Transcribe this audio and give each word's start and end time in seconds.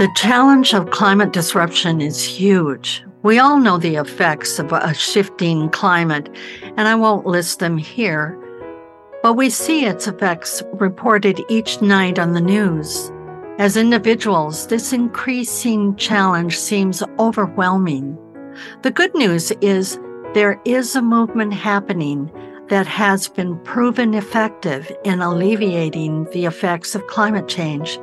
The 0.00 0.08
challenge 0.14 0.72
of 0.72 0.90
climate 0.90 1.34
disruption 1.34 2.00
is 2.00 2.24
huge. 2.24 3.04
We 3.22 3.38
all 3.38 3.58
know 3.58 3.76
the 3.76 3.96
effects 3.96 4.58
of 4.58 4.72
a 4.72 4.94
shifting 4.94 5.68
climate, 5.68 6.34
and 6.78 6.88
I 6.88 6.94
won't 6.94 7.26
list 7.26 7.58
them 7.58 7.76
here, 7.76 8.34
but 9.22 9.34
we 9.34 9.50
see 9.50 9.84
its 9.84 10.08
effects 10.08 10.62
reported 10.72 11.42
each 11.50 11.82
night 11.82 12.18
on 12.18 12.32
the 12.32 12.40
news. 12.40 13.12
As 13.58 13.76
individuals, 13.76 14.68
this 14.68 14.94
increasing 14.94 15.94
challenge 15.96 16.56
seems 16.56 17.02
overwhelming. 17.18 18.16
The 18.80 18.92
good 18.92 19.14
news 19.14 19.52
is 19.60 19.98
there 20.32 20.58
is 20.64 20.96
a 20.96 21.02
movement 21.02 21.52
happening 21.52 22.32
that 22.68 22.86
has 22.86 23.28
been 23.28 23.58
proven 23.64 24.14
effective 24.14 24.90
in 25.04 25.20
alleviating 25.20 26.24
the 26.32 26.46
effects 26.46 26.94
of 26.94 27.06
climate 27.06 27.48
change. 27.48 27.98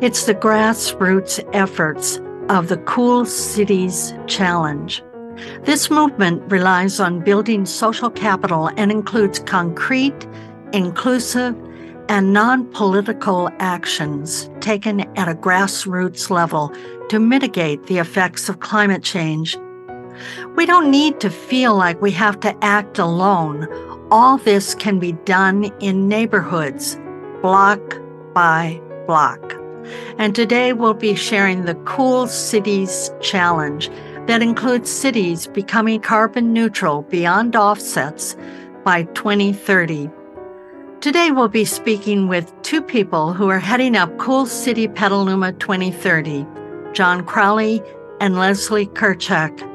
It's 0.00 0.26
the 0.26 0.34
grassroots 0.34 1.40
efforts 1.52 2.20
of 2.48 2.68
the 2.68 2.78
Cool 2.78 3.24
Cities 3.24 4.14
Challenge. 4.26 5.02
This 5.62 5.90
movement 5.90 6.42
relies 6.50 7.00
on 7.00 7.20
building 7.20 7.64
social 7.64 8.10
capital 8.10 8.70
and 8.76 8.90
includes 8.90 9.38
concrete, 9.38 10.26
inclusive, 10.72 11.56
and 12.08 12.32
non 12.32 12.66
political 12.72 13.48
actions 13.60 14.50
taken 14.60 15.00
at 15.16 15.28
a 15.28 15.34
grassroots 15.34 16.28
level 16.28 16.74
to 17.08 17.18
mitigate 17.18 17.86
the 17.86 17.98
effects 17.98 18.48
of 18.48 18.60
climate 18.60 19.02
change. 19.02 19.56
We 20.56 20.66
don't 20.66 20.90
need 20.90 21.20
to 21.20 21.30
feel 21.30 21.76
like 21.76 22.02
we 22.02 22.10
have 22.12 22.40
to 22.40 22.64
act 22.64 22.98
alone. 22.98 23.68
All 24.10 24.38
this 24.38 24.74
can 24.74 24.98
be 24.98 25.12
done 25.12 25.70
in 25.80 26.08
neighborhoods, 26.08 26.98
block 27.42 27.80
by 28.34 28.80
block. 29.06 29.54
And 30.18 30.34
today 30.34 30.72
we'll 30.72 30.94
be 30.94 31.14
sharing 31.14 31.64
the 31.64 31.74
Cool 31.86 32.26
Cities 32.26 33.10
Challenge 33.20 33.90
that 34.26 34.42
includes 34.42 34.90
cities 34.90 35.46
becoming 35.46 36.00
carbon 36.00 36.52
neutral 36.52 37.02
beyond 37.02 37.56
offsets 37.56 38.36
by 38.84 39.04
2030. 39.14 40.10
Today 41.00 41.30
we'll 41.30 41.48
be 41.48 41.64
speaking 41.64 42.28
with 42.28 42.52
two 42.62 42.82
people 42.82 43.32
who 43.32 43.48
are 43.48 43.58
heading 43.58 43.96
up 43.96 44.16
Cool 44.18 44.46
City 44.46 44.86
Petaluma 44.86 45.52
2030, 45.54 46.46
John 46.92 47.24
Crowley 47.24 47.82
and 48.20 48.36
Leslie 48.36 48.86
Kerchak. 48.86 49.66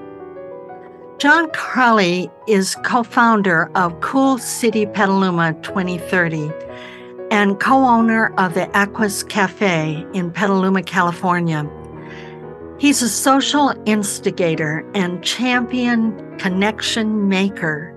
John 1.18 1.50
Crowley 1.52 2.30
is 2.48 2.76
co-founder 2.84 3.72
of 3.74 4.00
Cool 4.02 4.38
City 4.38 4.86
Petaluma 4.86 5.54
2030 5.64 6.52
and 7.32 7.60
co 7.60 7.86
owner 7.86 8.34
of 8.38 8.54
the 8.54 8.68
Aqus 8.74 9.28
Cafe 9.28 10.06
in 10.14 10.32
Petaluma, 10.32 10.84
California. 10.84 11.70
He's 12.78 13.02
a 13.02 13.10
social 13.10 13.74
instigator 13.86 14.86
and 14.94 15.24
champion 15.24 16.38
connection 16.38 17.30
maker. 17.30 17.92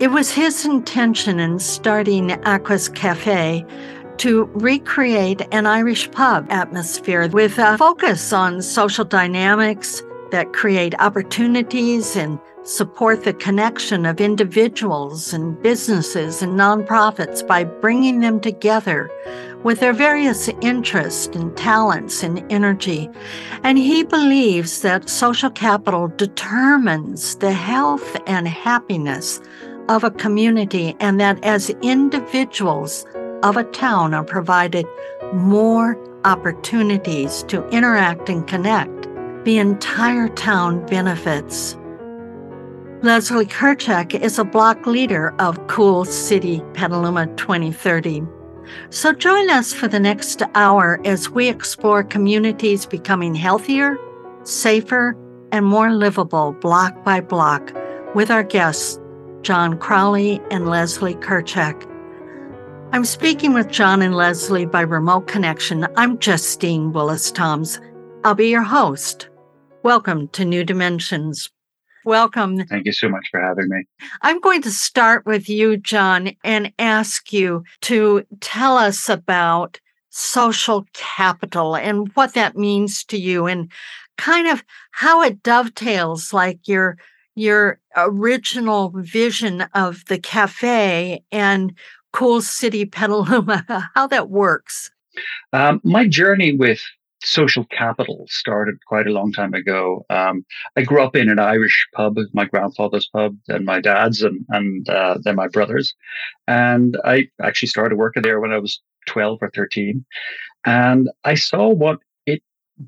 It 0.00 0.10
was 0.10 0.32
his 0.32 0.64
intention 0.64 1.38
in 1.38 1.58
starting 1.58 2.28
Aqus 2.28 2.92
Cafe 2.94 3.64
to 4.18 4.44
recreate 4.54 5.42
an 5.52 5.66
Irish 5.66 6.10
pub 6.10 6.46
atmosphere 6.50 7.28
with 7.28 7.58
a 7.58 7.76
focus 7.78 8.32
on 8.32 8.62
social 8.62 9.04
dynamics 9.04 10.02
that 10.30 10.52
create 10.52 10.94
opportunities 10.98 12.16
and 12.16 12.38
support 12.64 13.24
the 13.24 13.34
connection 13.34 14.06
of 14.06 14.20
individuals 14.20 15.32
and 15.32 15.60
businesses 15.62 16.42
and 16.42 16.52
nonprofits 16.52 17.46
by 17.46 17.64
bringing 17.64 18.20
them 18.20 18.40
together 18.40 19.10
with 19.62 19.80
their 19.80 19.92
various 19.92 20.48
interests 20.60 21.34
and 21.36 21.56
talents 21.56 22.22
and 22.22 22.44
energy. 22.50 23.08
And 23.62 23.78
he 23.78 24.04
believes 24.04 24.82
that 24.82 25.08
social 25.08 25.50
capital 25.50 26.08
determines 26.08 27.36
the 27.36 27.52
health 27.52 28.16
and 28.26 28.46
happiness 28.48 29.40
of 29.88 30.04
a 30.04 30.10
community, 30.10 30.96
and 31.00 31.20
that 31.20 31.42
as 31.44 31.70
individuals 31.82 33.04
of 33.42 33.56
a 33.56 33.64
town 33.64 34.14
are 34.14 34.24
provided 34.24 34.86
more 35.32 35.98
opportunities 36.24 37.42
to 37.44 37.66
interact 37.70 38.28
and 38.28 38.46
connect, 38.46 39.08
the 39.44 39.58
entire 39.58 40.28
town 40.28 40.86
benefits. 40.86 41.76
Leslie 43.02 43.46
Kerchak 43.46 44.14
is 44.14 44.38
a 44.38 44.44
block 44.44 44.86
leader 44.86 45.34
of 45.40 45.66
Cool 45.66 46.04
City 46.04 46.62
Petaluma 46.72 47.26
2030. 47.36 48.22
So 48.90 49.12
join 49.12 49.50
us 49.50 49.72
for 49.72 49.88
the 49.88 49.98
next 49.98 50.40
hour 50.54 51.00
as 51.04 51.28
we 51.28 51.48
explore 51.48 52.04
communities 52.04 52.86
becoming 52.86 53.34
healthier, 53.34 53.98
safer, 54.44 55.16
and 55.50 55.66
more 55.66 55.90
livable 55.92 56.52
block 56.52 57.02
by 57.02 57.20
block 57.20 57.72
with 58.14 58.30
our 58.30 58.44
guests, 58.44 59.00
John 59.40 59.78
Crowley 59.80 60.40
and 60.52 60.68
Leslie 60.68 61.16
Kerchak. 61.16 61.84
I'm 62.92 63.04
speaking 63.04 63.52
with 63.52 63.68
John 63.68 64.00
and 64.00 64.14
Leslie 64.14 64.66
by 64.66 64.82
remote 64.82 65.26
connection. 65.26 65.88
I'm 65.96 66.20
Justine 66.20 66.92
Willis 66.92 67.32
Toms. 67.32 67.80
I'll 68.22 68.36
be 68.36 68.48
your 68.48 68.62
host. 68.62 69.28
Welcome 69.82 70.28
to 70.28 70.44
New 70.44 70.62
Dimensions. 70.62 71.50
Welcome. 72.04 72.64
Thank 72.66 72.86
you 72.86 72.92
so 72.92 73.08
much 73.08 73.28
for 73.30 73.40
having 73.40 73.68
me. 73.68 73.84
I'm 74.22 74.40
going 74.40 74.62
to 74.62 74.70
start 74.70 75.24
with 75.24 75.48
you, 75.48 75.76
John, 75.76 76.32
and 76.42 76.72
ask 76.78 77.32
you 77.32 77.64
to 77.82 78.24
tell 78.40 78.76
us 78.76 79.08
about 79.08 79.80
social 80.10 80.84
capital 80.92 81.74
and 81.74 82.10
what 82.14 82.34
that 82.34 82.56
means 82.56 83.04
to 83.04 83.16
you 83.16 83.46
and 83.46 83.70
kind 84.18 84.46
of 84.46 84.62
how 84.90 85.22
it 85.22 85.42
dovetails 85.42 86.32
like 86.32 86.68
your 86.68 86.98
your 87.34 87.80
original 87.96 88.92
vision 88.94 89.62
of 89.74 90.04
the 90.06 90.18
cafe 90.18 91.24
and 91.32 91.74
cool 92.12 92.42
city 92.42 92.84
petaluma 92.84 93.64
how 93.94 94.06
that 94.06 94.28
works 94.28 94.90
um, 95.54 95.80
my 95.82 96.06
journey 96.06 96.54
with 96.54 96.82
social 97.24 97.64
capital 97.66 98.26
started 98.28 98.76
quite 98.86 99.06
a 99.06 99.12
long 99.12 99.32
time 99.32 99.54
ago. 99.54 100.04
Um, 100.10 100.44
I 100.76 100.82
grew 100.82 101.02
up 101.02 101.16
in 101.16 101.28
an 101.28 101.38
Irish 101.38 101.88
pub, 101.94 102.16
my 102.32 102.44
grandfather's 102.44 103.08
pub, 103.12 103.36
then 103.46 103.64
my 103.64 103.80
dad's, 103.80 104.22
and 104.22 104.44
and 104.48 104.88
uh, 104.88 105.18
then 105.22 105.36
my 105.36 105.48
brother's, 105.48 105.94
and 106.46 106.96
I 107.04 107.28
actually 107.40 107.68
started 107.68 107.96
working 107.96 108.22
there 108.22 108.40
when 108.40 108.52
I 108.52 108.58
was 108.58 108.80
twelve 109.06 109.38
or 109.40 109.50
thirteen, 109.50 110.04
and 110.66 111.10
I 111.24 111.34
saw 111.34 111.68
what 111.68 111.98
it 112.26 112.42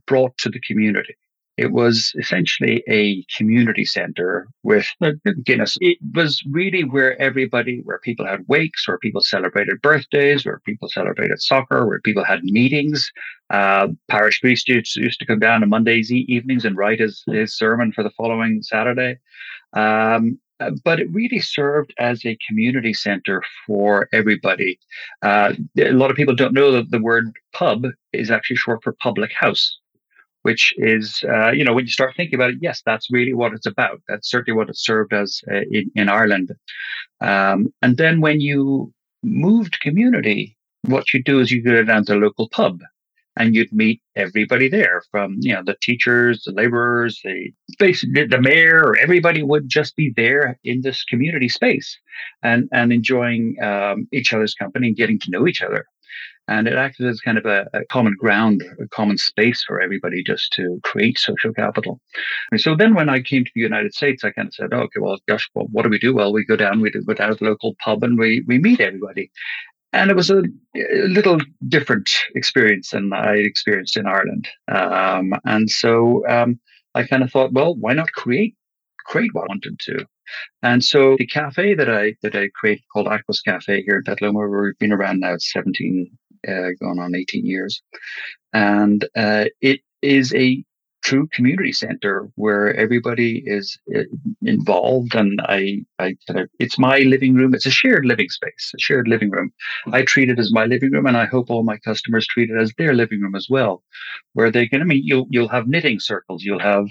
brought 0.07 0.37
to 0.39 0.49
the 0.49 0.61
community. 0.61 1.17
It 1.57 1.71
was 1.71 2.13
essentially 2.19 2.83
a 2.89 3.25
community 3.37 3.85
center 3.85 4.49
with 4.65 4.87
Guinness. 5.45 5.79
It 5.81 5.99
was 6.15 6.43
really 6.51 6.83
where 6.83 7.21
everybody, 7.21 7.81
where 7.85 8.01
people 8.01 8.27
had 8.27 8.45
wakes, 8.49 8.89
where 8.89 8.99
people 8.99 9.21
celebrated 9.21 9.81
birthdays, 9.81 10.45
where 10.45 10.61
people 10.67 10.89
celebrated 10.89 11.41
soccer, 11.41 11.87
where 11.87 12.01
people 12.01 12.25
had 12.25 12.43
meetings. 12.43 13.11
Uh, 13.51 13.89
parish 14.09 14.41
priest 14.41 14.69
used, 14.69 14.97
used 14.97 15.21
to 15.21 15.27
come 15.27 15.39
down 15.39 15.63
on 15.63 15.69
Mondays 15.69 16.11
evenings 16.11 16.65
and 16.65 16.77
write 16.77 16.99
his, 16.99 17.23
his 17.29 17.57
sermon 17.57 17.93
for 17.93 18.03
the 18.03 18.11
following 18.11 18.61
Saturday. 18.63 19.19
Um, 19.75 20.41
uh, 20.61 20.71
but 20.85 20.99
it 20.99 21.13
really 21.13 21.41
served 21.41 21.93
as 21.99 22.25
a 22.25 22.39
community 22.49 22.95
center 22.95 23.43
for 23.67 24.09
everybody. 24.13 24.79
Uh, 25.23 25.53
a 25.79 25.93
lot 25.93 26.11
of 26.11 26.17
people 26.17 26.35
don't 26.35 26.55
know 26.55 26.73
that 26.73 26.91
the 26.91 27.03
word 27.03 27.33
pub 27.53 27.87
is 28.13 28.31
actually 28.31 28.57
short 28.57 28.83
for 28.83 28.93
public 28.95 29.33
house 29.33 29.79
which 30.45 30.75
is, 30.77 31.25
uh, 31.27 31.53
you 31.53 31.65
know, 31.65 31.73
when 31.73 31.87
you 31.87 31.91
start 31.91 32.13
thinking 32.15 32.35
about 32.35 32.51
it, 32.51 32.59
yes, 32.61 32.83
that's 32.85 33.11
really 33.11 33.33
what 33.33 33.55
it's 33.55 33.65
about. 33.65 34.03
That's 34.09 34.31
certainly 34.31 34.55
what 34.55 34.69
it 34.69 34.77
served 34.77 35.15
as 35.15 35.41
uh, 35.51 35.63
in, 35.71 35.91
in, 35.95 36.11
Ireland. 36.11 36.53
Um, 37.23 37.73
and 37.81 37.97
then 37.97 38.21
when 38.21 38.43
you 38.43 38.93
moved 39.23 39.81
community, 39.81 40.59
what 40.83 41.15
you 41.15 41.23
do 41.23 41.41
is 41.41 41.51
you 41.51 41.63
go 41.63 41.83
down 41.83 42.05
to 42.05 42.13
the 42.13 42.19
local 42.19 42.51
pub 42.51 42.83
and 43.39 43.55
you'd 43.55 43.73
meet 43.73 44.03
everybody 44.17 44.69
there 44.69 45.03
from, 45.11 45.37
you 45.41 45.55
know, 45.55 45.63
the 45.65 45.77
teachers, 45.81 46.43
the 46.45 46.53
laborers, 46.53 47.21
the 47.25 47.51
basically 47.79 48.27
the 48.27 48.41
mayor, 48.41 48.83
or 48.85 48.99
everybody 48.99 49.43
would 49.43 49.71
just 49.71 49.97
be 49.97 50.13
there 50.15 50.59
in 50.63 50.83
this 50.83 51.05
community 51.05 51.49
space 51.49 51.99
and, 52.43 52.69
and 52.71 52.93
enjoying 52.93 53.57
um, 53.63 54.07
each 54.13 54.35
other's 54.35 54.55
company 54.55 54.89
and 54.89 54.97
getting 54.97 55.19
to 55.21 55.31
know 55.31 55.49
each 55.49 55.63
other. 55.63 55.87
And 56.49 56.69
it 56.69 56.75
acted 56.75 57.07
as 57.07 57.21
kind 57.21 57.39
of 57.39 57.47
a, 57.47 57.67
a, 57.73 57.85
common 57.87 58.15
ground, 58.19 58.63
a 58.81 58.89
common 58.89 59.17
space 59.17 59.65
for 59.67 59.81
everybody 59.81 60.23
just 60.23 60.53
to 60.55 60.79
create 60.83 61.19
social 61.19 61.53
capital. 61.53 62.01
And 62.51 62.61
so 62.61 62.77
then 62.77 62.95
when 62.95 63.09
I 63.09 63.23
came 63.23 63.45
to 63.45 63.51
the 63.55 63.63
United 63.63 63.95
States, 63.95 64.25
I 64.25 64.31
kind 64.31 64.49
of 64.49 64.55
said, 64.55 64.69
oh, 64.73 64.81
okay, 64.81 65.01
well, 65.01 65.19
gosh, 65.27 65.49
well, 65.55 65.67
what 65.73 65.85
do 65.85 65.89
we 65.89 65.99
do? 65.99 66.15
Well, 66.15 66.33
we 66.33 66.45
go 66.45 66.57
down, 66.57 66.81
we 66.81 66.91
go 66.91 67.15
down 67.15 67.31
to 67.31 67.35
the 67.37 67.45
local 67.45 67.75
pub 67.83 68.03
and 68.05 68.19
we, 68.19 68.45
we 68.47 68.59
meet 68.59 68.81
everybody. 68.81 69.31
And 69.93 70.11
it 70.11 70.17
was 70.17 70.29
a, 70.29 70.43
a 70.77 71.07
little 71.07 71.39
different 71.69 72.11
experience 72.35 72.91
than 72.91 73.13
I 73.13 73.37
experienced 73.37 73.97
in 73.97 74.07
Ireland. 74.07 74.49
Um, 74.69 75.33
and 75.45 75.71
so 75.71 76.27
um, 76.29 76.59
I 76.95 77.05
kind 77.05 77.23
of 77.23 77.31
thought, 77.31 77.53
well, 77.53 77.75
why 77.75 77.95
not 77.95 78.13
create 78.13 78.55
create 79.05 79.35
what 79.35 79.45
I 79.45 79.47
wanted 79.49 79.79
to. 79.81 80.07
And 80.63 80.83
so 80.83 81.17
the 81.19 81.27
cafe 81.27 81.75
that 81.75 81.91
I 81.91 82.15
that 82.23 82.35
I 82.35 82.49
created 82.55 82.85
called 82.93 83.07
Aqus 83.07 83.45
Cafe 83.45 83.83
here 83.83 83.97
in 83.97 84.03
Petaluma, 84.05 84.49
we've 84.49 84.79
been 84.79 84.93
around 84.93 85.21
now 85.21 85.37
17 85.39 86.11
uh, 86.47 86.71
going 86.81 86.99
on 86.99 87.15
18 87.15 87.47
years. 87.47 87.83
And 88.53 89.05
uh, 89.17 89.47
it 89.61 89.81
is 90.03 90.35
a 90.35 90.65
true 91.05 91.29
community 91.33 91.73
center 91.73 92.29
where 92.37 92.75
everybody 92.75 93.43
is 93.45 93.79
uh, 93.95 94.01
involved 94.43 95.15
and 95.15 95.39
I, 95.43 95.85
I 95.99 96.17
it's 96.59 96.79
my 96.79 96.99
living 97.01 97.35
room. 97.35 97.55
It's 97.55 97.67
a 97.67 97.71
shared 97.71 98.07
living 98.07 98.31
space, 98.31 98.73
a 98.75 98.81
shared 98.81 99.07
living 99.07 99.31
room. 99.31 99.53
I 99.93 100.03
treat 100.03 100.31
it 100.31 100.39
as 100.39 100.51
my 100.51 100.65
living 100.65 100.93
room 100.93 101.07
and 101.07 101.17
I 101.17 101.27
hope 101.27 101.51
all 101.51 101.63
my 101.63 101.77
customers 101.77 102.27
treat 102.27 102.51
it 102.51 102.59
as 102.59 102.73
their 102.79 102.95
living 102.95 103.21
room 103.21 103.35
as 103.35 103.49
well, 103.51 103.83
where 104.33 104.51
they 104.51 104.67
can, 104.67 104.81
I 104.81 104.85
mean, 104.85 105.03
you'll, 105.05 105.27
you'll 105.29 105.49
have 105.49 105.69
knitting 105.69 106.01
circles, 106.01 106.43
you'll 106.43 106.59
have 106.61 106.87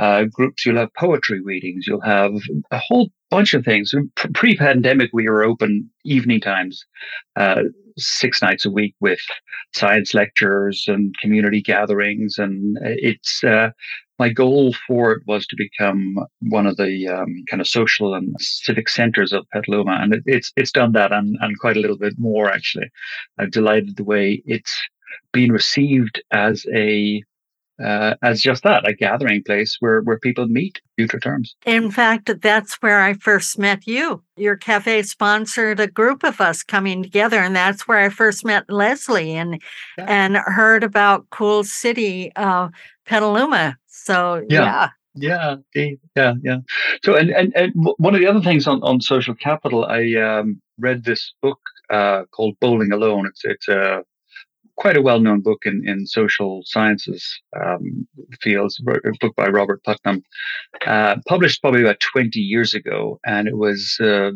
uh, 0.00 0.24
groups, 0.24 0.66
you'll 0.66 0.78
have 0.78 0.92
poetry 0.94 1.40
readings, 1.40 1.86
you'll 1.86 2.00
have 2.00 2.32
a 2.72 2.78
whole 2.78 3.10
bunch 3.30 3.54
of 3.54 3.64
things. 3.64 3.94
Pre-pandemic, 4.34 5.10
we 5.12 5.28
were 5.28 5.44
open 5.44 5.88
evening 6.04 6.40
times, 6.40 6.84
uh, 7.36 7.62
six 7.98 8.42
nights 8.42 8.64
a 8.64 8.70
week 8.70 8.94
with 9.00 9.20
science 9.74 10.14
lectures 10.14 10.84
and 10.88 11.14
community 11.20 11.60
gatherings, 11.60 12.38
and 12.38 12.78
it's 12.82 13.42
uh, 13.44 13.70
my 14.18 14.28
goal 14.28 14.74
for 14.86 15.12
it 15.12 15.22
was 15.26 15.46
to 15.46 15.56
become 15.56 16.16
one 16.42 16.66
of 16.66 16.76
the 16.76 17.08
um, 17.08 17.44
kind 17.50 17.60
of 17.60 17.68
social 17.68 18.14
and 18.14 18.34
civic 18.38 18.88
centers 18.88 19.32
of 19.32 19.46
Petaluma, 19.52 19.98
and 20.00 20.14
it, 20.14 20.22
it's 20.26 20.52
it's 20.56 20.72
done 20.72 20.92
that 20.92 21.12
and 21.12 21.36
and 21.40 21.58
quite 21.58 21.76
a 21.76 21.80
little 21.80 21.98
bit 21.98 22.14
more 22.18 22.50
actually. 22.50 22.90
I'm 23.38 23.50
delighted 23.50 23.96
the 23.96 24.04
way 24.04 24.42
it's 24.46 24.76
been 25.32 25.52
received 25.52 26.22
as 26.30 26.64
a 26.74 27.22
uh, 27.82 28.14
as 28.22 28.40
just 28.40 28.62
that, 28.62 28.86
a 28.86 28.94
gathering 28.94 29.42
place 29.42 29.76
where, 29.80 30.00
where 30.02 30.18
people 30.18 30.46
meet 30.46 30.80
future 30.96 31.20
terms. 31.20 31.54
In 31.66 31.90
fact, 31.90 32.30
that's 32.40 32.74
where 32.76 33.00
I 33.00 33.14
first 33.14 33.58
met 33.58 33.86
you. 33.86 34.22
Your 34.36 34.56
cafe 34.56 35.02
sponsored 35.02 35.80
a 35.80 35.86
group 35.86 36.24
of 36.24 36.40
us 36.40 36.62
coming 36.62 37.02
together, 37.02 37.38
and 37.38 37.54
that's 37.54 37.88
where 37.88 37.98
I 37.98 38.08
first 38.08 38.44
met 38.44 38.64
Leslie 38.68 39.34
and 39.34 39.60
yeah. 39.98 40.04
and 40.08 40.36
heard 40.36 40.84
about 40.84 41.28
Cool 41.30 41.64
City 41.64 42.32
uh, 42.36 42.68
Petaluma. 43.06 43.76
So 43.86 44.44
yeah. 44.48 44.62
yeah. 44.62 44.88
Yeah, 45.14 45.56
yeah, 46.16 46.32
yeah. 46.42 46.56
So, 47.04 47.14
and, 47.14 47.28
and, 47.28 47.52
and 47.54 47.74
one 47.98 48.14
of 48.14 48.20
the 48.22 48.26
other 48.26 48.40
things 48.40 48.66
on, 48.66 48.82
on 48.82 49.02
social 49.02 49.34
capital, 49.34 49.84
I 49.84 50.14
um, 50.14 50.62
read 50.78 51.04
this 51.04 51.34
book 51.42 51.60
uh, 51.90 52.24
called 52.30 52.58
Bowling 52.60 52.92
Alone. 52.92 53.26
It's 53.26 53.44
it's 53.44 53.68
a 53.68 54.02
quite 54.82 54.96
a 54.96 55.02
well-known 55.02 55.40
book 55.40 55.62
in, 55.64 55.80
in 55.86 56.08
social 56.08 56.60
sciences 56.64 57.40
um, 57.64 58.04
fields, 58.40 58.82
a 58.84 59.12
book 59.20 59.34
by 59.36 59.46
Robert 59.46 59.80
Putnam, 59.84 60.24
uh, 60.86 61.14
published 61.28 61.62
probably 61.62 61.82
about 61.82 62.00
20 62.00 62.40
years 62.40 62.74
ago. 62.74 63.20
And 63.24 63.46
it 63.46 63.56
was 63.56 63.96
uh, 64.00 64.32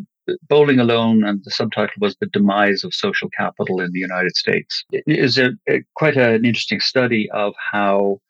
Bowling 0.49 0.79
Alone, 0.79 1.25
and 1.25 1.43
the 1.43 1.51
subtitle 1.51 1.97
was 2.01 2.15
The 2.21 2.29
Demise 2.29 2.85
of 2.85 2.95
Social 2.95 3.29
Capital 3.37 3.81
in 3.81 3.91
the 3.91 3.99
United 3.99 4.37
States. 4.37 4.85
It 4.93 5.03
is 5.09 5.37
a, 5.37 5.51
a 5.69 5.83
quite 5.97 6.17
an 6.17 6.45
interesting 6.45 6.79
study 6.79 7.29
of 7.33 7.53
how 7.73 8.21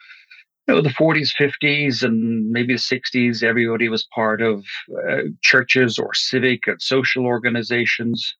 you 0.66 0.74
know, 0.74 0.80
the 0.80 0.88
40s, 0.88 1.34
50s, 1.38 2.02
and 2.02 2.50
maybe 2.50 2.72
the 2.72 2.78
60s, 2.78 3.42
everybody 3.42 3.90
was 3.90 4.08
part 4.14 4.40
of 4.40 4.64
uh, 5.06 5.24
churches 5.42 5.98
or 5.98 6.14
civic 6.14 6.66
and 6.66 6.80
social 6.80 7.26
organizations. 7.26 8.34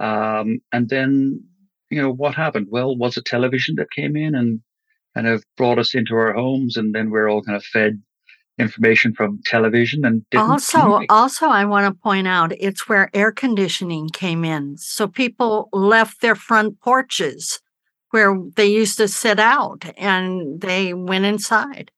Um, 0.00 0.60
and 0.72 0.88
then 0.88 1.44
you 1.90 2.00
know, 2.00 2.12
what 2.12 2.34
happened? 2.34 2.68
Well, 2.70 2.96
was 2.96 3.16
it 3.16 3.24
television 3.24 3.74
that 3.76 3.90
came 3.90 4.16
in 4.16 4.34
and 4.34 4.60
kind 5.14 5.26
of 5.26 5.44
brought 5.56 5.78
us 5.78 5.94
into 5.94 6.14
our 6.14 6.32
homes, 6.32 6.76
and 6.76 6.94
then 6.94 7.10
we're 7.10 7.28
all 7.28 7.42
kind 7.42 7.56
of 7.56 7.64
fed 7.64 8.00
information 8.58 9.14
from 9.14 9.40
television 9.46 10.04
and 10.04 10.22
also 10.34 11.00
also 11.08 11.46
i 11.46 11.64
want 11.64 11.86
to 11.86 12.02
point 12.02 12.28
out 12.28 12.52
it's 12.60 12.86
where 12.86 13.08
air 13.14 13.32
conditioning 13.32 14.06
came 14.10 14.44
in. 14.44 14.76
So 14.76 15.08
people 15.08 15.70
left 15.72 16.20
their 16.20 16.34
front 16.34 16.78
porches 16.80 17.60
where 18.10 18.36
they 18.56 18.66
used 18.66 18.98
to 18.98 19.08
sit 19.08 19.40
out 19.40 19.84
and 19.96 20.60
they 20.60 20.92
went 20.92 21.24
inside 21.24 21.90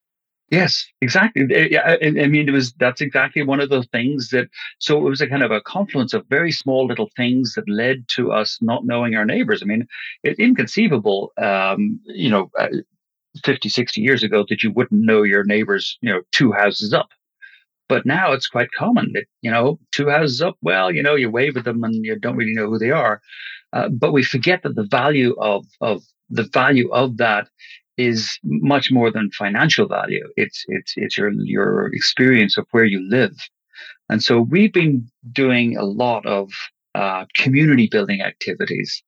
Yes, 0.53 0.85
exactly. 1.01 1.47
Yeah, 1.49 1.97
I, 2.03 2.07
I, 2.07 2.27
mean, 2.29 2.47
it 2.47 2.53
was 2.53 2.75
that's 2.75 3.01
exactly 3.01 3.43
one 3.43 3.59
of 3.59 3.71
the 3.71 3.85
things 3.85 4.29
that. 4.29 4.49
So 4.81 4.99
it 4.99 5.09
was 5.09 5.23
a 5.23 5.27
kind 5.27 5.43
of 5.43 5.51
a 5.51 5.63
confluence 5.63 6.13
of 6.13 6.27
very 6.29 6.53
small 6.53 6.87
little 6.87 7.09
things 7.17 7.55
that 7.55 7.67
led 7.71 8.05
to 8.17 8.33
us 8.33 8.59
not 8.61 8.85
knowing 8.85 9.15
our 9.15 9.25
neighbors. 9.25 9.63
I 9.63 9.65
mean, 9.65 9.87
it's 10.23 10.39
inconceivable. 10.39 11.33
Um, 11.41 11.99
you 12.05 12.29
know, 12.29 12.51
uh, 12.59 12.69
50, 13.43 13.71
60 13.71 14.03
years 14.03 14.23
ago 14.23 14.45
that 14.51 14.63
you 14.63 14.71
wouldn't 14.71 15.03
know 15.03 15.23
your 15.23 15.43
neighbors. 15.43 15.97
You 16.03 16.13
know, 16.13 16.21
two 16.33 16.53
houses 16.53 16.93
up. 16.93 17.09
But 17.89 18.05
now 18.05 18.33
it's 18.33 18.47
quite 18.49 18.73
common 18.73 19.11
that 19.15 19.25
you 19.41 19.51
know 19.51 19.79
two 19.91 20.11
houses 20.11 20.43
up. 20.43 20.59
Well, 20.61 20.93
you 20.93 21.03
know, 21.03 21.15
you 21.15 21.31
wave 21.31 21.57
at 21.57 21.65
them 21.65 21.83
and 21.83 22.05
you 22.05 22.19
don't 22.19 22.37
really 22.37 22.53
know 22.55 22.69
who 22.69 22.79
they 22.79 22.91
are. 22.91 23.23
Uh, 23.73 23.89
but 23.89 24.13
we 24.13 24.23
forget 24.23 24.63
that 24.65 24.75
the 24.75 24.85
value 24.91 25.35
of 25.41 25.65
of 25.81 26.03
the 26.29 26.45
value 26.53 26.91
of 26.93 27.17
that 27.17 27.49
is 27.97 28.39
much 28.45 28.91
more 28.91 29.11
than 29.11 29.31
financial 29.31 29.87
value. 29.87 30.27
It's 30.37 30.65
it's 30.69 30.95
it's 30.97 31.19
your 31.19 31.31
your 31.33 31.89
experience 31.95 32.57
of 32.57 32.67
where 32.71 32.85
you 32.85 33.01
live, 33.09 33.37
and 34.09 34.23
so 34.23 34.41
we've 34.41 34.73
been 34.73 35.09
doing 35.33 35.77
a 35.77 35.85
lot 35.85 36.25
of 36.27 36.51
uh, 36.95 37.25
community 37.35 37.89
building 37.91 38.23
activities 38.23 39.03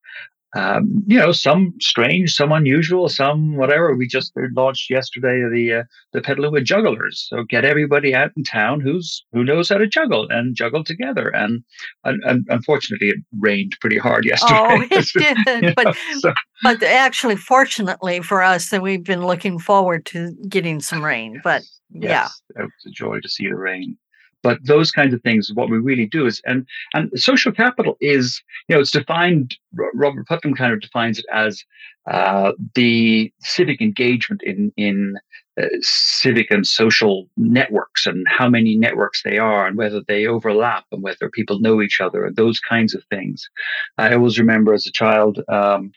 um, 0.54 1.02
you 1.06 1.18
know, 1.18 1.32
some 1.32 1.74
strange, 1.80 2.32
some 2.32 2.52
unusual, 2.52 3.08
some 3.08 3.56
whatever. 3.56 3.94
We 3.94 4.06
just 4.06 4.32
launched 4.54 4.88
yesterday 4.88 5.42
the 5.50 5.80
uh, 5.80 5.82
the 6.12 6.20
Petaluma 6.20 6.60
Jugglers. 6.60 7.26
So 7.28 7.42
get 7.42 7.64
everybody 7.64 8.14
out 8.14 8.30
in 8.36 8.44
town 8.44 8.80
who's 8.80 9.24
who 9.32 9.42
knows 9.42 9.68
how 9.68 9.78
to 9.78 9.86
juggle 9.86 10.28
and 10.30 10.54
juggle 10.54 10.84
together. 10.84 11.28
And, 11.28 11.64
and, 12.04 12.22
and 12.24 12.46
unfortunately, 12.48 13.08
it 13.08 13.16
rained 13.40 13.72
pretty 13.80 13.98
hard 13.98 14.24
yesterday. 14.28 14.54
Oh, 14.54 14.86
it 14.90 15.44
did. 15.44 15.74
but 15.76 15.96
so. 16.18 16.32
but 16.62 16.82
actually, 16.84 17.36
fortunately 17.36 18.20
for 18.20 18.42
us, 18.42 18.70
that 18.70 18.82
we've 18.82 19.04
been 19.04 19.26
looking 19.26 19.58
forward 19.58 20.06
to 20.06 20.34
getting 20.48 20.80
some 20.80 21.04
rain. 21.04 21.40
But 21.42 21.62
yes, 21.90 22.40
yeah, 22.56 22.62
it 22.62 22.66
was 22.66 22.86
a 22.86 22.90
joy 22.90 23.18
to 23.20 23.28
see 23.28 23.48
the 23.48 23.56
rain 23.56 23.96
but 24.44 24.58
those 24.64 24.92
kinds 24.92 25.12
of 25.12 25.20
things 25.22 25.50
what 25.54 25.70
we 25.70 25.78
really 25.78 26.06
do 26.06 26.26
is 26.26 26.40
and 26.44 26.64
and 26.94 27.10
social 27.16 27.50
capital 27.50 27.96
is 28.00 28.40
you 28.68 28.76
know 28.76 28.80
it's 28.80 28.92
defined 28.92 29.56
robert 29.94 30.28
putnam 30.28 30.54
kind 30.54 30.72
of 30.72 30.80
defines 30.80 31.18
it 31.18 31.26
as 31.32 31.64
uh, 32.10 32.52
the 32.74 33.32
civic 33.40 33.80
engagement 33.80 34.42
in 34.44 34.70
in 34.76 35.16
uh, 35.60 35.66
civic 35.80 36.50
and 36.50 36.66
social 36.66 37.28
networks 37.36 38.06
and 38.06 38.26
how 38.28 38.48
many 38.48 38.76
networks 38.76 39.22
they 39.22 39.38
are 39.38 39.66
and 39.66 39.76
whether 39.76 40.00
they 40.08 40.26
overlap 40.26 40.84
and 40.90 41.02
whether 41.02 41.30
people 41.30 41.60
know 41.60 41.80
each 41.80 42.00
other 42.00 42.24
and 42.24 42.34
those 42.34 42.58
kinds 42.58 42.92
of 42.92 43.04
things. 43.04 43.48
I 43.96 44.14
always 44.14 44.36
remember 44.36 44.74
as 44.74 44.84
a 44.86 44.90
child 44.90 45.40
um, 45.48 45.92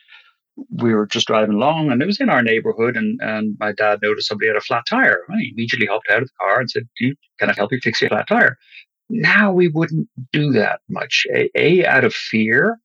we 0.70 0.94
were 0.94 1.06
just 1.06 1.28
driving 1.28 1.56
along 1.56 1.92
and 1.92 2.02
it 2.02 2.06
was 2.06 2.20
in 2.20 2.30
our 2.30 2.42
neighborhood 2.42 2.98
and, 2.98 3.20
and 3.22 3.56
my 3.60 3.72
dad 3.72 4.00
noticed 4.02 4.28
somebody 4.28 4.48
had 4.48 4.56
a 4.56 4.62
flat 4.62 4.84
tire. 4.90 5.24
I 5.30 5.52
immediately 5.52 5.88
hopped 5.88 6.10
out 6.10 6.22
of 6.22 6.28
the 6.28 6.34
car 6.40 6.60
and 6.60 6.70
said, 6.70 6.88
can 7.40 7.50
I 7.50 7.54
help 7.54 7.72
you 7.72 7.80
fix 7.82 8.02
your 8.02 8.10
flat 8.10 8.28
tire? 8.28 8.58
Now 9.10 9.52
we 9.52 9.68
wouldn't 9.68 10.10
do 10.32 10.52
that 10.54 10.82
much. 10.90 11.26
A, 11.34 11.50
a 11.56 11.86
out 11.86 12.04
of 12.04 12.14
fear 12.14 12.80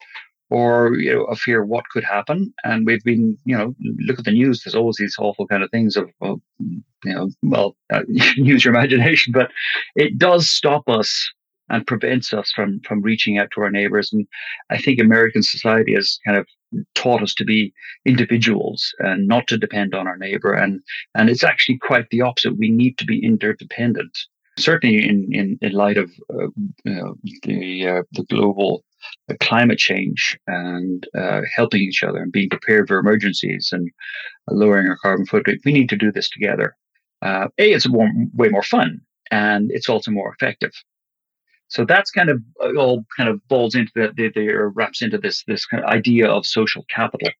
or 0.53 0.95
you 0.97 1.13
know 1.13 1.25
a 1.25 1.35
fear 1.35 1.65
what 1.65 1.89
could 1.91 2.05
happen. 2.05 2.53
And 2.63 2.87
we've 2.87 3.03
been, 3.03 3.39
you 3.45 3.57
know, 3.57 3.75
look 4.01 4.19
at 4.19 4.27
the 4.27 4.33
news. 4.33 4.63
There's 4.63 4.75
always 4.75 4.97
these 4.99 5.17
awful 5.19 5.47
kind 5.47 5.63
of 5.63 5.71
things 5.71 5.97
of, 5.97 6.11
of 6.21 6.41
you 6.61 6.83
know, 7.05 7.31
well, 7.43 7.77
uh, 7.93 8.03
use 8.09 8.65
your 8.65 8.75
imagination, 8.75 9.33
but 9.33 9.51
it 9.97 10.19
does 10.19 10.49
stop 10.49 10.89
us 10.89 11.33
and 11.71 11.87
prevents 11.87 12.35
us 12.35 12.53
from 12.55 12.81
from 12.87 13.01
reaching 13.01 13.39
out 13.39 13.49
to 13.55 13.63
our 13.63 13.71
neighbors. 13.71 14.13
And 14.13 14.27
I 14.69 14.77
think 14.77 15.01
American 15.01 15.43
society 15.43 15.95
has 15.95 16.19
kind 16.27 16.37
of 16.37 16.47
taught 16.95 17.23
us 17.23 17.35
to 17.35 17.45
be 17.45 17.73
individuals 18.05 18.95
and 18.99 19.27
not 19.27 19.47
to 19.49 19.59
depend 19.59 19.95
on 19.95 20.07
our 20.07 20.17
neighbor. 20.17 20.53
And 20.53 20.81
and 21.15 21.31
it's 21.31 21.45
actually 21.45 21.79
quite 21.79 22.09
the 22.11 22.21
opposite. 22.21 22.59
We 22.59 22.71
need 22.71 22.99
to 22.99 23.05
be 23.05 23.25
interdependent. 23.25 24.17
Certainly, 24.59 25.09
in 25.09 25.29
in, 25.33 25.59
in 25.63 25.73
light 25.73 25.97
of 25.97 26.11
uh, 26.33 26.49
know, 26.85 27.15
the 27.43 27.87
uh, 27.89 28.03
the 28.13 28.25
global 28.25 28.85
uh, 29.31 29.35
climate 29.41 29.79
change 29.79 30.39
and 30.47 31.07
uh, 31.19 31.41
helping 31.55 31.83
each 31.83 32.03
other 32.03 32.23
and 32.23 32.33
being 32.33 32.51
prepared 32.51 32.89
for 32.89 32.99
emergencies 32.99 33.71
and 33.73 33.91
lowering 34.51 34.89
our 34.89 34.99
carbon 34.99 35.27
footprint, 35.27 35.61
we 35.65 35.73
need 35.73 35.89
to 35.89 35.97
do 35.97 36.13
this 36.13 36.29
together. 36.29 36.77
Uh, 37.23 37.49
a, 37.59 37.73
it's 37.73 37.89
more, 37.89 38.11
way 38.35 38.49
more 38.49 38.63
fun 38.63 39.01
and 39.31 39.71
it's 39.73 39.89
also 39.89 40.11
more 40.11 40.33
effective. 40.33 40.73
So 41.73 41.87
that's 41.87 42.11
kind 42.11 42.29
of 42.29 42.43
uh, 42.63 42.75
all 42.79 43.07
kind 43.17 43.31
of 43.31 43.41
balls 43.49 43.75
into 43.75 43.91
the, 43.95 44.13
the, 44.15 44.31
the 44.35 44.51
or 44.51 44.69
wraps 44.69 45.01
into 45.01 45.17
this 45.17 45.43
this 45.47 45.65
kind 45.65 45.83
of 45.83 45.89
idea 45.89 46.29
of 46.31 46.45
social 46.45 46.85
capital 46.91 47.31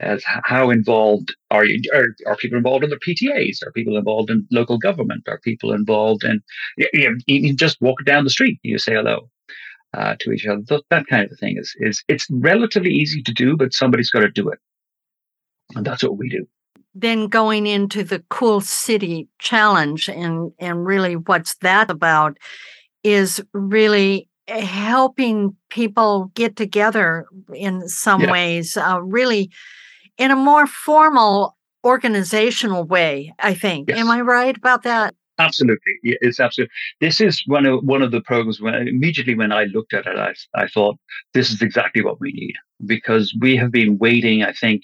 as 0.00 0.24
how 0.24 0.70
involved 0.70 1.36
are 1.50 1.66
you 1.66 1.82
are, 1.94 2.16
are 2.26 2.36
people 2.36 2.56
involved 2.56 2.82
in 2.82 2.88
the 2.88 2.96
PTAs 2.96 3.58
are 3.62 3.72
people 3.72 3.98
involved 3.98 4.30
in 4.30 4.46
local 4.50 4.78
government? 4.78 5.28
Are 5.28 5.38
people 5.38 5.74
involved 5.74 6.24
in 6.24 6.40
you, 6.78 7.10
know, 7.10 7.16
you 7.26 7.54
just 7.54 7.78
walk 7.82 8.02
down 8.06 8.24
the 8.24 8.30
street 8.30 8.58
you 8.62 8.78
say 8.78 8.94
hello 8.94 9.28
uh, 9.92 10.16
to 10.20 10.32
each 10.32 10.46
other 10.46 10.62
that 10.88 11.06
kind 11.06 11.30
of 11.30 11.38
thing 11.38 11.58
is 11.58 11.74
is 11.76 12.02
it's 12.08 12.26
relatively 12.30 12.90
easy 12.90 13.22
to 13.22 13.34
do 13.34 13.54
but 13.54 13.74
somebody's 13.74 14.10
got 14.10 14.20
to 14.20 14.30
do 14.30 14.48
it. 14.48 14.58
And 15.74 15.84
that's 15.84 16.02
what 16.02 16.16
we 16.16 16.30
do. 16.30 16.46
Then 16.94 17.26
going 17.26 17.66
into 17.66 18.02
the 18.02 18.24
cool 18.30 18.62
city 18.62 19.28
challenge 19.38 20.08
and 20.08 20.52
and 20.58 20.86
really 20.86 21.16
what's 21.16 21.56
that 21.56 21.90
about 21.90 22.38
is 23.04 23.42
really 23.52 24.28
helping 24.48 25.56
people 25.70 26.30
get 26.34 26.56
together 26.56 27.26
in 27.54 27.88
some 27.88 28.22
yeah. 28.22 28.32
ways 28.32 28.76
uh, 28.76 29.00
really 29.02 29.50
in 30.18 30.30
a 30.30 30.36
more 30.36 30.66
formal 30.66 31.56
organizational 31.84 32.84
way 32.84 33.32
i 33.38 33.54
think 33.54 33.88
yes. 33.88 33.98
am 33.98 34.10
i 34.10 34.20
right 34.20 34.56
about 34.56 34.82
that 34.82 35.14
Absolutely, 35.38 35.94
it's 36.02 36.38
absolutely. 36.38 36.70
This 37.00 37.20
is 37.20 37.42
one 37.46 37.66
of 37.66 37.82
one 37.82 38.02
of 38.02 38.12
the 38.12 38.20
programs. 38.20 38.60
When 38.60 38.74
immediately 38.86 39.34
when 39.34 39.50
I 39.50 39.64
looked 39.64 39.92
at 39.92 40.06
it, 40.06 40.16
I 40.16 40.32
I 40.54 40.68
thought 40.68 40.96
this 41.32 41.50
is 41.50 41.60
exactly 41.60 42.02
what 42.02 42.20
we 42.20 42.30
need 42.32 42.54
because 42.86 43.34
we 43.40 43.56
have 43.56 43.70
been 43.70 43.98
waiting. 43.98 44.42
I 44.42 44.52
think, 44.52 44.82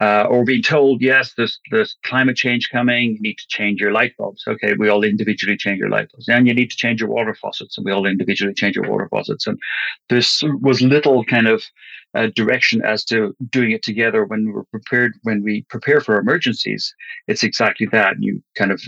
uh, 0.00 0.24
or 0.28 0.44
being 0.44 0.62
told, 0.62 1.02
yes, 1.02 1.34
there's 1.36 1.58
there's 1.70 1.96
climate 2.04 2.36
change 2.36 2.68
coming. 2.70 3.14
You 3.14 3.20
need 3.20 3.38
to 3.38 3.46
change 3.48 3.80
your 3.80 3.92
light 3.92 4.12
bulbs. 4.16 4.44
Okay, 4.46 4.74
we 4.78 4.88
all 4.88 5.04
individually 5.04 5.56
change 5.56 5.78
your 5.78 5.90
light 5.90 6.10
bulbs, 6.12 6.28
and 6.28 6.46
you 6.46 6.54
need 6.54 6.70
to 6.70 6.76
change 6.76 7.00
your 7.00 7.10
water 7.10 7.34
faucets, 7.34 7.76
and 7.76 7.84
we 7.84 7.92
all 7.92 8.06
individually 8.06 8.54
change 8.54 8.76
your 8.76 8.88
water 8.88 9.08
faucets. 9.10 9.46
And 9.46 9.58
this 10.08 10.42
was 10.62 10.82
little 10.82 11.24
kind 11.24 11.48
of 11.48 11.62
uh, 12.14 12.28
direction 12.34 12.82
as 12.84 13.04
to 13.04 13.34
doing 13.50 13.70
it 13.70 13.82
together 13.82 14.24
when 14.24 14.50
we're 14.52 14.64
prepared 14.64 15.12
when 15.24 15.42
we 15.42 15.62
prepare 15.68 16.00
for 16.00 16.18
emergencies 16.18 16.94
it's 17.26 17.42
exactly 17.42 17.86
that 17.92 18.14
you 18.18 18.42
kind 18.56 18.72
of 18.72 18.82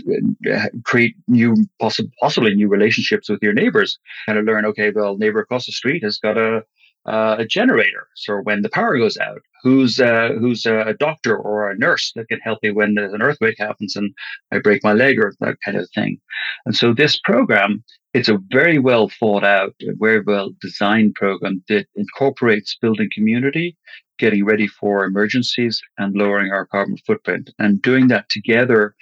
uh, 0.51 0.67
create 0.83 1.15
new 1.27 1.55
possible 1.79 2.09
possibly 2.19 2.55
new 2.55 2.67
relationships 2.67 3.29
with 3.29 3.39
your 3.43 3.53
neighbors 3.53 3.99
kind 4.25 4.39
of 4.39 4.45
learn 4.45 4.65
okay 4.65 4.91
well 4.95 5.17
neighbor 5.17 5.39
across 5.39 5.67
the 5.67 5.71
street 5.71 6.03
has 6.03 6.17
got 6.17 6.37
a 6.37 6.63
uh, 7.05 7.35
a 7.39 7.45
generator. 7.45 8.07
So 8.15 8.37
when 8.37 8.61
the 8.61 8.69
power 8.69 8.97
goes 8.97 9.17
out, 9.17 9.41
who's 9.63 9.99
uh, 9.99 10.29
who's 10.39 10.65
a 10.65 10.95
doctor 10.99 11.35
or 11.37 11.69
a 11.69 11.77
nurse 11.77 12.11
that 12.15 12.27
can 12.27 12.39
help 12.39 12.59
me 12.63 12.71
when 12.71 12.95
there's 12.95 13.13
an 13.13 13.21
earthquake 13.21 13.57
happens 13.57 13.95
and 13.95 14.13
I 14.51 14.59
break 14.59 14.83
my 14.83 14.93
leg 14.93 15.19
or 15.19 15.33
that 15.39 15.57
kind 15.63 15.77
of 15.77 15.89
thing. 15.93 16.19
And 16.65 16.75
so 16.75 16.93
this 16.93 17.19
program, 17.19 17.83
it's 18.13 18.29
a 18.29 18.39
very 18.49 18.79
well 18.79 19.09
thought 19.09 19.43
out, 19.43 19.73
very 19.99 20.21
well 20.21 20.51
designed 20.61 21.15
program 21.15 21.63
that 21.69 21.87
incorporates 21.95 22.77
building 22.81 23.09
community, 23.13 23.77
getting 24.19 24.45
ready 24.45 24.67
for 24.67 25.05
emergencies, 25.05 25.81
and 25.97 26.15
lowering 26.15 26.51
our 26.51 26.65
carbon 26.67 26.97
footprint. 27.05 27.51
And 27.59 27.81
doing 27.81 28.07
that 28.09 28.29
together 28.29 28.95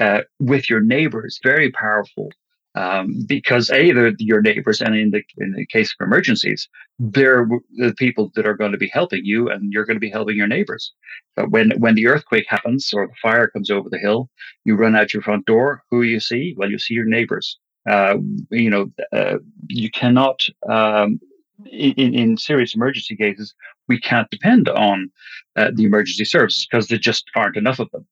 uh, 0.00 0.22
with 0.40 0.68
your 0.68 0.80
neighbors, 0.80 1.38
very 1.42 1.70
powerful 1.70 2.32
um, 2.74 3.24
because 3.26 3.70
a 3.70 3.92
they're 3.92 4.12
your 4.18 4.42
neighbors, 4.42 4.80
and 4.80 4.96
in 4.96 5.10
the 5.10 5.22
in 5.38 5.52
the 5.52 5.66
case 5.66 5.94
of 5.98 6.04
emergencies, 6.04 6.68
they're 6.98 7.46
the 7.76 7.94
people 7.94 8.32
that 8.34 8.46
are 8.46 8.56
going 8.56 8.72
to 8.72 8.78
be 8.78 8.88
helping 8.88 9.24
you, 9.24 9.48
and 9.48 9.72
you're 9.72 9.84
going 9.84 9.96
to 9.96 10.00
be 10.00 10.10
helping 10.10 10.36
your 10.36 10.48
neighbors. 10.48 10.92
But 11.36 11.50
when 11.50 11.70
when 11.78 11.94
the 11.94 12.06
earthquake 12.06 12.46
happens 12.48 12.92
or 12.92 13.06
the 13.06 13.14
fire 13.22 13.48
comes 13.48 13.70
over 13.70 13.88
the 13.88 13.98
hill, 13.98 14.28
you 14.64 14.74
run 14.74 14.96
out 14.96 15.14
your 15.14 15.22
front 15.22 15.46
door. 15.46 15.82
Who 15.90 16.02
you 16.02 16.20
see? 16.20 16.54
Well, 16.56 16.70
you 16.70 16.78
see 16.78 16.94
your 16.94 17.04
neighbors. 17.04 17.58
Uh, 17.88 18.16
you 18.50 18.70
know, 18.70 18.90
uh, 19.12 19.38
you 19.68 19.90
cannot. 19.90 20.40
Um, 20.68 21.20
in, 21.70 22.14
in 22.14 22.36
serious 22.36 22.74
emergency 22.74 23.14
cases, 23.16 23.54
we 23.88 24.00
can't 24.00 24.28
depend 24.30 24.68
on 24.68 25.10
uh, 25.56 25.70
the 25.72 25.84
emergency 25.84 26.24
services 26.24 26.66
because 26.68 26.88
there 26.88 26.98
just 26.98 27.30
aren't 27.36 27.56
enough 27.56 27.78
of 27.78 27.88
them. 27.92 28.06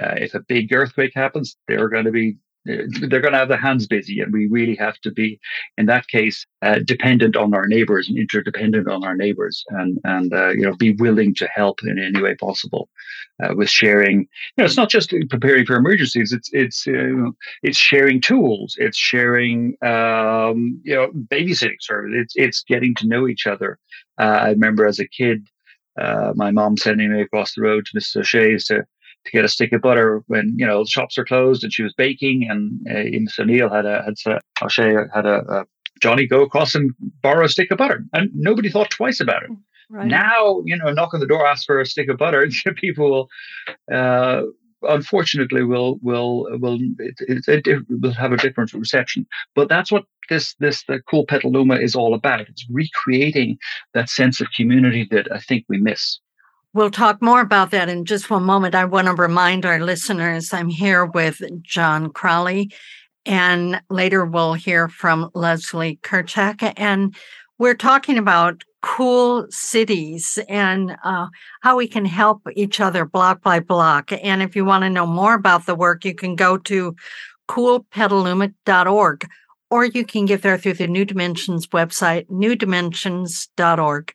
Uh, 0.00 0.14
if 0.16 0.34
a 0.34 0.40
big 0.40 0.72
earthquake 0.72 1.12
happens, 1.14 1.56
they're 1.66 1.88
going 1.88 2.06
to 2.06 2.10
be 2.10 2.38
they're 2.68 3.20
going 3.20 3.32
to 3.32 3.38
have 3.38 3.48
their 3.48 3.56
hands 3.56 3.86
busy, 3.86 4.20
and 4.20 4.32
we 4.32 4.46
really 4.46 4.76
have 4.76 4.98
to 5.00 5.10
be, 5.10 5.40
in 5.76 5.86
that 5.86 6.06
case, 6.08 6.46
uh, 6.62 6.80
dependent 6.84 7.36
on 7.36 7.54
our 7.54 7.66
neighbors 7.66 8.08
and 8.08 8.18
interdependent 8.18 8.88
on 8.88 9.04
our 9.04 9.16
neighbors, 9.16 9.64
and 9.68 9.98
and 10.04 10.32
uh, 10.32 10.50
you 10.50 10.62
know 10.62 10.76
be 10.76 10.94
willing 10.94 11.34
to 11.36 11.48
help 11.54 11.80
in 11.82 11.98
any 11.98 12.20
way 12.20 12.34
possible 12.34 12.88
uh, 13.42 13.54
with 13.54 13.70
sharing. 13.70 14.20
You 14.20 14.26
know, 14.58 14.64
it's 14.64 14.76
not 14.76 14.90
just 14.90 15.14
preparing 15.30 15.64
for 15.64 15.76
emergencies; 15.76 16.32
it's 16.32 16.50
it's 16.52 16.86
uh, 16.86 17.30
it's 17.62 17.78
sharing 17.78 18.20
tools, 18.20 18.76
it's 18.78 18.98
sharing 18.98 19.76
um, 19.82 20.80
you 20.84 20.94
know 20.94 21.10
babysitting 21.30 21.80
service. 21.80 22.12
It's 22.14 22.34
it's 22.36 22.64
getting 22.64 22.94
to 22.96 23.06
know 23.06 23.28
each 23.28 23.46
other. 23.46 23.78
Uh, 24.20 24.38
I 24.42 24.50
remember 24.50 24.86
as 24.86 24.98
a 24.98 25.08
kid, 25.08 25.46
uh, 26.00 26.32
my 26.36 26.50
mom 26.50 26.76
sending 26.76 27.12
me 27.12 27.22
across 27.22 27.54
the 27.54 27.62
road 27.62 27.86
to 27.86 27.98
Mrs. 27.98 28.20
O'Shea's 28.20 28.64
to 28.66 28.84
to 29.28 29.36
get 29.36 29.44
a 29.44 29.48
stick 29.48 29.72
of 29.72 29.80
butter 29.80 30.22
when 30.26 30.54
you 30.56 30.66
know 30.66 30.82
the 30.82 30.90
shops 30.90 31.18
are 31.18 31.24
closed 31.24 31.62
and 31.62 31.72
she 31.72 31.82
was 31.82 31.94
baking 31.96 32.46
and 32.48 32.86
uh, 32.90 33.42
O'Neill 33.42 33.68
had 33.68 33.86
a 33.86 34.02
had 34.04 34.32
a 34.32 34.64
O'Shea 34.64 34.94
had 35.14 35.26
a, 35.26 35.42
a, 35.48 35.64
Johnny 36.00 36.26
go 36.26 36.42
across 36.42 36.74
and 36.74 36.92
borrow 37.22 37.44
a 37.44 37.48
stick 37.48 37.70
of 37.70 37.78
butter 37.78 38.04
and 38.12 38.30
nobody 38.34 38.70
thought 38.70 38.90
twice 38.90 39.20
about 39.20 39.42
it. 39.42 39.50
Right. 39.90 40.06
Now 40.06 40.62
you 40.64 40.76
know 40.76 40.90
knock 40.92 41.14
on 41.14 41.20
the 41.20 41.26
door 41.26 41.46
ask 41.46 41.66
for 41.66 41.80
a 41.80 41.86
stick 41.86 42.08
of 42.08 42.18
butter 42.18 42.48
people 42.76 43.10
will 43.10 43.28
uh, 43.94 44.42
unfortunately 44.82 45.64
will 45.64 45.98
will 46.02 46.46
will 46.60 46.78
it, 46.98 47.44
it, 47.48 47.66
it, 47.66 47.82
will 47.88 48.12
have 48.12 48.32
a 48.32 48.36
different 48.36 48.72
reception 48.72 49.26
but 49.54 49.68
that's 49.68 49.90
what 49.90 50.04
this 50.28 50.54
this 50.60 50.84
the 50.84 51.00
cool 51.10 51.26
petaluma 51.26 51.76
is 51.76 51.96
all 51.96 52.14
about 52.14 52.40
it's 52.40 52.66
recreating 52.70 53.58
that 53.94 54.08
sense 54.08 54.40
of 54.40 54.46
community 54.54 55.08
that 55.10 55.26
i 55.32 55.38
think 55.38 55.64
we 55.68 55.78
miss 55.78 56.20
We'll 56.74 56.90
talk 56.90 57.22
more 57.22 57.40
about 57.40 57.70
that 57.70 57.88
in 57.88 58.04
just 58.04 58.28
one 58.28 58.44
moment. 58.44 58.74
I 58.74 58.84
want 58.84 59.06
to 59.06 59.14
remind 59.14 59.64
our 59.64 59.80
listeners 59.80 60.52
I'm 60.52 60.68
here 60.68 61.06
with 61.06 61.40
John 61.62 62.10
Crowley, 62.10 62.70
and 63.24 63.80
later 63.88 64.26
we'll 64.26 64.52
hear 64.52 64.88
from 64.88 65.30
Leslie 65.34 65.98
Kerchak. 66.02 66.74
And 66.76 67.16
we're 67.58 67.74
talking 67.74 68.18
about 68.18 68.64
cool 68.82 69.46
cities 69.50 70.38
and 70.48 70.96
uh, 71.04 71.28
how 71.62 71.76
we 71.76 71.88
can 71.88 72.04
help 72.04 72.42
each 72.54 72.80
other 72.80 73.04
block 73.04 73.42
by 73.42 73.60
block. 73.60 74.12
And 74.12 74.42
if 74.42 74.54
you 74.54 74.64
want 74.64 74.82
to 74.82 74.90
know 74.90 75.06
more 75.06 75.34
about 75.34 75.66
the 75.66 75.74
work, 75.74 76.04
you 76.04 76.14
can 76.14 76.36
go 76.36 76.58
to 76.58 76.94
coolpetaluma.org 77.48 79.26
or 79.70 79.84
you 79.84 80.04
can 80.04 80.26
get 80.26 80.42
there 80.42 80.58
through 80.58 80.74
the 80.74 80.86
New 80.86 81.04
Dimensions 81.04 81.66
website, 81.68 82.26
newdimensions.org. 82.28 84.14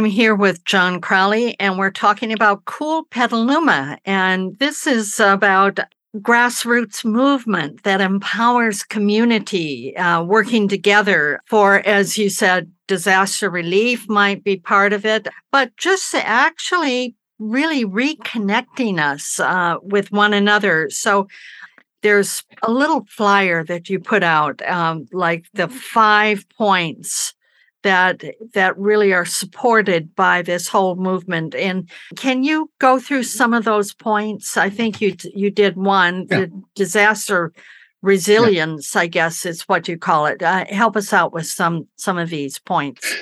I'm 0.00 0.06
here 0.06 0.34
with 0.34 0.64
John 0.64 1.02
Crowley, 1.02 1.60
and 1.60 1.78
we're 1.78 1.90
talking 1.90 2.32
about 2.32 2.64
Cool 2.64 3.04
Petaluma. 3.10 3.98
And 4.06 4.58
this 4.58 4.86
is 4.86 5.20
about 5.20 5.78
grassroots 6.16 7.04
movement 7.04 7.82
that 7.82 8.00
empowers 8.00 8.82
community 8.82 9.94
uh, 9.98 10.22
working 10.22 10.68
together 10.68 11.38
for, 11.44 11.86
as 11.86 12.16
you 12.16 12.30
said, 12.30 12.72
disaster 12.88 13.50
relief 13.50 14.08
might 14.08 14.42
be 14.42 14.56
part 14.56 14.94
of 14.94 15.04
it, 15.04 15.28
but 15.52 15.76
just 15.76 16.14
actually 16.14 17.14
really 17.38 17.84
reconnecting 17.84 18.98
us 18.98 19.38
uh, 19.38 19.76
with 19.82 20.10
one 20.10 20.32
another. 20.32 20.88
So 20.88 21.28
there's 22.00 22.42
a 22.62 22.70
little 22.70 23.04
flyer 23.10 23.64
that 23.64 23.90
you 23.90 24.00
put 24.00 24.22
out, 24.22 24.62
um, 24.66 25.08
like 25.12 25.44
the 25.52 25.68
five 25.68 26.46
points 26.56 27.34
that 27.82 28.22
that 28.52 28.76
really 28.78 29.12
are 29.12 29.24
supported 29.24 30.14
by 30.14 30.42
this 30.42 30.68
whole 30.68 30.96
movement 30.96 31.54
and 31.54 31.88
can 32.16 32.42
you 32.42 32.70
go 32.78 32.98
through 32.98 33.22
some 33.22 33.54
of 33.54 33.64
those 33.64 33.94
points 33.94 34.56
i 34.56 34.68
think 34.68 35.00
you 35.00 35.14
you 35.34 35.50
did 35.50 35.76
one 35.76 36.26
yeah. 36.30 36.40
the 36.40 36.62
disaster 36.74 37.52
resilience 38.02 38.94
yeah. 38.94 39.02
i 39.02 39.06
guess 39.06 39.46
is 39.46 39.62
what 39.62 39.88
you 39.88 39.96
call 39.96 40.26
it 40.26 40.42
uh, 40.42 40.64
help 40.68 40.96
us 40.96 41.12
out 41.12 41.32
with 41.32 41.46
some 41.46 41.86
some 41.96 42.18
of 42.18 42.28
these 42.30 42.58
points 42.58 43.16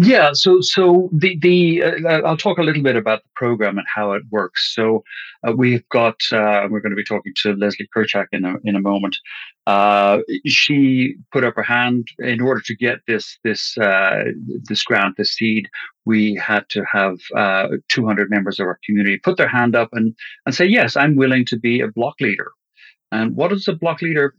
yeah, 0.00 0.30
so 0.32 0.60
so 0.60 1.08
the 1.12 1.36
the 1.40 1.82
uh, 1.82 2.22
I'll 2.24 2.36
talk 2.36 2.58
a 2.58 2.62
little 2.62 2.84
bit 2.84 2.94
about 2.94 3.24
the 3.24 3.30
program 3.34 3.78
and 3.78 3.86
how 3.92 4.12
it 4.12 4.22
works. 4.30 4.72
So 4.72 5.02
uh, 5.46 5.54
we've 5.56 5.86
got 5.88 6.14
uh, 6.30 6.68
we're 6.70 6.78
going 6.78 6.90
to 6.90 6.96
be 6.96 7.02
talking 7.02 7.32
to 7.42 7.54
Leslie 7.54 7.88
Kerchak 7.94 8.26
in 8.30 8.44
a 8.44 8.54
in 8.62 8.76
a 8.76 8.80
moment. 8.80 9.18
Uh, 9.68 10.20
she 10.46 11.14
put 11.30 11.44
up 11.44 11.54
her 11.54 11.62
hand 11.62 12.08
in 12.20 12.40
order 12.40 12.62
to 12.64 12.74
get 12.74 13.00
this 13.06 13.38
this 13.44 13.76
uh, 13.76 14.24
this 14.64 14.82
grant, 14.82 15.18
this 15.18 15.34
seed. 15.34 15.68
We 16.06 16.36
had 16.36 16.66
to 16.70 16.82
have 16.90 17.18
uh, 17.36 17.76
200 17.90 18.30
members 18.30 18.58
of 18.58 18.66
our 18.66 18.78
community 18.86 19.18
put 19.18 19.36
their 19.36 19.48
hand 19.58 19.76
up 19.76 19.90
and 19.92 20.14
and 20.46 20.54
say 20.54 20.64
yes, 20.64 20.96
I'm 20.96 21.16
willing 21.16 21.44
to 21.46 21.58
be 21.58 21.82
a 21.82 21.88
block 21.88 22.14
leader. 22.18 22.50
And 23.12 23.36
what 23.36 23.50
does 23.50 23.68
a 23.68 23.74
block 23.74 24.00
leader 24.00 24.34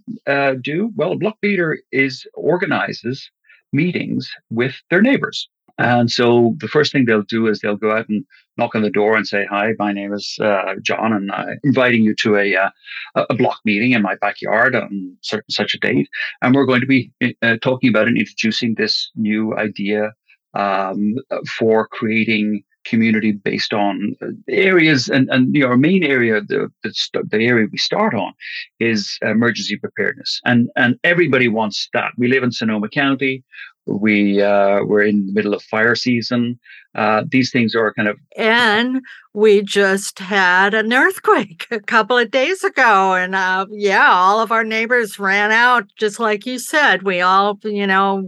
do? 0.61 0.91
Well, 0.95 1.11
a 1.11 1.17
block 1.17 1.37
leader 1.43 1.77
is 1.91 2.25
organizes 2.33 3.29
meetings 3.71 4.31
with 4.49 4.75
their 4.89 5.01
neighbors. 5.03 5.47
And 5.79 6.11
so 6.11 6.55
the 6.59 6.67
first 6.67 6.91
thing 6.91 7.05
they'll 7.05 7.21
do 7.23 7.47
is 7.47 7.61
they'll 7.61 7.77
go 7.77 7.91
out 7.91 8.09
and 8.09 8.25
knock 8.57 8.75
on 8.75 8.81
the 8.81 8.89
door 8.89 9.15
and 9.15 9.25
say, 9.25 9.45
"Hi, 9.49 9.73
my 9.79 9.93
name 9.93 10.13
is 10.13 10.37
uh, 10.41 10.75
John, 10.81 11.13
and 11.13 11.31
I'm 11.31 11.57
inviting 11.63 12.03
you 12.03 12.13
to 12.15 12.35
a 12.35 12.55
uh, 12.55 12.69
a 13.15 13.33
block 13.33 13.59
meeting 13.63 13.93
in 13.93 14.01
my 14.01 14.15
backyard 14.15 14.75
on 14.75 15.15
certain 15.21 15.49
such 15.49 15.73
a 15.73 15.79
date, 15.79 16.09
and 16.41 16.53
we're 16.53 16.65
going 16.65 16.81
to 16.81 16.87
be 16.87 17.11
uh, 17.41 17.55
talking 17.61 17.89
about 17.89 18.09
and 18.09 18.17
introducing 18.17 18.75
this 18.75 19.09
new 19.15 19.55
idea 19.57 20.11
um, 20.53 21.15
for 21.47 21.87
creating 21.87 22.63
community 22.85 23.31
based 23.31 23.73
on 23.73 24.15
uh, 24.21 24.27
areas 24.49 25.09
and, 25.09 25.29
and 25.29 25.53
you 25.53 25.61
know, 25.61 25.67
our 25.67 25.77
main 25.77 26.03
area 26.03 26.41
the, 26.41 26.71
the, 26.81 26.93
the 27.29 27.45
area 27.45 27.67
we 27.71 27.77
start 27.77 28.13
on 28.13 28.33
is 28.79 29.17
emergency 29.21 29.77
preparedness. 29.77 30.41
And 30.45 30.69
and 30.75 30.97
everybody 31.03 31.47
wants 31.47 31.89
that. 31.93 32.11
We 32.17 32.27
live 32.27 32.43
in 32.43 32.51
sonoma 32.51 32.89
county 32.89 33.43
we 33.89 34.41
uh, 34.41 34.83
we're 34.83 35.03
in 35.03 35.27
the 35.27 35.33
middle 35.33 35.53
of 35.53 35.63
fire 35.63 35.95
season. 35.95 36.59
Uh, 36.95 37.23
these 37.29 37.51
things 37.51 37.75
are 37.75 37.93
kind 37.93 38.07
of 38.07 38.17
and 38.35 39.01
we 39.33 39.61
just 39.61 40.17
had 40.19 40.73
an 40.73 40.91
earthquake 40.91 41.67
a 41.69 41.79
couple 41.79 42.17
of 42.17 42.31
days 42.31 42.63
ago, 42.63 43.13
and 43.13 43.35
uh, 43.35 43.65
yeah, 43.69 44.11
all 44.11 44.39
of 44.39 44.51
our 44.51 44.63
neighbors 44.63 45.19
ran 45.19 45.51
out, 45.51 45.85
just 45.97 46.19
like 46.19 46.45
you 46.45 46.57
said. 46.57 47.03
We 47.03 47.21
all, 47.21 47.59
you 47.63 47.85
know, 47.85 48.23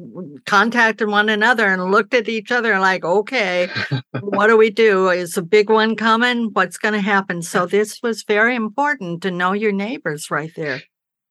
contacted 0.45 1.07
one 1.07 1.29
another 1.29 1.67
and 1.67 1.91
looked 1.91 2.13
at 2.13 2.29
each 2.29 2.51
other 2.51 2.79
like, 2.79 3.03
okay, 3.03 3.69
what 4.21 4.47
do 4.47 4.57
we 4.57 4.69
do? 4.69 5.09
Is 5.09 5.37
a 5.37 5.41
big 5.41 5.69
one 5.69 5.95
coming? 5.95 6.49
What's 6.53 6.77
going 6.77 6.93
to 6.93 7.01
happen? 7.01 7.41
So 7.41 7.65
this 7.65 8.01
was 8.03 8.23
very 8.23 8.55
important 8.55 9.21
to 9.23 9.31
know 9.31 9.53
your 9.53 9.71
neighbors 9.71 10.29
right 10.29 10.51
there. 10.55 10.81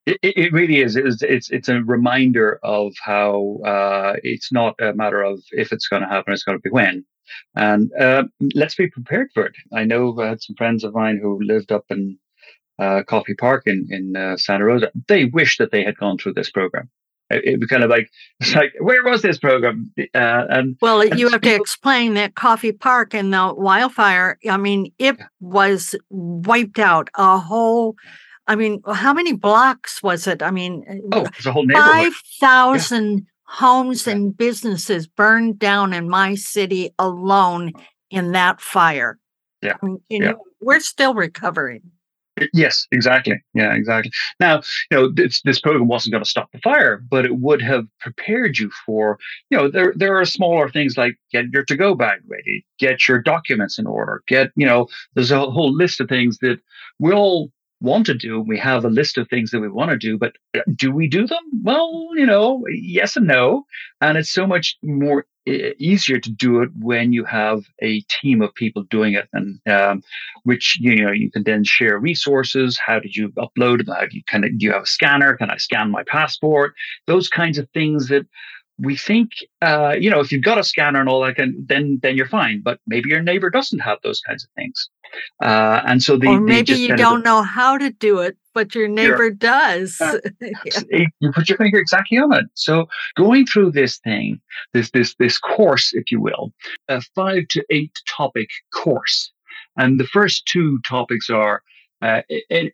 It, 0.07 0.19
it 0.23 0.53
really 0.53 0.81
is. 0.81 0.97
It's, 0.97 1.23
it's, 1.23 1.51
it's 1.51 1.69
a 1.69 1.83
reminder 1.83 2.59
of 2.63 2.93
how 3.03 3.59
uh, 3.65 4.17
it's 4.23 4.51
not 4.53 4.75
a 4.81 4.95
matter 4.95 5.23
of 5.23 5.41
if 5.53 5.73
it's 5.73 5.89
going 5.89 6.03
to 6.03 6.09
happen; 6.09 6.33
it's 6.33 6.43
going 6.43 6.59
to 6.59 6.63
be 6.63 6.71
when. 6.71 7.05
And 7.55 7.91
uh, 7.99 8.25
let's 8.55 8.75
be 8.75 8.89
prepared 8.89 9.31
for 9.35 9.47
it. 9.47 9.53
I 9.73 9.85
know 9.85 10.19
I 10.21 10.29
had 10.29 10.43
some 10.43 10.57
friends 10.57 10.85
of 10.85 10.95
mine 10.95 11.19
who 11.23 11.41
lived 11.43 11.71
up 11.71 11.85
in 11.91 12.19
uh, 12.79 13.03
Coffey 13.07 13.35
Park 13.35 13.65
in 13.67 13.87
in 13.91 14.17
uh, 14.17 14.37
Santa 14.37 14.65
Rosa. 14.65 14.91
They 15.07 15.27
wish 15.27 15.59
that 15.59 15.71
they 15.71 15.85
had 15.85 15.97
gone 15.97 16.19
through 16.19 16.35
this 16.35 16.51
program. 16.51 16.89
It, 17.29 17.45
it 17.45 17.61
was 17.61 17.69
kind 17.69 17.85
of 17.85 17.91
like 17.91 18.11
it's 18.41 18.55
like 18.55 18.73
where 18.81 19.05
was 19.05 19.23
this 19.23 19.39
program? 19.39 19.93
Uh, 19.99 20.47
and 20.49 20.77
well, 20.81 21.01
and 21.01 21.19
you 21.19 21.29
have 21.29 21.43
to 21.43 21.55
explain 21.55 22.15
that 22.15 22.35
Coffey 22.35 22.73
Park 22.73 23.15
and 23.15 23.33
the 23.33 23.55
wildfire. 23.57 24.39
I 24.49 24.57
mean, 24.57 24.93
it 24.99 25.17
yeah. 25.19 25.27
was 25.41 25.95
wiped 26.09 26.79
out. 26.79 27.11
A 27.15 27.39
whole 27.39 27.97
I 28.51 28.57
mean, 28.57 28.83
how 28.85 29.15
many 29.15 29.33
blocks 29.33 30.03
was 30.03 30.27
it? 30.27 30.43
I 30.43 30.51
mean, 30.51 30.85
uh, 31.13 31.19
oh, 31.21 31.27
it's 31.39 31.47
a 31.47 31.53
whole 31.53 31.65
neighborhood. 31.65 32.13
5,000 32.41 33.19
yeah. 33.19 33.25
homes 33.45 34.09
yeah. 34.09 34.13
and 34.15 34.37
businesses 34.37 35.07
burned 35.07 35.61
down 35.61 35.93
in 35.93 36.09
my 36.09 36.35
city 36.35 36.91
alone 36.99 37.73
in 38.11 38.33
that 38.33 38.61
fire. 38.61 39.21
Yeah. 39.63 39.75
I 39.81 39.87
mean, 39.87 40.01
yeah. 40.09 40.19
Know, 40.33 40.43
we're 40.61 40.81
still 40.81 41.15
recovering. 41.15 41.83
Yes, 42.53 42.89
exactly. 42.91 43.41
Yeah, 43.55 43.73
exactly. 43.73 44.11
Now, 44.41 44.63
you 44.91 44.97
know, 44.97 45.13
this, 45.13 45.43
this 45.43 45.61
program 45.61 45.87
wasn't 45.87 46.15
going 46.15 46.25
to 46.25 46.29
stop 46.29 46.51
the 46.51 46.59
fire, 46.59 47.01
but 47.09 47.25
it 47.25 47.39
would 47.39 47.63
have 47.63 47.85
prepared 48.01 48.59
you 48.59 48.69
for, 48.85 49.21
you 49.51 49.59
know, 49.59 49.71
there 49.71 49.93
there 49.95 50.19
are 50.19 50.25
smaller 50.25 50.69
things 50.69 50.97
like 50.97 51.17
get 51.31 51.47
your 51.53 51.65
to-go 51.65 51.95
bag 51.95 52.21
ready, 52.27 52.65
get 52.81 53.07
your 53.07 53.21
documents 53.21 53.79
in 53.79 53.87
order, 53.87 54.23
get, 54.27 54.51
you 54.57 54.67
know, 54.67 54.89
there's 55.15 55.31
a 55.31 55.39
whole 55.39 55.73
list 55.73 56.01
of 56.01 56.09
things 56.09 56.39
that 56.39 56.59
we 56.99 57.13
all 57.13 57.53
want 57.81 58.07
to 58.07 58.15
do. 58.15 58.41
We 58.41 58.59
have 58.59 58.85
a 58.85 58.91
list 58.91 59.19
of 59.19 59.29
things 59.29 59.51
that 59.51 59.61
we 59.61 59.69
want 59.69 59.91
to 59.91 59.97
do, 59.97 60.19
but 60.19 60.33
uh, 60.55 60.61
do 60.75 60.93
we 60.93 61.09
do 61.09 61.27
them? 61.27 61.39
Well, 61.63 62.09
you 62.15 62.27
know, 62.27 62.63
yes 62.71 63.17
and 63.17 63.27
no. 63.27 63.65
And 64.01 64.19
it's 64.19 64.31
so 64.31 64.47
much 64.47 64.77
more 64.83 65.27
easier 65.47 66.19
to 66.21 66.31
do 66.31 66.61
it 66.61 66.71
when 66.79 67.13
you 67.13 67.25
have 67.25 67.65
a 67.83 68.03
team 68.03 68.43
of 68.43 68.55
people 68.55 68.83
doing 68.85 69.15
it 69.15 69.27
and 69.33 69.59
um, 69.69 70.03
which 70.45 70.79
you 70.81 71.03
know 71.03 71.11
you 71.11 71.31
can 71.31 71.43
then 71.45 71.65
share 71.65 71.99
resources 71.99 72.79
how 72.79 73.01
did 73.01 73.17
you 73.17 73.31
upload 73.31 73.89
how 73.89 74.07
do 74.07 74.17
you 74.17 74.23
of 74.45 74.59
do 74.59 74.67
you 74.67 74.71
have 74.71 74.83
a 74.83 74.87
scanner 74.87 75.37
can 75.37 75.51
i 75.51 75.57
scan 75.57 75.91
my 75.91 76.05
passport 76.05 76.75
those 77.07 77.29
kinds 77.29 77.57
of 77.59 77.69
things 77.71 78.09
that 78.09 78.27
we 78.81 78.97
think, 78.97 79.31
uh, 79.61 79.95
you 79.99 80.11
know, 80.11 80.21
if 80.21 80.33
you've 80.33 80.43
got 80.43 80.59
a 80.59 80.65
scanner 80.65 81.01
and 81.01 81.09
all 81.09 81.21
that, 81.23 81.37
can, 81.37 81.65
then 81.69 82.01
then 82.03 82.17
you're 82.17 82.29
fine. 82.29 82.63
But 82.65 82.81
maybe 82.87 83.11
your 83.11 83.23
neighbor 83.23 83.51
doesn't 83.51 83.81
have 83.81 83.99
those 84.03 84.21
kinds 84.21 84.43
of 84.45 84.51
things, 84.57 84.89
uh, 85.43 85.83
and 85.87 86.03
so 86.03 86.17
the 86.17 86.29
or 86.29 86.41
maybe 86.41 86.75
you 86.75 86.97
don't 86.97 87.25
know 87.25 87.43
how 87.43 87.79
to 87.79 87.91
do 87.91 88.19
it, 88.19 88.37
but 88.55 88.75
your 88.75 88.89
neighbor 88.89 89.31
does. 89.31 90.01
Uh, 90.01 90.19
yeah. 90.41 91.07
You 91.21 91.33
put 91.33 91.49
your 91.49 91.59
finger 91.59 91.79
exactly 91.79 92.19
on 92.19 92.33
it. 92.35 92.47
So 92.55 92.89
going 93.17 93.47
through 93.47 93.73
this 93.73 93.99
thing, 93.99 94.41
this 94.73 94.91
this 94.91 95.15
this 95.17 95.39
course, 95.39 95.93
if 95.93 96.11
you 96.11 96.21
will, 96.21 96.53
a 96.89 97.01
five 97.15 97.49
to 97.51 97.65
eight 97.71 97.93
topic 98.09 98.49
course, 98.75 99.33
and 99.77 99.99
the 99.99 100.07
first 100.07 100.47
two 100.47 100.79
topics 100.87 101.31
are 101.31 101.63
uh, 102.03 102.23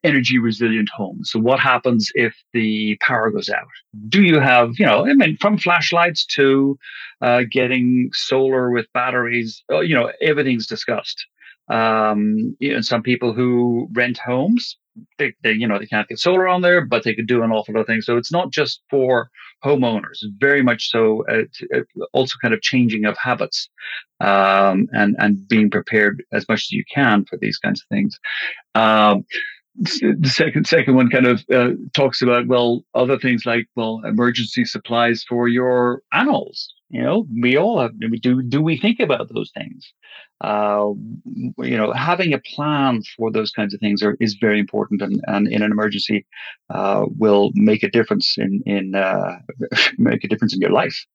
energy 0.05 0.38
resilient 0.38 0.88
homes. 0.94 1.31
So, 1.31 1.40
what 1.40 1.59
happens 1.59 2.11
if 2.14 2.35
the 2.53 2.96
power 3.01 3.31
goes 3.31 3.49
out? 3.49 3.66
Do 4.09 4.22
you 4.22 4.38
have, 4.38 4.79
you 4.79 4.87
know, 4.87 5.07
I 5.07 5.14
mean, 5.14 5.37
from 5.40 5.59
flashlights 5.59 6.25
to 6.37 6.79
uh, 7.20 7.42
getting 7.51 8.11
solar 8.12 8.70
with 8.70 8.87
batteries, 8.92 9.64
uh, 9.72 9.81
you 9.81 9.94
know, 9.94 10.12
everything's 10.20 10.66
discussed. 10.66 11.27
Um, 11.69 12.57
you 12.59 12.75
know, 12.75 12.81
some 12.81 13.03
people 13.03 13.33
who 13.33 13.89
rent 13.93 14.19
homes, 14.19 14.77
they, 15.19 15.35
they, 15.43 15.53
you 15.53 15.67
know, 15.67 15.79
they 15.79 15.87
can't 15.87 16.09
get 16.09 16.19
solar 16.19 16.49
on 16.49 16.63
there, 16.63 16.85
but 16.85 17.03
they 17.05 17.15
could 17.15 17.27
do 17.27 17.43
an 17.43 17.53
awful 17.53 17.75
lot 17.75 17.83
of 17.83 17.87
things. 17.87 18.07
So, 18.07 18.17
it's 18.17 18.33
not 18.33 18.51
just 18.51 18.83
for 18.89 19.31
homeowners, 19.65 20.19
very 20.39 20.63
much 20.63 20.91
so, 20.91 21.25
uh, 21.29 21.43
uh, 21.77 21.81
also 22.13 22.37
kind 22.41 22.55
of 22.55 22.63
changing 22.63 23.05
of 23.05 23.17
habits 23.19 23.69
um, 24.21 24.87
and, 24.93 25.17
and 25.19 25.49
being 25.49 25.71
prepared 25.71 26.23
as 26.33 26.49
much 26.49 26.61
as 26.61 26.73
you 26.73 26.85
can 26.93 27.25
for 27.25 27.37
these 27.39 27.59
kinds 27.59 27.83
of 27.83 27.89
things. 27.89 28.19
Um, 28.75 29.25
the 29.79 30.33
second 30.33 30.67
second 30.67 30.95
one 30.95 31.11
kind 31.11 31.27
of 31.27 31.45
uh, 31.53 31.71
talks 31.93 32.23
about 32.23 32.47
well 32.47 32.85
other 32.95 33.19
things 33.19 33.45
like 33.45 33.67
well 33.75 34.01
emergency 34.05 34.65
supplies 34.65 35.25
for 35.29 35.49
your 35.49 36.03
animals. 36.12 36.73
You 36.89 37.03
know 37.03 37.27
we 37.41 37.57
all 37.57 37.81
have 37.81 37.93
do 38.21 38.43
do 38.43 38.62
we 38.62 38.77
think 38.77 39.01
about 39.01 39.33
those 39.33 39.51
things? 39.53 39.93
Uh, 40.41 40.93
you 41.59 41.77
know 41.77 41.93
having 41.93 42.33
a 42.33 42.39
plan 42.39 43.03
for 43.17 43.31
those 43.31 43.51
kinds 43.51 43.75
of 43.75 43.81
things 43.81 44.03
are, 44.03 44.17
is 44.21 44.37
very 44.41 44.61
important 44.61 45.03
and, 45.03 45.21
and 45.27 45.49
in 45.49 45.62
an 45.62 45.73
emergency 45.73 46.27
uh, 46.71 47.07
will 47.19 47.51
make 47.55 47.83
a 47.83 47.91
difference 47.91 48.37
in 48.39 48.62
in 48.67 48.95
uh, 48.95 49.39
make 49.99 50.25
a 50.25 50.29
difference 50.29 50.55
in 50.55 50.61
your 50.61 50.73
life 50.73 51.07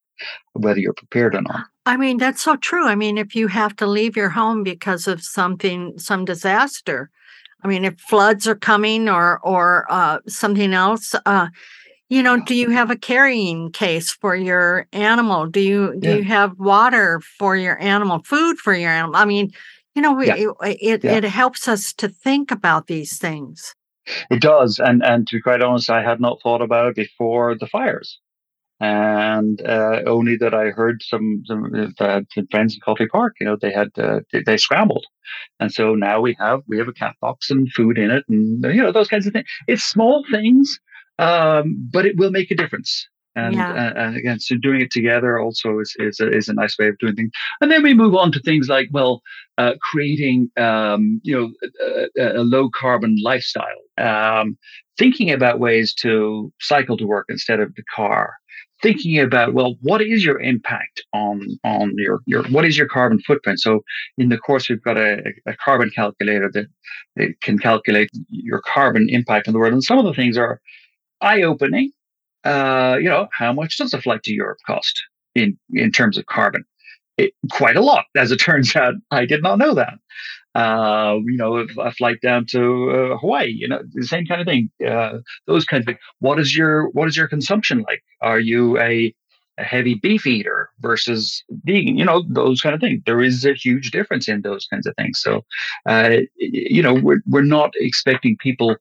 whether 0.54 0.80
you're 0.80 0.93
prepared 0.93 1.36
or 1.36 1.41
not. 1.41 1.65
I 1.86 1.97
mean, 1.97 2.17
that's 2.17 2.43
so 2.43 2.56
true. 2.56 2.88
I 2.88 2.93
mean, 2.93 3.17
if 3.17 3.36
you 3.36 3.47
have 3.47 3.76
to 3.78 3.88
leave 3.88 4.15
your 4.15 4.30
home 4.30 4.62
because 4.63 5.08
of 5.08 5.24
something, 5.24 5.97
some 5.97 6.26
disaster, 6.26 7.10
I 7.63 7.67
mean, 7.67 7.86
if 7.86 8.00
floods 8.00 8.47
are 8.47 8.56
coming 8.56 9.08
or 9.10 9.39
or 9.43 9.86
uh, 9.89 10.19
something 10.28 10.74
else, 10.74 11.13
uh, 11.26 11.47
you 12.10 12.21
know 12.21 12.38
do 12.41 12.54
you 12.56 12.69
have 12.69 12.91
a 12.91 12.97
carrying 12.97 13.71
case 13.71 14.12
for 14.12 14.36
your 14.36 14.86
animal 14.91 15.47
do 15.47 15.62
you 15.62 15.95
do 15.97 16.10
Yeah. 16.10 16.15
you 16.17 16.24
have 16.26 16.60
water 16.60 17.21
for 17.39 17.56
your 17.56 17.80
animal 17.82 18.21
food 18.24 18.58
for 18.60 18.74
your 18.76 18.91
animal 18.91 19.15
i 19.15 19.24
mean 19.26 19.50
you 19.95 20.02
know 20.02 20.13
we, 20.13 20.28
Yeah. 20.28 20.36
it 20.36 20.78
it, 20.82 21.04
Yeah. 21.06 21.15
it 21.17 21.24
helps 21.24 21.67
us 21.69 21.93
to 21.93 22.10
think 22.10 22.52
about 22.52 22.88
these 22.88 23.17
things 23.17 23.74
It 24.30 24.41
does, 24.41 24.80
and 24.80 25.02
and 25.04 25.26
to 25.28 25.38
be 25.38 25.41
quite 25.41 25.62
honest, 25.63 25.89
I 25.89 26.04
had 26.04 26.19
not 26.19 26.41
thought 26.41 26.62
about 26.62 26.88
it 26.89 26.95
before 26.95 27.56
the 27.58 27.67
fires, 27.67 28.19
and 28.82 29.62
uh, 29.65 30.02
only 30.08 30.38
that 30.38 30.54
I 30.56 30.72
heard 30.72 31.02
some 31.04 31.44
some 31.46 31.94
uh, 32.00 32.22
friends 32.52 32.76
in 32.76 32.82
Coffey 32.82 33.08
Park. 33.08 33.36
You 33.39 33.48
know, 33.48 33.58
they 33.62 33.72
had 33.72 33.89
uh, 33.98 34.22
they, 34.34 34.44
they 34.44 34.58
scrambled, 34.58 35.06
and 35.60 35.72
so 35.74 35.96
now 35.96 36.20
we 36.22 36.36
have 36.39 36.62
we 36.67 36.78
have 36.80 36.89
a 36.89 36.94
cat 36.94 37.15
box 37.22 37.50
and 37.52 37.72
food 37.74 37.98
in 37.98 38.12
it, 38.12 38.26
and 38.30 38.63
you 38.63 38.82
know 38.84 38.91
those 38.91 39.08
kinds 39.08 39.28
of 39.28 39.34
things. 39.34 39.48
It's 39.67 39.84
small 39.84 40.26
things, 40.32 40.80
um, 41.20 41.89
but 41.94 42.06
it 42.06 42.17
will 42.17 42.32
make 42.32 42.52
a 42.52 42.56
difference. 42.56 43.08
And, 43.36 43.56
Yeah. 43.56 43.72
uh, 43.72 43.94
and 43.96 44.17
again, 44.17 44.39
so 44.41 44.58
doing 44.58 44.82
it 44.82 44.91
together 44.91 45.39
also 45.39 45.80
is 45.80 45.96
is 46.00 46.20
a, 46.20 46.30
is 46.30 46.50
a 46.50 46.54
nice 46.54 46.78
way 46.78 46.89
of 46.89 46.98
doing 46.98 47.15
things. 47.15 47.32
And 47.62 47.72
then 47.72 47.84
we 47.84 47.94
move 47.94 48.15
on 48.15 48.32
to 48.34 48.41
things 48.41 48.67
like 48.67 48.89
well, 48.91 49.22
uh, 49.58 49.74
creating 49.82 50.52
um, 50.58 51.22
you 51.24 51.36
know 51.38 51.52
a, 52.17 52.41
a 52.41 52.44
low 52.44 52.70
carbon 52.70 53.15
lifestyle, 53.24 53.82
um, 53.98 54.58
thinking 54.98 55.32
about 55.32 55.60
ways 55.60 55.94
to 55.96 56.52
cycle 56.60 56.98
to 56.98 57.06
work 57.06 57.28
instead 57.30 57.62
of 57.62 57.74
the 57.76 57.84
car, 57.96 58.34
thinking 58.82 59.20
about 59.20 59.54
well, 59.54 59.76
what 59.82 60.02
is 60.02 60.26
your 60.26 60.39
impact 60.39 61.04
on 61.13 61.41
on 61.63 61.94
your 61.98 62.20
your 62.26 62.44
what 62.46 62.65
is 62.65 62.78
your 62.78 62.88
carbon 62.88 63.20
footprint? 63.20 63.60
So 63.60 63.82
in 64.17 64.30
the 64.30 64.38
course, 64.38 64.70
we've 64.70 64.84
got 64.84 64.98
a, 64.98 65.34
a 65.46 65.56
carbon 65.56 65.89
calculator 65.89 66.50
that, 66.54 66.65
that 67.15 67.41
can 67.41 67.58
calculate 67.58 68.10
your 68.30 68.62
carbon 68.62 69.08
impact 69.10 69.48
on 69.48 69.54
the 69.54 69.60
world, 69.60 69.74
and 69.74 69.84
some 69.84 69.98
of 69.98 70.06
the 70.06 70.13
things 70.13 70.38
are 70.38 70.60
eye 71.22 71.41
opening. 71.41 71.91
Uh, 72.44 72.98
you 73.00 73.08
know, 73.08 73.28
how 73.34 73.54
much 73.54 73.78
does 73.78 73.94
a 73.94 74.02
flight 74.02 74.24
to 74.24 74.34
Europe 74.34 74.58
cost 74.65 75.02
in 75.36 75.58
in 75.74 75.91
terms 75.91 76.17
of 76.17 76.26
carbon? 76.26 76.63
It, 77.17 77.34
quite 77.52 77.76
a 77.76 77.82
lot, 77.82 78.06
as 78.15 78.32
it 78.32 78.38
turns 78.38 78.76
out. 78.76 78.96
I 79.12 79.26
did 79.26 79.44
not 79.44 79.58
know 79.58 79.74
that. 79.76 79.94
Uh, 80.54 81.18
you 81.26 81.38
know, 81.38 81.66
a 81.80 81.92
flight 81.94 82.18
down 82.22 82.46
to 82.46 82.90
uh, 83.14 83.18
Hawaii, 83.18 83.48
you 83.50 83.68
know, 83.68 83.82
the 83.94 84.06
same 84.06 84.26
kind 84.26 84.42
of 84.42 84.48
thing. 84.48 84.70
Uh, 84.86 85.20
those 85.48 85.64
kinds 85.66 85.84
of 85.84 85.86
things. 85.88 86.00
What 86.20 86.40
is 86.40 86.56
your 86.56 86.90
what 86.90 87.08
is 87.08 87.16
your 87.16 87.28
consumption 87.28 87.84
like? 87.88 88.04
Are 88.22 88.40
you 88.40 88.78
a 88.80 89.14
a 89.58 89.64
heavy 89.64 89.96
beef 89.96 90.28
eater 90.28 90.70
versus 90.80 91.44
vegan? 91.66 91.98
You 91.98 92.04
know, 92.06 92.24
those 92.28 92.60
kind 92.62 92.76
of 92.76 92.82
things. 92.82 93.02
There 93.06 93.22
is 93.22 93.46
a 93.46 93.54
huge 93.54 93.92
difference 93.92 94.28
in 94.28 94.42
those 94.42 94.66
kinds 94.66 94.86
of 94.88 94.94
things. 94.98 95.22
So, 95.22 95.46
uh, 95.86 96.18
you 96.38 96.84
know, 96.84 96.94
we're 96.96 97.22
we're 97.28 97.44
not 97.44 97.72
expecting 97.76 98.36
people 98.38 98.76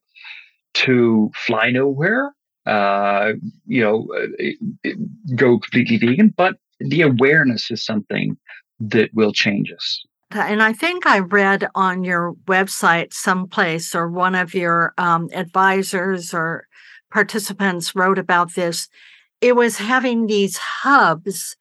to 0.73 1.31
fly 1.35 1.71
nowhere. 1.71 2.33
Uh, 2.65 3.33
you 3.65 3.81
know, 3.81 4.07
uh, 4.15 4.89
go 5.35 5.57
completely 5.59 5.97
vegan, 5.97 6.33
but 6.37 6.57
the 6.79 7.01
awareness 7.01 7.71
is 7.71 7.83
something 7.83 8.37
that 8.79 9.09
will 9.13 9.33
change 9.33 9.71
us. 9.71 10.03
And 10.35 10.61
i 10.63 10.73
think 10.73 11.05
i 11.05 11.19
read 11.19 11.67
on 11.75 12.03
your 12.03 12.33
website 12.45 13.13
someplace 13.13 13.93
or 13.95 14.09
one 14.09 14.35
of 14.35 14.53
your 14.53 14.93
um, 14.97 15.29
advisors 15.33 16.33
or 16.33 16.67
participants 17.11 17.95
wrote 17.95 18.19
about 18.19 18.55
this 18.55 18.87
it 19.41 19.55
was 19.55 19.77
having 19.77 20.27
these 20.27 20.57
hubs 20.57 21.55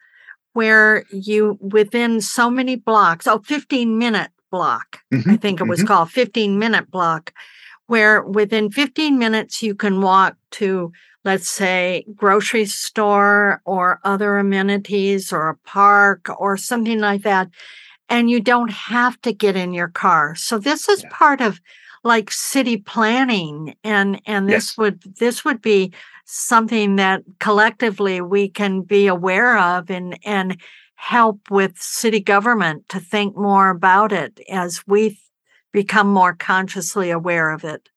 where 0.53 1.05
you 1.13 1.59
within 1.61 2.21
so 2.21 2.51
many 2.51 2.77
blocks 2.77 3.27
oh 3.27 3.41
15 3.41 3.99
minute 3.99 4.31
block 4.51 4.99
I 5.13 5.37
think 5.37 5.61
it 5.61 5.69
was 5.69 5.83
called 5.83 6.11
15 6.11 6.59
minute 6.59 6.91
block, 6.91 7.33
where 7.87 8.23
within 8.23 8.71
15 8.71 9.19
minutes 9.19 9.63
you 9.63 9.75
can 9.75 10.01
walk 10.01 10.37
to, 10.53 10.93
let's 11.25 11.49
say, 11.49 12.05
grocery 12.15 12.67
store 12.67 13.63
or 13.65 14.01
other 14.05 14.39
amenities 14.39 15.33
or 15.33 15.49
a 15.49 15.57
park 15.59 16.29
or 16.39 16.57
something 16.57 16.99
like 16.99 17.23
that. 17.23 17.49
And 18.11 18.29
you 18.29 18.41
don't 18.41 18.73
have 18.73 19.21
to 19.23 19.33
get 19.33 19.57
in 19.57 19.73
your 19.73 19.89
car. 19.89 20.35
So 20.35 20.59
this 20.59 20.89
is 20.89 21.03
Yeah. 21.03 21.09
part 21.11 21.41
of 21.41 21.61
like 22.03 22.31
city 22.31 22.77
planning 22.77 23.75
and 23.85 24.21
and 24.27 24.49
this 24.49 24.71
Yes. 24.71 24.79
would 24.79 25.03
this 25.19 25.45
would 25.45 25.61
be 25.63 25.93
something 26.25 26.97
that 26.97 27.23
collectively 27.41 28.21
we 28.21 28.49
can 28.49 28.83
be 28.83 29.07
aware 29.07 29.59
of 29.59 29.91
and 29.91 30.19
and 30.25 30.61
help 30.95 31.51
with 31.51 31.81
city 31.81 32.21
government 32.21 32.89
to 32.89 33.01
think 33.01 33.37
more 33.37 33.71
about 33.71 34.13
it 34.13 34.41
as 34.51 34.83
we 34.87 35.19
become 35.73 36.09
more 36.13 36.35
consciously 36.35 37.11
aware 37.11 37.51
of 37.51 37.65
it. 37.65 37.89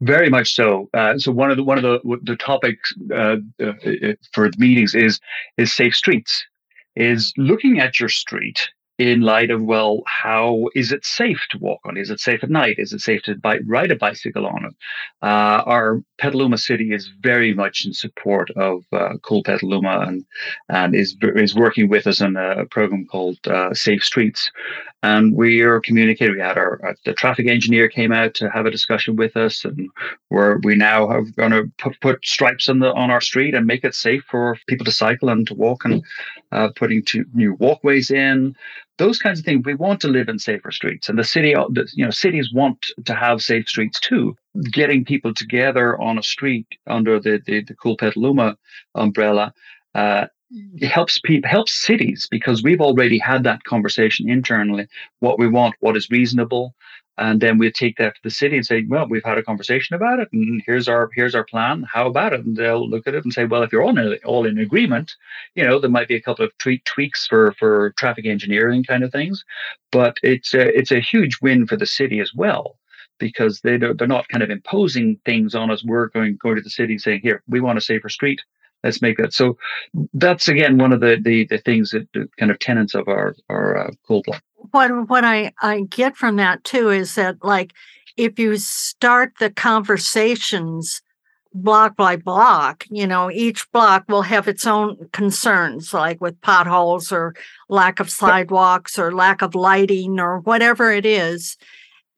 Very 0.00 0.28
much 0.28 0.54
so. 0.54 0.90
Uh, 0.92 1.18
so 1.18 1.32
one 1.32 1.50
of 1.50 1.56
the 1.56 1.64
one 1.64 1.78
of 1.78 1.82
the 1.84 2.18
the 2.22 2.36
topics 2.36 2.94
uh, 3.14 3.36
uh, 3.62 3.72
for 4.32 4.50
the 4.50 4.56
meetings 4.58 4.94
is 4.94 5.20
is 5.58 5.72
safe 5.72 5.94
streets. 5.94 6.44
Is 6.94 7.32
looking 7.38 7.80
at 7.80 7.98
your 7.98 8.10
street 8.10 8.68
in 9.10 9.20
light 9.22 9.50
of 9.50 9.62
well, 9.62 10.02
how 10.06 10.68
is 10.76 10.92
it 10.92 11.04
safe 11.04 11.44
to 11.50 11.58
walk 11.58 11.80
on? 11.84 11.96
Is 11.96 12.10
it 12.10 12.20
safe 12.20 12.44
at 12.44 12.50
night? 12.50 12.76
Is 12.78 12.92
it 12.92 13.00
safe 13.00 13.22
to 13.22 13.34
bike, 13.34 13.62
ride 13.66 13.90
a 13.90 13.96
bicycle 13.96 14.46
on 14.46 14.64
it? 14.64 14.74
Uh, 15.22 15.62
our 15.66 16.02
Petaluma 16.18 16.56
City 16.56 16.92
is 16.92 17.10
very 17.20 17.52
much 17.52 17.84
in 17.84 17.92
support 17.92 18.50
of 18.52 18.84
uh, 18.92 19.14
Cool 19.22 19.42
Petaluma 19.42 20.04
and 20.06 20.24
and 20.68 20.94
is 20.94 21.16
is 21.20 21.54
working 21.54 21.88
with 21.88 22.06
us 22.06 22.20
on 22.20 22.36
a 22.36 22.64
program 22.66 23.06
called 23.06 23.38
uh, 23.46 23.74
Safe 23.74 24.04
Streets. 24.04 24.50
And 25.04 25.34
we 25.34 25.62
are 25.62 25.80
communicating. 25.80 26.36
We 26.36 26.40
had 26.40 26.56
our, 26.56 26.78
uh, 26.86 26.94
the 27.04 27.12
traffic 27.12 27.48
engineer 27.48 27.88
came 27.88 28.12
out 28.12 28.34
to 28.34 28.48
have 28.50 28.66
a 28.66 28.70
discussion 28.70 29.16
with 29.16 29.36
us, 29.36 29.64
and 29.64 29.88
we're 30.30 30.58
we 30.62 30.76
now 30.76 31.08
have 31.08 31.34
going 31.34 31.50
to 31.50 31.64
put, 31.78 32.00
put 32.00 32.24
stripes 32.24 32.68
on 32.68 32.78
the 32.78 32.92
on 32.92 33.10
our 33.10 33.20
street 33.20 33.54
and 33.54 33.66
make 33.66 33.82
it 33.82 33.96
safe 33.96 34.22
for 34.30 34.56
people 34.68 34.84
to 34.84 34.92
cycle 34.92 35.28
and 35.28 35.44
to 35.48 35.54
walk, 35.54 35.84
and 35.84 36.04
uh, 36.52 36.68
putting 36.76 37.02
new 37.34 37.54
walkways 37.54 38.10
in. 38.10 38.54
Those 38.98 39.18
kinds 39.18 39.38
of 39.40 39.44
things. 39.44 39.64
We 39.64 39.74
want 39.74 40.00
to 40.02 40.08
live 40.08 40.28
in 40.28 40.38
safer 40.38 40.70
streets, 40.70 41.08
and 41.08 41.18
the 41.18 41.24
city, 41.24 41.54
uh, 41.54 41.64
you 41.94 42.04
know, 42.04 42.10
cities 42.10 42.52
want 42.52 42.86
to 43.04 43.14
have 43.14 43.42
safe 43.42 43.68
streets 43.68 43.98
too. 43.98 44.36
Getting 44.70 45.04
people 45.04 45.34
together 45.34 46.00
on 46.00 46.18
a 46.18 46.22
street 46.22 46.66
under 46.86 47.18
the 47.18 47.42
the, 47.44 47.62
the 47.62 47.74
Cool 47.74 47.96
Petaluma 47.96 48.56
umbrella. 48.94 49.52
Uh, 49.94 50.26
helps 50.82 51.18
people 51.18 51.48
helps 51.48 51.72
cities 51.72 52.28
because 52.30 52.62
we've 52.62 52.80
already 52.80 53.18
had 53.18 53.42
that 53.44 53.64
conversation 53.64 54.28
internally 54.28 54.86
what 55.20 55.38
we 55.38 55.48
want 55.48 55.74
what 55.80 55.96
is 55.96 56.10
reasonable 56.10 56.74
and 57.22 57.40
then 57.40 57.56
we 57.58 57.70
take 57.70 57.96
that 57.96 58.14
to 58.16 58.20
the 58.24 58.30
city 58.30 58.56
and 58.56 58.66
say 58.66 58.84
well 58.88 59.06
we've 59.08 59.24
had 59.24 59.38
a 59.38 59.42
conversation 59.42 59.94
about 59.94 60.18
it 60.18 60.28
and 60.32 60.62
here's 60.66 60.88
our 60.88 61.10
here's 61.14 61.34
our 61.34 61.44
plan. 61.44 61.86
How 61.92 62.06
about 62.06 62.32
it? 62.32 62.44
And 62.44 62.56
they'll 62.56 62.88
look 62.88 63.06
at 63.06 63.14
it 63.14 63.24
and 63.24 63.32
say 63.32 63.44
well 63.44 63.62
if 63.62 63.72
you're 63.72 63.84
all 63.84 63.98
in, 63.98 64.18
all 64.24 64.46
in 64.46 64.58
agreement 64.58 65.14
you 65.54 65.64
know 65.64 65.78
there 65.78 65.96
might 65.96 66.08
be 66.08 66.16
a 66.16 66.22
couple 66.22 66.44
of 66.44 66.56
tweak, 66.58 66.84
tweaks 66.84 67.26
for 67.26 67.52
for 67.58 67.92
traffic 67.98 68.26
engineering 68.26 68.84
kind 68.84 69.04
of 69.04 69.12
things 69.12 69.44
but 69.90 70.16
it's 70.22 70.52
a, 70.54 70.76
it's 70.76 70.90
a 70.90 71.00
huge 71.00 71.38
win 71.42 71.66
for 71.66 71.76
the 71.76 71.86
city 71.86 72.18
as 72.20 72.32
well 72.34 72.76
because 73.22 73.60
they 73.60 73.76
they're 73.76 74.08
not 74.08 74.28
kind 74.28 74.42
of 74.42 74.50
imposing 74.50 75.16
things 75.24 75.54
on 75.54 75.70
us. 75.70 75.84
We're 75.84 76.08
going 76.08 76.36
going 76.42 76.56
to 76.56 76.62
the 76.62 76.70
city 76.70 76.98
saying 76.98 77.20
here 77.22 77.42
we 77.48 77.60
want 77.60 77.78
a 77.78 77.80
safer 77.80 78.08
street. 78.08 78.40
Let's 78.82 79.00
make 79.00 79.16
that 79.18 79.32
so 79.32 79.56
that's 80.14 80.48
again 80.48 80.76
one 80.76 80.92
of 80.92 81.00
the 81.00 81.18
the, 81.22 81.46
the 81.46 81.58
things 81.58 81.92
that 81.92 82.08
the 82.14 82.28
kind 82.38 82.50
of 82.50 82.58
tenants 82.58 82.94
of 82.96 83.06
our 83.06 83.36
our 83.48 83.78
uh, 83.78 83.90
cool 84.06 84.22
block 84.26 84.42
What 84.70 85.08
what 85.08 85.24
I 85.24 85.52
I 85.60 85.82
get 85.82 86.16
from 86.16 86.36
that 86.36 86.64
too 86.64 86.90
is 86.90 87.14
that 87.16 87.44
like 87.44 87.72
if 88.16 88.38
you 88.38 88.56
start 88.56 89.34
the 89.38 89.50
conversations 89.50 91.02
block 91.54 91.96
by 91.96 92.16
block, 92.16 92.86
you 92.90 93.06
know, 93.06 93.30
each 93.30 93.70
block 93.72 94.04
will 94.08 94.22
have 94.22 94.48
its 94.48 94.66
own 94.66 94.96
concerns, 95.12 95.92
like 95.92 96.20
with 96.20 96.40
potholes 96.40 97.12
or 97.12 97.34
lack 97.68 98.00
of 98.00 98.10
sidewalks 98.10 98.98
or 98.98 99.12
lack 99.12 99.42
of 99.42 99.54
lighting 99.54 100.18
or 100.18 100.40
whatever 100.40 100.90
it 100.92 101.04
is. 101.04 101.56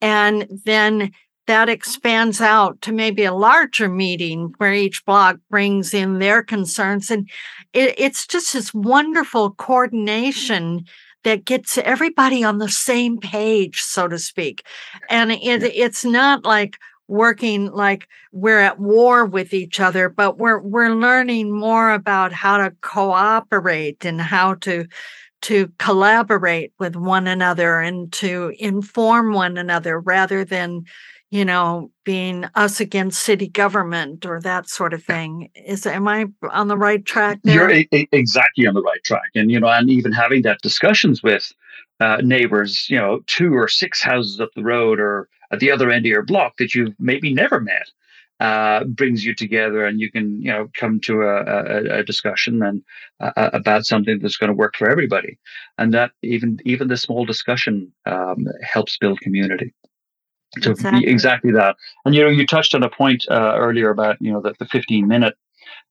And 0.00 0.46
then 0.64 1.12
that 1.46 1.68
expands 1.68 2.40
out 2.40 2.80
to 2.83 2.92
maybe 2.92 3.24
a 3.24 3.35
larger 3.35 3.88
meeting 3.88 4.54
where 4.59 4.72
each 4.72 5.04
block 5.04 5.37
brings 5.50 5.92
in 5.92 6.18
their 6.18 6.42
concerns. 6.42 7.11
And 7.11 7.28
it, 7.72 7.94
it's 7.98 8.26
just 8.26 8.52
this 8.52 8.72
wonderful 8.72 9.50
coordination 9.52 10.87
that 11.24 11.44
gets 11.44 11.76
everybody 11.78 12.44
on 12.44 12.58
the 12.58 12.68
same 12.68 13.18
page, 13.18 13.80
so 13.80 14.08
to 14.08 14.18
speak. 14.18 14.64
And 15.10 15.32
it, 15.32 15.62
it's 15.62 16.04
not 16.04 16.44
like 16.44 16.78
working 17.08 17.70
like 17.70 18.08
we're 18.32 18.60
at 18.60 18.78
war 18.78 19.26
with 19.26 19.52
each 19.52 19.80
other, 19.80 20.08
but 20.08 20.38
we're 20.38 20.60
we're 20.60 20.94
learning 20.94 21.52
more 21.52 21.90
about 21.90 22.32
how 22.32 22.56
to 22.58 22.74
cooperate 22.80 24.04
and 24.04 24.20
how 24.20 24.54
to 24.54 24.87
to 25.42 25.70
collaborate 25.78 26.72
with 26.78 26.96
one 26.96 27.26
another 27.26 27.78
and 27.78 28.10
to 28.12 28.54
inform 28.58 29.34
one 29.34 29.58
another 29.58 30.00
rather 30.00 30.42
than 30.42 30.84
you 31.35 31.44
know 31.44 31.90
being 32.05 32.44
us 32.55 32.79
against 32.79 33.25
city 33.25 33.49
government 33.49 34.25
or 34.25 34.40
that 34.40 34.68
sort 34.68 34.94
of 34.94 35.03
thing. 35.03 35.51
Is 35.57 35.85
am 35.85 36.07
i 36.07 36.27
on 36.53 36.68
the 36.68 36.79
right 36.79 37.05
track 37.05 37.40
there? 37.42 37.55
you're 37.55 37.85
e- 37.92 38.09
exactly 38.12 38.66
on 38.68 38.75
the 38.75 38.83
right 38.83 39.03
track 39.05 39.31
and 39.35 39.51
you 39.51 39.59
know 39.59 39.68
and 39.68 39.90
even 39.90 40.12
having 40.12 40.42
that 40.42 40.61
discussions 40.62 41.25
with 41.25 41.53
uh, 41.99 42.18
neighbors 42.23 42.88
you 42.88 42.97
know 42.97 43.20
two 43.27 43.53
or 43.53 43.66
six 43.66 44.01
houses 44.01 44.40
up 44.40 44.51
the 44.55 44.62
road 44.62 45.01
or 45.01 45.29
at 45.51 45.59
the 45.59 45.73
other 45.73 45.90
end 45.90 46.07
of 46.07 46.11
your 46.11 46.23
block 46.23 46.57
that 46.59 46.73
you've 46.73 46.94
maybe 47.01 47.35
never 47.35 47.61
met 47.61 47.90
uh, 48.38 48.85
brings 48.85 49.25
you 49.25 49.35
together 49.35 49.85
and 49.85 50.01
you 50.01 50.12
can 50.12 50.40
you 50.40 50.53
know 50.53 50.68
come 50.79 51.01
to 51.01 51.23
a, 51.23 51.37
a, 51.42 51.99
a 51.99 52.05
discussion 52.05 52.62
and 52.62 52.81
uh, 53.18 53.51
about 53.53 53.85
something 53.85 54.20
that's 54.20 54.37
going 54.37 54.49
to 54.49 54.55
work 54.57 54.75
for 54.77 54.90
everybody. 54.90 55.38
And 55.79 55.94
that 55.94 56.11
even 56.23 56.59
even 56.64 56.88
the 56.88 56.97
small 56.97 57.25
discussion 57.25 57.92
um, 58.07 58.47
helps 58.62 58.99
build 58.99 59.20
community 59.20 59.73
to 60.62 60.71
exactly. 60.71 61.07
exactly 61.07 61.53
that 61.53 61.77
and 62.05 62.14
you 62.14 62.23
know 62.23 62.31
you 62.31 62.47
touched 62.47 62.75
on 62.75 62.83
a 62.83 62.90
point 62.90 63.25
uh, 63.31 63.55
earlier 63.57 63.90
about 63.90 64.17
you 64.21 64.33
know 64.33 64.40
the, 64.40 64.55
the 64.59 64.67
15 64.67 65.07
minute 65.07 65.35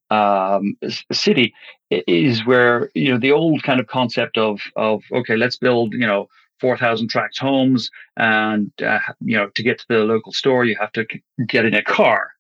um, 0.09 0.77
city 1.11 1.53
is 1.89 2.45
where 2.45 2.89
you 2.93 3.11
know 3.11 3.19
the 3.19 3.31
old 3.31 3.63
kind 3.63 3.79
of 3.79 3.87
concept 3.87 4.37
of 4.37 4.59
of 4.75 5.01
okay 5.11 5.35
let's 5.35 5.57
build 5.57 5.93
you 5.93 6.07
know 6.07 6.27
4,000 6.63 7.09
tract 7.09 7.37
homes. 7.39 7.91
And, 8.15 8.71
uh, 8.81 8.99
you 9.19 9.35
know, 9.35 9.49
to 9.49 9.63
get 9.63 9.79
to 9.79 9.85
the 9.89 9.99
local 9.99 10.31
store, 10.31 10.63
you 10.63 10.77
have 10.79 10.93
to 10.93 11.05
get 11.45 11.65
in 11.65 11.73
a 11.73 11.83
car. 11.83 12.31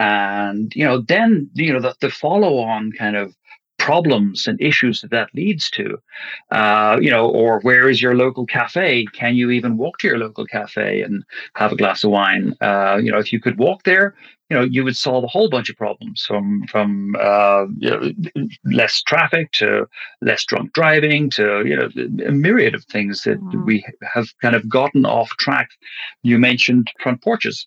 And, 0.00 0.74
you 0.74 0.84
know, 0.84 0.98
then, 0.98 1.48
you 1.54 1.72
know, 1.72 1.80
the, 1.80 1.94
the 2.00 2.10
follow 2.10 2.58
on 2.58 2.90
kind 2.90 3.16
of 3.16 3.32
problems 3.80 4.46
and 4.46 4.60
issues 4.60 5.00
that 5.00 5.10
that 5.10 5.34
leads 5.34 5.70
to. 5.70 5.98
Uh, 6.50 6.98
you 7.00 7.10
know, 7.10 7.26
or 7.28 7.60
where 7.60 7.88
is 7.88 8.00
your 8.00 8.14
local 8.14 8.46
cafe? 8.46 9.06
Can 9.12 9.34
you 9.34 9.50
even 9.50 9.78
walk 9.78 9.98
to 9.98 10.06
your 10.06 10.18
local 10.18 10.44
cafe 10.44 11.02
and 11.02 11.24
have 11.56 11.72
a 11.72 11.76
glass 11.76 12.04
of 12.04 12.10
wine? 12.10 12.54
Uh, 12.60 13.00
you 13.02 13.10
know, 13.10 13.18
if 13.18 13.32
you 13.32 13.40
could 13.40 13.58
walk 13.58 13.84
there, 13.84 14.14
you 14.50 14.56
know, 14.56 14.64
you 14.64 14.84
would 14.84 14.96
solve 14.96 15.24
a 15.24 15.28
whole 15.28 15.48
bunch 15.48 15.70
of 15.70 15.76
problems 15.76 16.24
from 16.26 16.64
from 16.66 17.16
uh, 17.18 17.64
you 17.78 17.90
know, 17.90 18.48
less 18.64 19.02
traffic 19.02 19.50
to 19.52 19.88
less 20.20 20.44
drunk 20.44 20.72
driving 20.74 21.30
to 21.30 21.62
you 21.64 21.76
know 21.76 21.88
a 22.26 22.32
myriad 22.32 22.74
of 22.74 22.84
things 22.84 23.22
that 23.22 23.40
mm. 23.40 23.64
we 23.64 23.84
have 24.12 24.26
kind 24.42 24.54
of 24.54 24.68
gotten 24.68 25.06
off 25.06 25.30
track. 25.38 25.68
You 26.22 26.38
mentioned 26.38 26.90
front 27.00 27.22
porches 27.22 27.66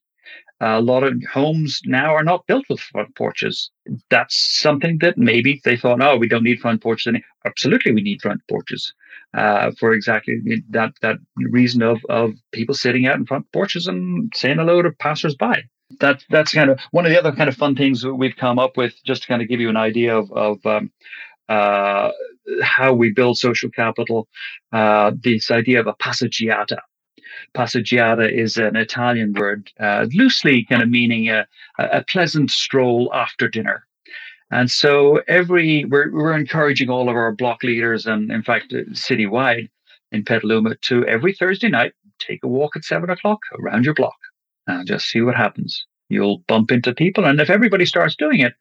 a 0.63 0.81
lot 0.81 1.03
of 1.03 1.13
homes 1.31 1.81
now 1.85 2.15
are 2.15 2.23
not 2.23 2.47
built 2.47 2.65
with 2.69 2.79
front 2.79 3.15
porches. 3.15 3.69
That's 4.09 4.35
something 4.35 4.97
that 4.99 5.17
maybe 5.17 5.61
they 5.65 5.75
thought, 5.75 6.01
oh, 6.01 6.17
we 6.17 6.29
don't 6.29 6.43
need 6.43 6.59
front 6.61 6.81
porches. 6.81 7.07
Any-. 7.07 7.23
Absolutely, 7.45 7.91
we 7.91 8.01
need 8.01 8.21
front 8.21 8.41
porches 8.49 8.93
uh, 9.33 9.71
for 9.79 9.93
exactly 9.93 10.35
that 10.69 10.93
that 11.01 11.17
reason 11.35 11.81
of 11.81 11.99
of 12.09 12.31
people 12.51 12.75
sitting 12.75 13.05
out 13.05 13.17
in 13.17 13.25
front 13.25 13.45
porches 13.51 13.87
and 13.87 14.31
saying 14.35 14.57
hello 14.57 14.81
to 14.81 14.91
passersby. 14.91 15.63
That 15.99 16.23
that's 16.29 16.53
kind 16.53 16.69
of 16.69 16.79
one 16.91 17.05
of 17.05 17.11
the 17.11 17.19
other 17.19 17.33
kind 17.33 17.49
of 17.49 17.57
fun 17.57 17.75
things 17.75 18.05
we've 18.05 18.37
come 18.37 18.57
up 18.57 18.77
with, 18.77 18.93
just 19.05 19.23
to 19.23 19.27
kind 19.27 19.41
of 19.41 19.49
give 19.49 19.59
you 19.59 19.69
an 19.69 19.77
idea 19.77 20.17
of 20.17 20.31
of 20.31 20.65
um, 20.65 20.91
uh, 21.49 22.11
how 22.61 22.93
we 22.93 23.11
build 23.11 23.37
social 23.37 23.69
capital. 23.69 24.27
Uh, 24.71 25.11
this 25.21 25.51
idea 25.51 25.79
of 25.79 25.87
a 25.87 25.93
passeggiata, 25.93 26.79
Passeggiata 27.55 28.31
is 28.31 28.57
an 28.57 28.75
Italian 28.75 29.33
word, 29.33 29.71
uh, 29.79 30.07
loosely 30.13 30.65
kind 30.65 30.81
of 30.81 30.89
meaning 30.89 31.29
a, 31.29 31.47
a 31.77 32.03
pleasant 32.07 32.51
stroll 32.51 33.11
after 33.13 33.47
dinner. 33.47 33.85
And 34.51 34.69
so 34.69 35.21
every 35.27 35.85
we're, 35.85 36.11
we're 36.11 36.37
encouraging 36.37 36.89
all 36.89 37.09
of 37.09 37.15
our 37.15 37.31
block 37.31 37.63
leaders 37.63 38.05
and 38.05 38.31
in 38.31 38.43
fact 38.43 38.71
uh, 38.73 38.83
citywide 38.91 39.69
in 40.11 40.23
Petaluma 40.23 40.75
to 40.83 41.05
every 41.05 41.33
Thursday 41.33 41.69
night 41.69 41.93
take 42.19 42.43
a 42.43 42.47
walk 42.47 42.75
at 42.75 42.83
seven 42.83 43.09
o'clock 43.09 43.39
around 43.59 43.85
your 43.85 43.95
block 43.95 44.17
and 44.67 44.87
just 44.87 45.09
see 45.09 45.21
what 45.21 45.35
happens. 45.35 45.85
You'll 46.09 46.43
bump 46.47 46.71
into 46.71 46.93
people, 46.93 47.25
and 47.25 47.39
if 47.39 47.49
everybody 47.49 47.85
starts 47.85 48.15
doing 48.15 48.41
it, 48.41 48.53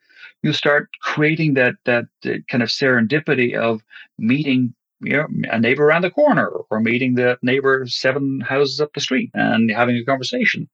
you'll 0.42 0.54
start 0.54 0.88
creating 1.02 1.54
that 1.54 1.74
that 1.84 2.04
uh, 2.24 2.30
kind 2.48 2.62
of 2.62 2.68
serendipity 2.70 3.54
of 3.54 3.82
meeting 4.18 4.74
you 5.02 5.16
know, 5.16 5.26
a 5.50 5.58
neighbor 5.58 5.84
around 5.84 6.02
the 6.02 6.10
corner 6.10 6.48
or 6.70 6.80
meeting 6.80 7.14
the 7.14 7.38
neighbor 7.42 7.84
seven 7.86 8.40
houses 8.40 8.80
up 8.80 8.92
the 8.94 9.00
street 9.00 9.30
and 9.34 9.70
having 9.70 9.96
a 9.96 10.04
conversation. 10.04 10.68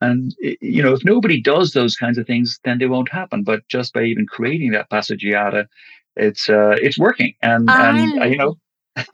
And, 0.00 0.34
you 0.60 0.82
know, 0.82 0.92
if 0.92 1.04
nobody 1.04 1.40
does 1.40 1.72
those 1.72 1.96
kinds 1.96 2.18
of 2.18 2.26
things, 2.26 2.58
then 2.64 2.78
they 2.78 2.86
won't 2.86 3.10
happen. 3.10 3.42
But 3.42 3.66
just 3.68 3.92
by 3.92 4.04
even 4.04 4.26
creating 4.26 4.72
that 4.72 4.90
passeggiata, 4.90 5.66
it's, 6.16 6.48
uh, 6.48 6.76
it's 6.80 6.98
working. 6.98 7.34
And, 7.42 7.68
and, 7.70 8.20
uh, 8.20 8.24
you 8.24 8.36
know, 8.36 8.56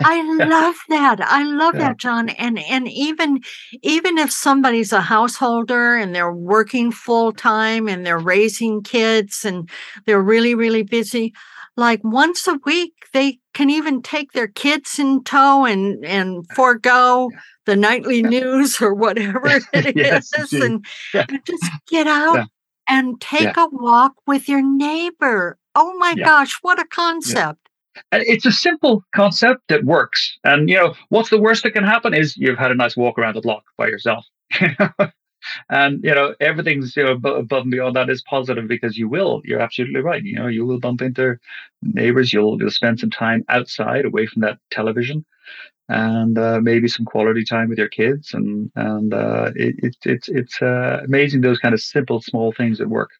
I 0.00 0.22
love 0.46 0.76
that. 0.88 1.20
I 1.20 1.44
love 1.44 1.74
yeah. 1.74 1.80
that, 1.80 1.98
John. 1.98 2.28
And 2.30 2.58
and 2.58 2.88
even 2.88 3.40
even 3.82 4.18
if 4.18 4.30
somebody's 4.30 4.92
a 4.92 5.00
householder 5.00 5.96
and 5.96 6.14
they're 6.14 6.32
working 6.32 6.92
full 6.92 7.32
time 7.32 7.88
and 7.88 8.06
they're 8.06 8.18
raising 8.18 8.82
kids 8.82 9.44
and 9.44 9.68
they're 10.06 10.22
really 10.22 10.54
really 10.54 10.82
busy, 10.82 11.32
like 11.76 12.00
once 12.02 12.46
a 12.46 12.58
week 12.64 12.92
they 13.12 13.38
can 13.54 13.70
even 13.70 14.02
take 14.02 14.32
their 14.32 14.48
kids 14.48 14.98
in 14.98 15.22
tow 15.24 15.64
and 15.64 16.04
and 16.04 16.46
forego 16.54 17.30
the 17.66 17.76
nightly 17.76 18.22
news 18.22 18.80
or 18.80 18.94
whatever 18.94 19.40
it 19.72 19.96
yes, 19.96 20.30
is, 20.38 20.52
and, 20.52 20.84
yeah. 21.14 21.24
and, 21.28 21.44
just 21.44 21.64
get 21.88 22.06
out 22.06 22.48
and 22.88 23.20
take 23.20 23.56
a 23.56 23.68
walk 23.70 24.14
with 24.26 24.48
your 24.48 24.62
neighbor. 24.62 25.56
Oh 25.74 25.96
my 25.98 26.14
gosh 26.14 26.58
what 26.62 26.80
a 26.80 26.84
concept. 26.84 27.58
It's 28.10 28.46
a 28.46 28.52
simple 28.52 29.04
concept 29.14 29.62
that 29.68 29.84
works. 29.84 30.38
And 30.44 30.68
you 30.68 30.76
know 30.76 30.94
what's 31.10 31.30
the 31.30 31.40
worst 31.40 31.62
that 31.62 31.72
can 31.72 31.84
happen 31.84 32.14
is 32.14 32.36
you've 32.36 32.58
had 32.58 32.70
a 32.70 32.74
nice 32.74 32.96
walk 32.96 33.18
around 33.18 33.36
the 33.36 33.40
block 33.40 33.64
by 33.76 33.86
yourself 33.86 34.26
and 35.70 36.02
you 36.04 36.14
know 36.14 36.34
everything's 36.40 36.96
you 36.96 37.04
know 37.04 37.12
above 37.12 37.62
and 37.62 37.70
beyond 37.70 37.96
that 37.96 38.10
is 38.10 38.22
positive 38.22 38.68
because 38.68 38.96
you 38.96 39.08
will 39.08 39.42
you're 39.44 39.60
absolutely 39.60 40.00
right 40.00 40.24
you 40.24 40.36
know 40.36 40.46
you 40.46 40.64
will 40.64 40.80
bump 40.80 41.02
into 41.02 41.36
neighbors 41.82 42.32
you'll, 42.32 42.58
you'll 42.60 42.70
spend 42.70 42.98
some 43.00 43.10
time 43.10 43.44
outside 43.48 44.04
away 44.04 44.26
from 44.26 44.42
that 44.42 44.58
television 44.70 45.24
and 45.88 46.38
uh, 46.38 46.60
maybe 46.60 46.88
some 46.88 47.04
quality 47.04 47.44
time 47.44 47.68
with 47.68 47.78
your 47.78 47.88
kids 47.88 48.34
and 48.34 48.70
and 48.76 49.12
uh, 49.12 49.50
it, 49.54 49.74
it, 49.82 49.96
it's 50.04 50.28
it's 50.28 50.62
uh, 50.62 51.00
amazing 51.04 51.40
those 51.40 51.58
kind 51.58 51.74
of 51.74 51.80
simple 51.80 52.20
small 52.20 52.52
things 52.52 52.78
that 52.78 52.88
work. 52.88 53.10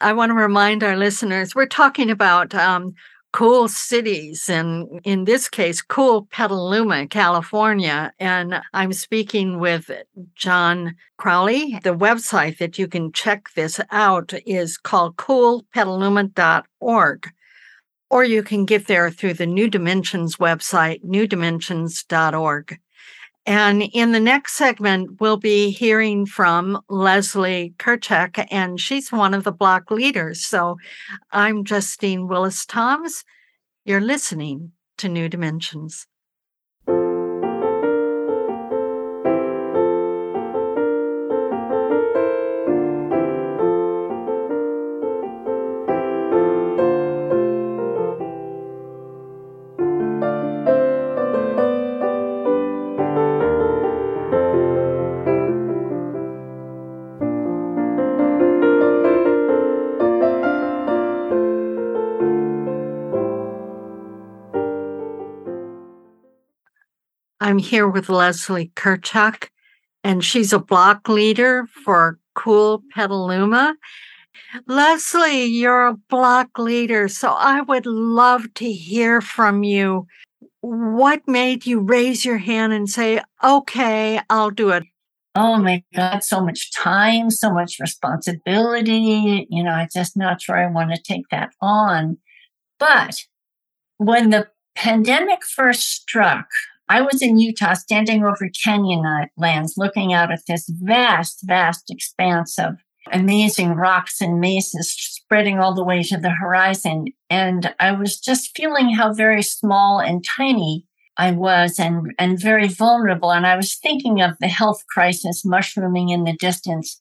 I 0.00 0.12
want 0.12 0.30
to 0.30 0.34
remind 0.34 0.82
our 0.82 0.96
listeners 0.96 1.54
we're 1.54 1.66
talking 1.66 2.10
about 2.10 2.54
um, 2.54 2.94
cool 3.32 3.68
cities, 3.68 4.48
and 4.48 5.00
in 5.04 5.24
this 5.24 5.48
case, 5.48 5.82
cool 5.82 6.26
Petaluma, 6.30 7.06
California. 7.06 8.12
And 8.18 8.60
I'm 8.72 8.92
speaking 8.92 9.58
with 9.58 9.90
John 10.34 10.96
Crowley. 11.16 11.78
The 11.82 11.96
website 11.96 12.58
that 12.58 12.78
you 12.78 12.88
can 12.88 13.12
check 13.12 13.50
this 13.54 13.80
out 13.90 14.32
is 14.46 14.76
called 14.76 15.16
coolpetaluma.org. 15.16 17.30
Or 18.12 18.24
you 18.24 18.42
can 18.42 18.64
get 18.64 18.88
there 18.88 19.08
through 19.10 19.34
the 19.34 19.46
New 19.46 19.68
Dimensions 19.68 20.36
website, 20.36 21.04
newdimensions.org. 21.04 22.78
And 23.50 23.82
in 23.82 24.12
the 24.12 24.20
next 24.20 24.52
segment, 24.52 25.20
we'll 25.20 25.36
be 25.36 25.70
hearing 25.70 26.24
from 26.24 26.80
Leslie 26.88 27.74
Kerchak, 27.78 28.46
and 28.48 28.78
she's 28.78 29.10
one 29.10 29.34
of 29.34 29.42
the 29.42 29.50
block 29.50 29.90
leaders. 29.90 30.46
So 30.46 30.76
I'm 31.32 31.64
Justine 31.64 32.28
Willis 32.28 32.64
Toms. 32.64 33.24
You're 33.84 34.00
listening 34.00 34.70
to 34.98 35.08
New 35.08 35.28
Dimensions. 35.28 36.06
I'm 67.50 67.58
here 67.58 67.88
with 67.88 68.08
Leslie 68.08 68.70
Kerchak, 68.76 69.48
and 70.04 70.24
she's 70.24 70.52
a 70.52 70.60
block 70.60 71.08
leader 71.08 71.66
for 71.84 72.20
Cool 72.36 72.80
Petaluma. 72.94 73.74
Leslie, 74.68 75.46
you're 75.46 75.88
a 75.88 75.96
block 76.08 76.60
leader, 76.60 77.08
so 77.08 77.32
I 77.32 77.62
would 77.62 77.86
love 77.86 78.54
to 78.54 78.70
hear 78.70 79.20
from 79.20 79.64
you. 79.64 80.06
What 80.60 81.26
made 81.26 81.66
you 81.66 81.80
raise 81.80 82.24
your 82.24 82.38
hand 82.38 82.72
and 82.72 82.88
say, 82.88 83.20
okay, 83.42 84.20
I'll 84.30 84.52
do 84.52 84.70
it? 84.70 84.84
Oh 85.34 85.56
my 85.56 85.82
God, 85.92 86.22
so 86.22 86.44
much 86.44 86.72
time, 86.72 87.30
so 87.30 87.52
much 87.52 87.80
responsibility. 87.80 89.48
You 89.50 89.64
know, 89.64 89.72
I'm 89.72 89.88
just 89.92 90.16
not 90.16 90.40
sure 90.40 90.56
I 90.56 90.70
want 90.70 90.94
to 90.94 91.02
take 91.02 91.28
that 91.32 91.50
on. 91.60 92.18
But 92.78 93.16
when 93.96 94.30
the 94.30 94.46
pandemic 94.76 95.44
first 95.44 95.90
struck, 95.90 96.46
I 96.90 97.02
was 97.02 97.22
in 97.22 97.38
Utah 97.38 97.74
standing 97.74 98.24
over 98.24 98.50
canyon 98.64 99.04
lands, 99.36 99.74
looking 99.76 100.12
out 100.12 100.32
at 100.32 100.40
this 100.48 100.68
vast, 100.68 101.38
vast 101.44 101.84
expanse 101.88 102.58
of 102.58 102.78
amazing 103.12 103.74
rocks 103.74 104.20
and 104.20 104.40
mesas 104.40 104.92
spreading 104.92 105.60
all 105.60 105.72
the 105.72 105.84
way 105.84 106.02
to 106.02 106.18
the 106.18 106.30
horizon. 106.30 107.06
And 107.30 107.72
I 107.78 107.92
was 107.92 108.18
just 108.18 108.56
feeling 108.56 108.92
how 108.92 109.14
very 109.14 109.40
small 109.40 110.00
and 110.00 110.24
tiny 110.36 110.84
I 111.16 111.30
was 111.30 111.78
and, 111.78 112.12
and 112.18 112.40
very 112.40 112.66
vulnerable. 112.66 113.30
And 113.30 113.46
I 113.46 113.54
was 113.54 113.76
thinking 113.76 114.20
of 114.20 114.32
the 114.40 114.48
health 114.48 114.82
crisis 114.92 115.44
mushrooming 115.44 116.08
in 116.08 116.24
the 116.24 116.36
distance. 116.36 117.00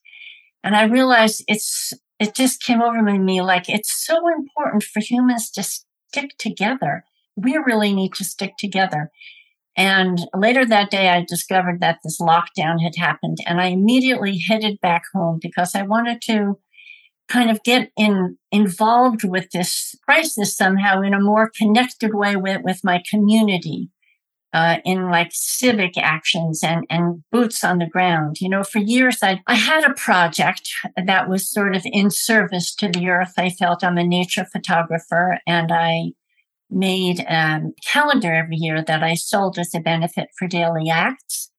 And 0.64 0.76
I 0.76 0.84
realized 0.84 1.44
it's, 1.48 1.94
it 2.20 2.36
just 2.36 2.62
came 2.62 2.84
over 2.84 3.02
me 3.02 3.42
like 3.42 3.68
it's 3.68 4.06
so 4.06 4.28
important 4.28 4.84
for 4.84 5.00
humans 5.00 5.50
to 5.52 5.64
stick 5.64 6.38
together. 6.38 7.06
We 7.36 7.58
really 7.58 7.92
need 7.92 8.14
to 8.16 8.24
stick 8.24 8.54
together. 8.60 9.10
And 9.80 10.20
later 10.36 10.66
that 10.66 10.92
day, 10.92 11.08
I 11.08 11.24
discovered 11.26 11.80
that 11.80 12.00
this 12.04 12.20
lockdown 12.20 12.84
had 12.84 12.98
happened, 12.98 13.38
and 13.46 13.62
I 13.62 13.68
immediately 13.68 14.38
headed 14.38 14.82
back 14.82 15.04
home 15.14 15.40
because 15.42 15.74
I 15.74 15.84
wanted 15.84 16.22
to 16.24 16.60
kind 17.30 17.50
of 17.50 17.64
get 17.64 17.90
in 17.96 18.38
involved 18.52 19.24
with 19.24 19.52
this 19.52 19.96
crisis 20.04 20.58
somehow 20.58 21.00
in 21.00 21.14
a 21.14 21.22
more 21.22 21.50
connected 21.58 22.14
way 22.14 22.36
with, 22.36 22.62
with 22.62 22.82
my 22.84 23.02
community 23.10 23.90
uh, 24.52 24.80
in 24.84 25.10
like 25.10 25.30
civic 25.32 25.98
actions 25.98 26.62
and, 26.62 26.86
and 26.90 27.24
boots 27.32 27.64
on 27.64 27.78
the 27.78 27.88
ground. 27.88 28.42
You 28.42 28.50
know, 28.50 28.64
for 28.64 28.80
years 28.80 29.20
I, 29.24 29.42
I 29.48 29.56
had 29.56 29.86
a 29.86 29.94
project 29.94 30.70
that 30.98 31.30
was 31.30 31.50
sort 31.50 31.74
of 31.74 31.84
in 31.86 32.10
service 32.10 32.76
to 32.76 32.90
the 32.90 33.08
earth. 33.08 33.34
I 33.38 33.50
felt 33.50 33.82
I'm 33.82 33.98
a 33.98 34.04
nature 34.04 34.46
photographer 34.52 35.40
and 35.48 35.72
I 35.72 36.12
made 36.70 37.20
a 37.22 37.62
calendar 37.86 38.34
every 38.34 38.58
year 38.58 38.84
that 38.84 39.04
I 39.04 39.16
sold 39.16 39.58
as 39.58 39.74
a 39.74 39.80
benefit 39.80 40.30
for 40.38 40.48
Daily 40.48 40.90
Acts, 40.90 41.52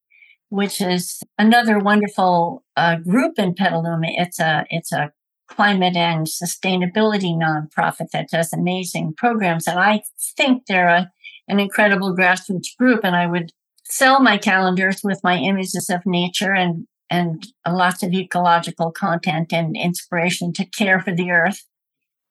which 0.49 0.81
is 0.81 1.21
another 1.39 1.79
wonderful 1.79 2.65
uh, 2.77 2.97
group 2.97 3.39
in 3.39 3.55
Petaluma. 3.55 4.09
It's 4.17 4.41
a 4.41 4.65
it's 4.71 4.93
a 4.93 5.13
climate 5.51 5.97
and 5.97 6.27
sustainability 6.27 7.35
nonprofit 7.37 8.11
that 8.13 8.31
does 8.31 8.53
amazing 8.53 9.13
programs. 9.17 9.67
And 9.67 9.79
I 9.79 10.03
think 10.37 10.63
they're 10.67 10.89
a, 10.89 11.11
an 11.49 11.59
incredible 11.59 12.17
grassroots 12.17 12.77
group. 12.79 13.01
And 13.05 13.17
I 13.17 13.27
would 13.27 13.53
sell 13.85 14.21
my 14.21 14.39
calendars 14.39 15.01
with 15.03 15.21
my 15.25 15.37
images 15.37 15.91
of 15.91 16.07
nature 16.07 16.55
and, 16.55 16.87
and 17.11 17.45
lots 17.69 18.05
of 18.05 18.15
ecological 18.15 18.93
content 18.93 19.53
and 19.53 19.77
inspiration 19.77 20.53
to 20.53 20.65
care 20.65 21.01
for 21.01 21.13
the 21.13 21.33
earth. 21.33 21.65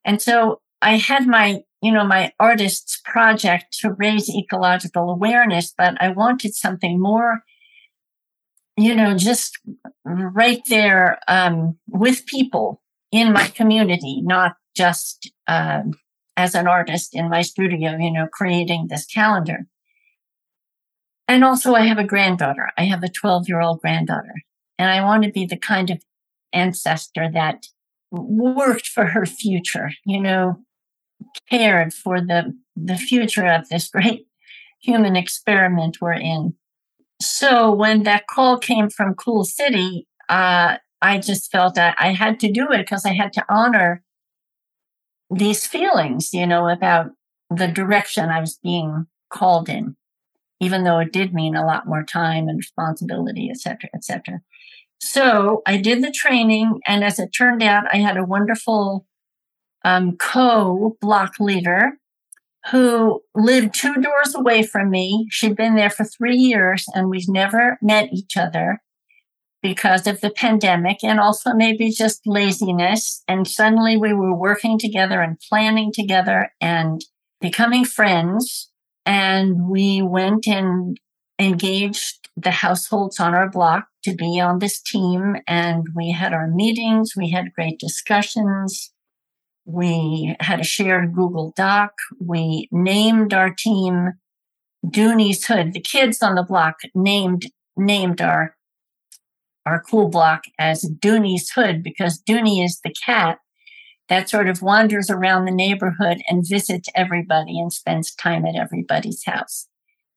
And 0.05 0.21
so 0.21 0.61
I 0.81 0.95
had 0.97 1.27
my, 1.27 1.63
you 1.81 1.91
know, 1.91 2.05
my 2.05 2.33
artist's 2.39 3.01
project 3.05 3.77
to 3.79 3.93
raise 3.93 4.29
ecological 4.29 5.09
awareness, 5.09 5.73
but 5.77 6.01
I 6.01 6.09
wanted 6.09 6.53
something 6.53 6.99
more 6.99 7.43
you 8.79 8.95
know, 8.95 9.15
just 9.15 9.59
right 10.05 10.61
there 10.69 11.19
um, 11.27 11.77
with 11.87 12.25
people 12.25 12.81
in 13.11 13.33
my 13.33 13.47
community, 13.47 14.21
not 14.21 14.55
just 14.75 15.31
um, 15.47 15.91
as 16.37 16.55
an 16.55 16.67
artist 16.67 17.09
in 17.13 17.29
my 17.29 17.41
studio, 17.41 17.97
you 17.97 18.11
know, 18.11 18.27
creating 18.31 18.87
this 18.87 19.05
calendar. 19.05 19.65
And 21.27 21.43
also, 21.43 21.73
I 21.73 21.81
have 21.87 21.97
a 21.97 22.05
granddaughter. 22.05 22.69
I 22.77 22.85
have 22.85 23.03
a 23.03 23.09
12 23.09 23.49
year 23.49 23.59
old 23.59 23.81
granddaughter, 23.81 24.33
and 24.77 24.89
I 24.89 25.03
want 25.03 25.23
to 25.23 25.31
be 25.31 25.45
the 25.45 25.57
kind 25.57 25.89
of 25.89 26.01
ancestor 26.53 27.29
that 27.33 27.67
worked 28.11 28.87
for 28.87 29.05
her 29.05 29.25
future, 29.25 29.91
you 30.05 30.21
know, 30.21 30.55
cared 31.49 31.93
for 31.93 32.21
the, 32.21 32.53
the 32.75 32.97
future 32.97 33.47
of 33.47 33.69
this 33.69 33.89
great 33.89 34.27
human 34.81 35.15
experiment 35.15 35.97
we're 35.99 36.13
in. 36.13 36.55
So 37.21 37.73
when 37.73 38.03
that 38.03 38.27
call 38.27 38.57
came 38.57 38.89
from 38.89 39.15
Cool 39.15 39.43
City, 39.43 40.07
uh, 40.29 40.77
I 41.01 41.17
just 41.17 41.51
felt 41.51 41.75
that 41.75 41.95
I 41.99 42.13
had 42.13 42.39
to 42.41 42.51
do 42.51 42.71
it 42.71 42.79
because 42.79 43.05
I 43.05 43.13
had 43.13 43.33
to 43.33 43.45
honor 43.49 44.03
these 45.29 45.67
feelings, 45.67 46.33
you 46.33 46.47
know, 46.47 46.67
about 46.67 47.11
the 47.49 47.67
direction 47.67 48.29
I 48.29 48.39
was 48.39 48.59
being 48.61 49.07
called 49.29 49.69
in, 49.69 49.95
even 50.59 50.83
though 50.83 50.99
it 50.99 51.13
did 51.13 51.33
mean 51.33 51.55
a 51.55 51.65
lot 51.65 51.87
more 51.87 52.03
time 52.03 52.47
and 52.47 52.57
responsibility, 52.57 53.49
et 53.49 53.57
cetera, 53.57 53.89
et 53.93 54.03
cetera. 54.03 54.41
So 55.01 55.61
I 55.65 55.77
did 55.77 56.03
the 56.03 56.11
training, 56.11 56.79
and 56.85 57.03
as 57.03 57.19
it 57.19 57.29
turned 57.29 57.63
out, 57.63 57.85
I 57.93 57.97
had 57.97 58.17
a 58.17 58.25
wonderful 58.25 59.05
um, 59.83 60.17
co 60.17 60.97
block 61.01 61.33
leader 61.39 61.93
who 62.71 63.21
lived 63.35 63.73
two 63.73 63.95
doors 63.95 64.35
away 64.35 64.63
from 64.63 64.89
me. 64.89 65.27
She'd 65.29 65.55
been 65.55 65.75
there 65.75 65.89
for 65.89 66.03
three 66.03 66.35
years, 66.35 66.85
and 66.93 67.09
we've 67.09 67.29
never 67.29 67.77
met 67.81 68.09
each 68.11 68.37
other 68.37 68.81
because 69.61 70.07
of 70.07 70.21
the 70.21 70.29
pandemic 70.29 71.03
and 71.03 71.19
also 71.19 71.53
maybe 71.53 71.89
just 71.89 72.21
laziness. 72.25 73.23
And 73.27 73.47
suddenly 73.47 73.97
we 73.97 74.13
were 74.13 74.35
working 74.35 74.79
together 74.79 75.21
and 75.21 75.39
planning 75.49 75.91
together 75.93 76.51
and 76.61 77.03
becoming 77.41 77.85
friends. 77.85 78.69
And 79.05 79.67
we 79.67 80.01
went 80.01 80.47
and 80.47 80.97
engaged 81.39 82.29
the 82.37 82.51
households 82.51 83.19
on 83.19 83.33
our 83.33 83.49
block 83.49 83.87
to 84.03 84.13
be 84.13 84.39
on 84.39 84.59
this 84.59 84.81
team. 84.81 85.35
And 85.47 85.87
we 85.95 86.11
had 86.11 86.33
our 86.33 86.47
meetings, 86.47 87.13
we 87.17 87.31
had 87.31 87.53
great 87.53 87.79
discussions. 87.79 88.91
We 89.71 90.35
had 90.39 90.59
a 90.59 90.63
shared 90.63 91.13
Google 91.13 91.53
Doc. 91.55 91.93
We 92.19 92.67
named 92.71 93.33
our 93.35 93.53
team 93.53 94.13
Dooney's 94.83 95.45
Hood. 95.45 95.73
The 95.73 95.79
kids 95.79 96.23
on 96.23 96.33
the 96.33 96.43
block 96.43 96.77
named 96.95 97.45
named 97.77 98.19
our 98.19 98.55
our 99.65 99.83
cool 99.87 100.09
block 100.09 100.45
as 100.57 100.89
Dooney's 100.99 101.51
Hood 101.51 101.83
because 101.83 102.21
Dooney 102.27 102.65
is 102.65 102.79
the 102.83 102.93
cat 103.05 103.37
that 104.07 104.27
sort 104.27 104.49
of 104.49 104.63
wanders 104.63 105.11
around 105.11 105.45
the 105.45 105.51
neighborhood 105.51 106.19
and 106.27 106.47
visits 106.47 106.89
everybody 106.95 107.59
and 107.59 107.71
spends 107.71 108.15
time 108.15 108.45
at 108.45 108.55
everybody's 108.55 109.23
house. 109.23 109.67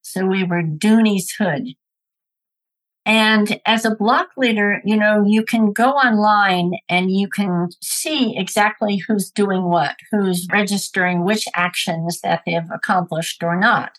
So 0.00 0.24
we 0.24 0.44
were 0.44 0.62
Dooney's 0.62 1.30
Hood. 1.32 1.74
And 3.04 3.60
as 3.66 3.84
a 3.84 3.94
block 3.94 4.28
leader, 4.36 4.80
you 4.84 4.96
know, 4.96 5.24
you 5.26 5.44
can 5.44 5.72
go 5.72 5.90
online 5.90 6.74
and 6.88 7.10
you 7.10 7.28
can 7.28 7.70
see 7.82 8.36
exactly 8.38 8.98
who's 8.98 9.30
doing 9.30 9.64
what, 9.64 9.96
who's 10.12 10.46
registering 10.52 11.24
which 11.24 11.48
actions 11.54 12.20
that 12.20 12.42
they've 12.46 12.70
accomplished 12.72 13.42
or 13.42 13.58
not. 13.58 13.98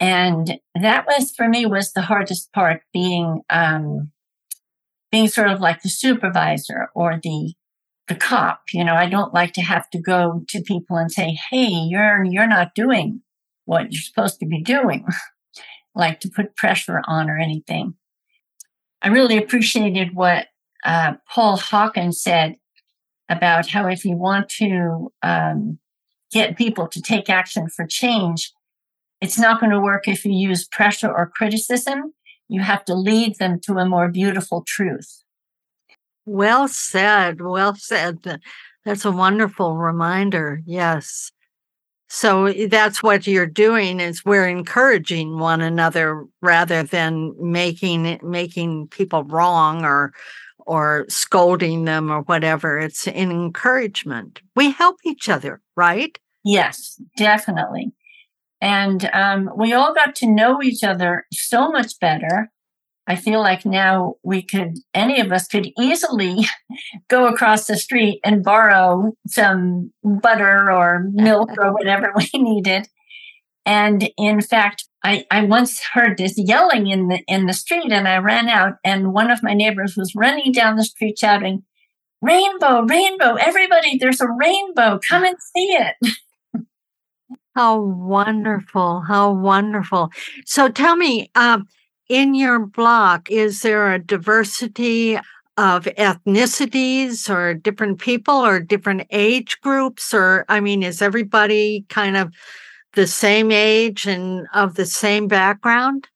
And 0.00 0.60
that 0.80 1.06
was 1.06 1.32
for 1.34 1.48
me 1.48 1.66
was 1.66 1.92
the 1.92 2.02
hardest 2.02 2.52
part 2.52 2.82
being 2.92 3.42
um, 3.50 4.12
being 5.10 5.28
sort 5.28 5.50
of 5.50 5.60
like 5.60 5.82
the 5.82 5.88
supervisor 5.88 6.90
or 6.94 7.18
the 7.22 7.54
the 8.06 8.14
cop. 8.14 8.62
You 8.72 8.84
know, 8.84 8.94
I 8.94 9.08
don't 9.08 9.34
like 9.34 9.52
to 9.54 9.62
have 9.62 9.90
to 9.90 10.00
go 10.00 10.44
to 10.48 10.62
people 10.62 10.96
and 10.96 11.10
say, 11.10 11.36
"Hey, 11.50 11.68
you're 11.68 12.22
you're 12.24 12.46
not 12.46 12.74
doing 12.74 13.22
what 13.64 13.92
you're 13.92 14.02
supposed 14.02 14.38
to 14.40 14.46
be 14.46 14.62
doing," 14.62 15.04
like 15.94 16.20
to 16.20 16.30
put 16.30 16.56
pressure 16.56 17.02
on 17.06 17.28
or 17.28 17.38
anything. 17.38 17.94
I 19.02 19.08
really 19.08 19.36
appreciated 19.36 20.14
what 20.14 20.46
uh, 20.84 21.14
Paul 21.28 21.56
Hawkins 21.56 22.20
said 22.20 22.56
about 23.28 23.68
how 23.68 23.86
if 23.86 24.04
you 24.04 24.16
want 24.16 24.48
to 24.48 25.12
um, 25.22 25.78
get 26.32 26.56
people 26.56 26.88
to 26.88 27.00
take 27.00 27.28
action 27.28 27.68
for 27.68 27.86
change, 27.86 28.52
it's 29.20 29.38
not 29.38 29.60
going 29.60 29.72
to 29.72 29.80
work 29.80 30.08
if 30.08 30.24
you 30.24 30.32
use 30.32 30.66
pressure 30.66 31.12
or 31.12 31.30
criticism. 31.34 32.14
You 32.48 32.62
have 32.62 32.84
to 32.86 32.94
lead 32.94 33.36
them 33.36 33.60
to 33.60 33.74
a 33.78 33.86
more 33.86 34.08
beautiful 34.08 34.64
truth. 34.66 35.22
Well 36.24 36.68
said. 36.68 37.40
Well 37.40 37.74
said. 37.74 38.40
That's 38.84 39.04
a 39.04 39.12
wonderful 39.12 39.76
reminder. 39.76 40.62
Yes. 40.64 41.32
So 42.08 42.46
eh, 42.46 42.66
that's 42.68 43.02
what 43.02 43.26
you're 43.26 43.46
doing 43.46 44.00
is 44.00 44.24
we're 44.24 44.48
encouraging 44.48 45.38
one 45.38 45.60
another 45.60 46.24
rather 46.40 46.82
than 46.82 47.34
making 47.38 48.18
making 48.22 48.88
people 48.88 49.24
wrong 49.24 49.84
or 49.84 50.12
or 50.66 51.06
scolding 51.08 51.84
them 51.86 52.10
or 52.10 52.22
whatever. 52.22 52.78
It's 52.78 53.06
an 53.06 53.30
encouragement. 53.30 54.40
We 54.54 54.70
help 54.70 54.96
each 55.04 55.28
other, 55.28 55.62
right? 55.76 56.18
Yes, 56.44 57.00
definitely. 57.16 57.92
And 58.60 59.08
um, 59.12 59.50
we 59.56 59.72
all 59.72 59.94
got 59.94 60.14
to 60.16 60.26
know 60.26 60.62
each 60.62 60.84
other 60.84 61.26
so 61.32 61.70
much 61.70 61.98
better. 62.00 62.50
I 63.08 63.16
feel 63.16 63.40
like 63.40 63.64
now 63.64 64.16
we 64.22 64.42
could, 64.42 64.74
any 64.92 65.18
of 65.20 65.32
us 65.32 65.48
could 65.48 65.68
easily 65.78 66.46
go 67.08 67.26
across 67.26 67.66
the 67.66 67.76
street 67.76 68.20
and 68.22 68.44
borrow 68.44 69.14
some 69.26 69.92
butter 70.04 70.70
or 70.70 71.06
milk 71.12 71.50
or 71.58 71.72
whatever 71.72 72.12
we 72.16 72.38
needed. 72.38 72.86
And 73.64 74.10
in 74.18 74.42
fact, 74.42 74.84
I, 75.02 75.24
I 75.30 75.44
once 75.44 75.82
heard 75.82 76.18
this 76.18 76.34
yelling 76.36 76.88
in 76.88 77.08
the 77.08 77.20
in 77.28 77.46
the 77.46 77.52
street 77.52 77.92
and 77.92 78.06
I 78.08 78.18
ran 78.18 78.48
out 78.48 78.74
and 78.84 79.12
one 79.12 79.30
of 79.30 79.42
my 79.42 79.54
neighbors 79.54 79.94
was 79.96 80.14
running 80.14 80.52
down 80.52 80.76
the 80.76 80.84
street 80.84 81.18
shouting, 81.18 81.62
Rainbow, 82.20 82.82
rainbow, 82.82 83.34
everybody, 83.34 83.96
there's 83.96 84.20
a 84.20 84.26
rainbow, 84.28 84.98
come 85.08 85.24
and 85.24 85.36
see 85.54 85.78
it. 85.78 85.94
How 87.54 87.80
wonderful. 87.80 89.02
How 89.02 89.32
wonderful. 89.32 90.10
So 90.44 90.68
tell 90.68 90.96
me, 90.96 91.30
um, 91.34 91.68
in 92.08 92.34
your 92.34 92.58
block, 92.58 93.30
is 93.30 93.62
there 93.62 93.92
a 93.92 93.98
diversity 93.98 95.18
of 95.56 95.84
ethnicities 95.84 97.28
or 97.28 97.52
different 97.52 97.98
people 97.98 98.34
or 98.34 98.60
different 98.60 99.06
age 99.10 99.60
groups? 99.60 100.14
Or, 100.14 100.44
I 100.48 100.60
mean, 100.60 100.82
is 100.82 101.02
everybody 101.02 101.84
kind 101.88 102.16
of 102.16 102.32
the 102.94 103.06
same 103.06 103.50
age 103.50 104.06
and 104.06 104.46
of 104.54 104.74
the 104.74 104.86
same 104.86 105.28
background? 105.28 106.08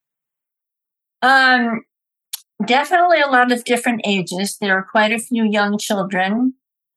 Um, 1.21 1.85
definitely 2.65 3.21
a 3.21 3.29
lot 3.29 3.53
of 3.53 3.65
different 3.65 4.03
ages. 4.05 4.59
There 4.61 4.77
are 4.77 4.83
quite 4.83 5.13
a 5.13 5.19
few 5.19 5.45
young 5.45 5.79
children, 5.79 6.55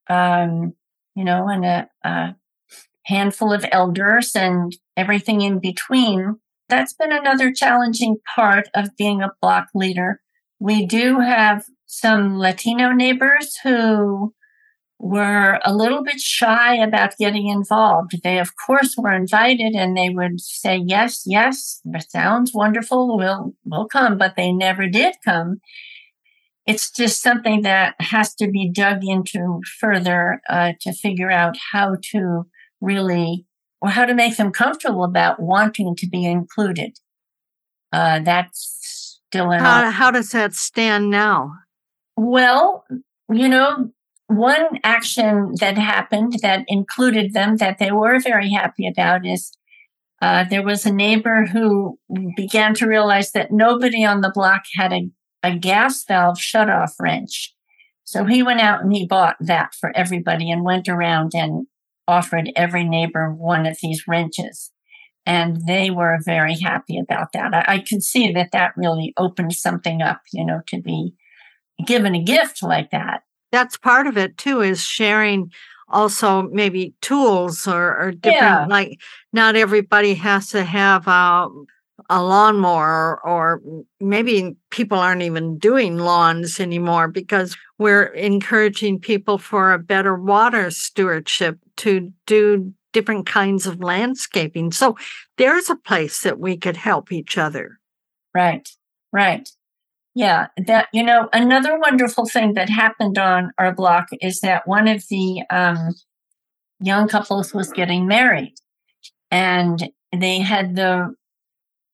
um, 0.07 0.73
you 1.15 1.23
know, 1.23 1.47
and 1.49 1.65
a, 1.65 1.89
a 2.03 2.35
handful 3.03 3.53
of 3.53 3.65
elders 3.71 4.35
and 4.35 4.75
everything 4.97 5.41
in 5.41 5.59
between. 5.59 6.39
That's 6.67 6.93
been 6.93 7.11
another 7.11 7.51
challenging 7.51 8.17
part 8.35 8.69
of 8.73 8.95
being 8.97 9.21
a 9.21 9.31
block 9.41 9.67
leader. 9.75 10.21
We 10.59 10.85
do 10.85 11.19
have 11.19 11.65
some 11.85 12.39
Latino 12.39 12.91
neighbors 12.91 13.57
who 13.63 14.33
were 14.97 15.59
a 15.63 15.75
little 15.75 16.03
bit 16.03 16.19
shy 16.19 16.75
about 16.75 17.17
getting 17.17 17.47
involved. 17.47 18.23
They, 18.23 18.39
of 18.39 18.53
course, 18.65 18.95
were 18.97 19.13
invited 19.13 19.75
and 19.75 19.95
they 19.95 20.09
would 20.09 20.39
say, 20.39 20.77
yes, 20.77 21.23
yes, 21.25 21.81
that 21.85 22.09
sounds 22.09 22.53
wonderful. 22.53 23.17
We'll, 23.17 23.53
we'll 23.65 23.87
come, 23.87 24.17
but 24.17 24.35
they 24.35 24.51
never 24.51 24.87
did 24.87 25.15
come. 25.23 25.59
It's 26.65 26.89
just 26.89 27.21
something 27.21 27.61
that 27.61 27.95
has 27.99 28.33
to 28.35 28.49
be 28.49 28.71
dug 28.71 29.03
into 29.03 29.61
further 29.79 30.41
uh, 30.49 30.73
to 30.81 30.93
figure 30.93 31.29
out 31.29 31.55
how 31.73 31.97
to 32.11 32.47
really, 32.81 33.45
or 33.85 33.89
how 33.89 34.03
to 34.03 34.15
make 34.15 34.35
them 34.35 34.51
comfortable 34.51 35.03
about 35.03 35.39
wanting 35.39 35.95
to 35.95 36.07
be 36.07 36.25
included. 36.25 36.97
Uh, 37.93 38.19
that's 38.19 39.19
still 39.27 39.51
an. 39.51 39.59
How, 39.59 39.91
how 39.91 40.09
does 40.09 40.31
that 40.31 40.55
stand 40.55 41.11
now? 41.11 41.53
Well, 42.17 42.83
you 43.31 43.47
know, 43.47 43.91
one 44.25 44.79
action 44.83 45.51
that 45.59 45.77
happened 45.77 46.39
that 46.41 46.65
included 46.67 47.33
them 47.33 47.57
that 47.57 47.77
they 47.77 47.91
were 47.91 48.19
very 48.19 48.49
happy 48.49 48.87
about 48.87 49.23
is 49.23 49.51
uh, 50.19 50.45
there 50.45 50.63
was 50.63 50.87
a 50.87 50.91
neighbor 50.91 51.45
who 51.45 51.99
began 52.35 52.73
to 52.73 52.87
realize 52.87 53.33
that 53.33 53.51
nobody 53.51 54.03
on 54.03 54.21
the 54.21 54.31
block 54.33 54.63
had 54.75 54.93
a, 54.93 55.09
a 55.43 55.55
gas 55.55 56.03
valve 56.05 56.39
shutoff 56.39 56.93
wrench. 56.99 57.53
So 58.03 58.25
he 58.25 58.41
went 58.41 58.61
out 58.61 58.81
and 58.81 58.91
he 58.91 59.05
bought 59.05 59.35
that 59.41 59.75
for 59.75 59.95
everybody 59.95 60.49
and 60.49 60.63
went 60.63 60.89
around 60.89 61.33
and 61.35 61.67
offered 62.07 62.51
every 62.55 62.83
neighbor 62.83 63.31
one 63.31 63.65
of 63.65 63.77
these 63.81 64.03
wrenches. 64.07 64.71
And 65.25 65.65
they 65.67 65.89
were 65.89 66.19
very 66.23 66.55
happy 66.59 66.99
about 66.99 67.33
that. 67.33 67.53
I, 67.53 67.75
I 67.75 67.79
can 67.79 67.99
see 67.99 68.31
that 68.33 68.51
that 68.51 68.77
really 68.77 69.13
opened 69.17 69.53
something 69.53 70.01
up, 70.01 70.21
you 70.31 70.45
know, 70.45 70.61
to 70.67 70.81
be 70.81 71.13
given 71.85 72.13
a 72.13 72.23
gift 72.23 72.61
like 72.61 72.91
that 72.91 73.23
that's 73.55 73.77
part 73.77 74.05
of 74.05 74.17
it 74.17 74.37
too 74.37 74.61
is 74.61 74.81
sharing 74.81 75.49
also 75.87 76.43
maybe 76.49 76.93
tools 77.01 77.67
or, 77.67 77.97
or 77.97 78.11
different 78.11 78.41
yeah. 78.41 78.65
like 78.67 78.99
not 79.31 79.55
everybody 79.55 80.13
has 80.13 80.49
to 80.49 80.63
have 80.63 81.07
a, 81.07 81.47
a 82.09 82.21
lawnmower 82.23 83.19
or 83.23 83.61
maybe 83.99 84.55
people 84.69 84.99
aren't 84.99 85.21
even 85.21 85.57
doing 85.57 85.97
lawns 85.97 86.59
anymore 86.59 87.07
because 87.07 87.57
we're 87.77 88.07
encouraging 88.07 88.99
people 88.99 89.37
for 89.37 89.73
a 89.73 89.79
better 89.79 90.15
water 90.15 90.69
stewardship 90.71 91.57
to 91.77 92.11
do 92.25 92.73
different 92.93 93.25
kinds 93.25 93.65
of 93.65 93.81
landscaping. 93.81 94.71
So 94.71 94.97
there's 95.37 95.69
a 95.69 95.75
place 95.75 96.21
that 96.21 96.39
we 96.39 96.57
could 96.57 96.77
help 96.77 97.11
each 97.11 97.37
other. 97.37 97.79
Right 98.33 98.69
right. 99.15 99.49
Yeah, 100.13 100.47
that 100.67 100.87
you 100.93 101.03
know, 101.03 101.29
another 101.33 101.79
wonderful 101.79 102.25
thing 102.25 102.53
that 102.53 102.69
happened 102.69 103.17
on 103.17 103.51
our 103.57 103.73
block 103.73 104.07
is 104.21 104.39
that 104.41 104.67
one 104.67 104.87
of 104.87 105.03
the 105.09 105.43
um, 105.49 105.93
young 106.79 107.07
couples 107.07 107.53
was 107.53 107.71
getting 107.71 108.07
married, 108.07 108.53
and 109.29 109.89
they 110.13 110.39
had 110.39 110.75
the 110.75 111.13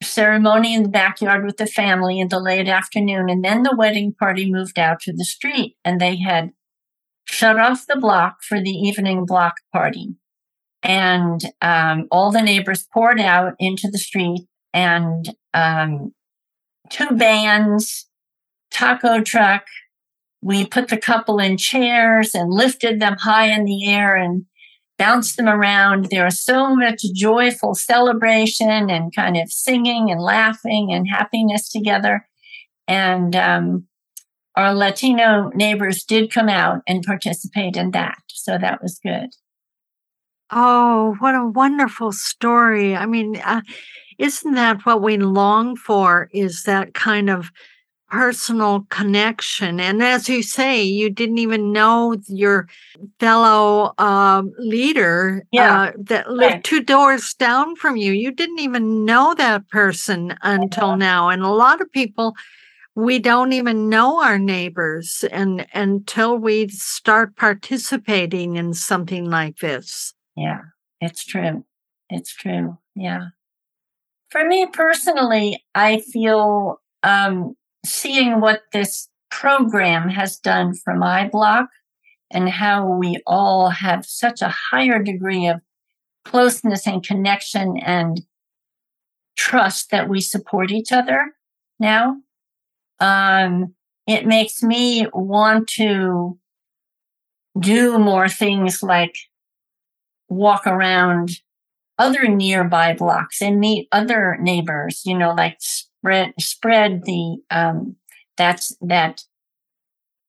ceremony 0.01 0.73
in 0.73 0.83
the 0.83 0.89
backyard 0.89 1.45
with 1.45 1.57
the 1.57 1.67
family 1.67 2.19
in 2.19 2.29
the 2.29 2.39
late 2.39 2.67
afternoon, 2.67 3.29
and 3.29 3.43
then 3.43 3.63
the 3.63 3.75
wedding 3.75 4.13
party 4.13 4.51
moved 4.51 4.79
out 4.79 4.99
to 5.01 5.13
the 5.13 5.25
street, 5.25 5.75
and 5.85 5.99
they 5.99 6.17
had 6.17 6.51
shut 7.25 7.59
off 7.59 7.87
the 7.87 7.97
block 7.97 8.43
for 8.43 8.59
the 8.59 8.71
evening 8.71 9.25
block 9.25 9.55
party, 9.71 10.15
and 10.83 11.41
um, 11.61 12.07
all 12.11 12.31
the 12.31 12.41
neighbors 12.41 12.87
poured 12.93 13.19
out 13.19 13.53
into 13.59 13.89
the 13.89 13.99
street, 13.99 14.47
and 14.73 15.35
um, 15.53 16.13
two 16.89 17.09
bands 17.11 18.07
taco 18.71 19.21
truck. 19.21 19.63
We 20.43 20.65
put 20.65 20.87
the 20.87 20.97
couple 20.97 21.37
in 21.37 21.57
chairs 21.57 22.33
and 22.33 22.51
lifted 22.51 22.99
them 22.99 23.17
high 23.19 23.51
in 23.51 23.65
the 23.65 23.87
air 23.87 24.15
and 24.15 24.45
bounced 25.01 25.35
them 25.35 25.47
around. 25.49 26.05
There 26.11 26.25
was 26.25 26.39
so 26.39 26.75
much 26.75 27.01
joyful 27.15 27.73
celebration 27.73 28.91
and 28.91 29.15
kind 29.15 29.35
of 29.35 29.51
singing 29.51 30.11
and 30.11 30.21
laughing 30.21 30.93
and 30.93 31.07
happiness 31.09 31.69
together. 31.69 32.27
And 32.87 33.35
um, 33.35 33.87
our 34.55 34.75
Latino 34.75 35.49
neighbors 35.55 36.03
did 36.03 36.31
come 36.31 36.49
out 36.49 36.83
and 36.87 37.03
participate 37.03 37.77
in 37.77 37.91
that. 37.91 38.19
So 38.27 38.59
that 38.59 38.83
was 38.83 38.99
good. 39.03 39.29
Oh, 40.51 41.15
what 41.17 41.33
a 41.33 41.47
wonderful 41.47 42.11
story. 42.11 42.95
I 42.95 43.07
mean, 43.07 43.37
uh, 43.43 43.61
isn't 44.19 44.53
that 44.53 44.85
what 44.85 45.01
we 45.01 45.17
long 45.17 45.77
for? 45.77 46.29
Is 46.31 46.61
that 46.63 46.93
kind 46.93 47.27
of 47.27 47.49
personal 48.11 48.85
connection. 48.89 49.79
And 49.79 50.03
as 50.03 50.27
you 50.27 50.43
say, 50.43 50.83
you 50.83 51.09
didn't 51.09 51.37
even 51.37 51.71
know 51.71 52.17
your 52.27 52.67
fellow 53.19 53.93
uh, 53.97 54.43
leader 54.59 55.45
yeah. 55.51 55.81
uh, 55.81 55.91
that 55.97 56.29
lived 56.29 56.53
right. 56.53 56.63
two 56.63 56.83
doors 56.83 57.33
down 57.33 57.75
from 57.77 57.95
you. 57.95 58.11
You 58.11 58.31
didn't 58.31 58.59
even 58.59 59.05
know 59.05 59.33
that 59.35 59.69
person 59.69 60.35
until 60.41 60.97
now. 60.97 61.29
And 61.29 61.41
a 61.41 61.49
lot 61.49 61.79
of 61.79 61.89
people, 61.91 62.35
we 62.95 63.17
don't 63.17 63.53
even 63.53 63.87
know 63.87 64.21
our 64.21 64.37
neighbors 64.37 65.23
and 65.31 65.65
until 65.73 66.37
we 66.37 66.67
start 66.67 67.37
participating 67.37 68.57
in 68.57 68.73
something 68.73 69.29
like 69.29 69.59
this. 69.59 70.13
Yeah, 70.35 70.59
it's 70.99 71.23
true. 71.23 71.63
It's 72.09 72.33
true. 72.35 72.77
Yeah. 72.93 73.27
For 74.31 74.45
me 74.45 74.65
personally, 74.65 75.63
I 75.73 75.99
feel 75.99 76.81
um, 77.03 77.55
seeing 77.85 78.41
what 78.41 78.61
this 78.73 79.09
program 79.29 80.09
has 80.09 80.37
done 80.37 80.73
for 80.73 80.95
my 80.95 81.27
block 81.27 81.69
and 82.31 82.49
how 82.49 82.87
we 82.87 83.21
all 83.25 83.69
have 83.69 84.05
such 84.05 84.41
a 84.41 84.53
higher 84.71 85.01
degree 85.01 85.47
of 85.47 85.61
closeness 86.25 86.87
and 86.87 87.03
connection 87.03 87.77
and 87.77 88.21
trust 89.35 89.91
that 89.91 90.07
we 90.07 90.21
support 90.21 90.71
each 90.71 90.91
other 90.91 91.33
now. 91.79 92.17
Um, 92.99 93.73
it 94.07 94.25
makes 94.25 94.61
me 94.61 95.07
want 95.13 95.67
to 95.69 96.37
do 97.59 97.97
more 97.97 98.29
things 98.29 98.81
like 98.83 99.15
walk 100.29 100.65
around 100.65 101.31
other 101.97 102.27
nearby 102.27 102.93
blocks 102.93 103.41
and 103.41 103.59
meet 103.59 103.87
other 103.91 104.37
neighbors, 104.39 105.01
you 105.05 105.17
know, 105.17 105.33
like 105.33 105.59
spread 106.01 106.33
spread 106.39 107.03
the 107.05 107.37
um, 107.51 107.95
that's 108.37 108.75
that 108.81 109.23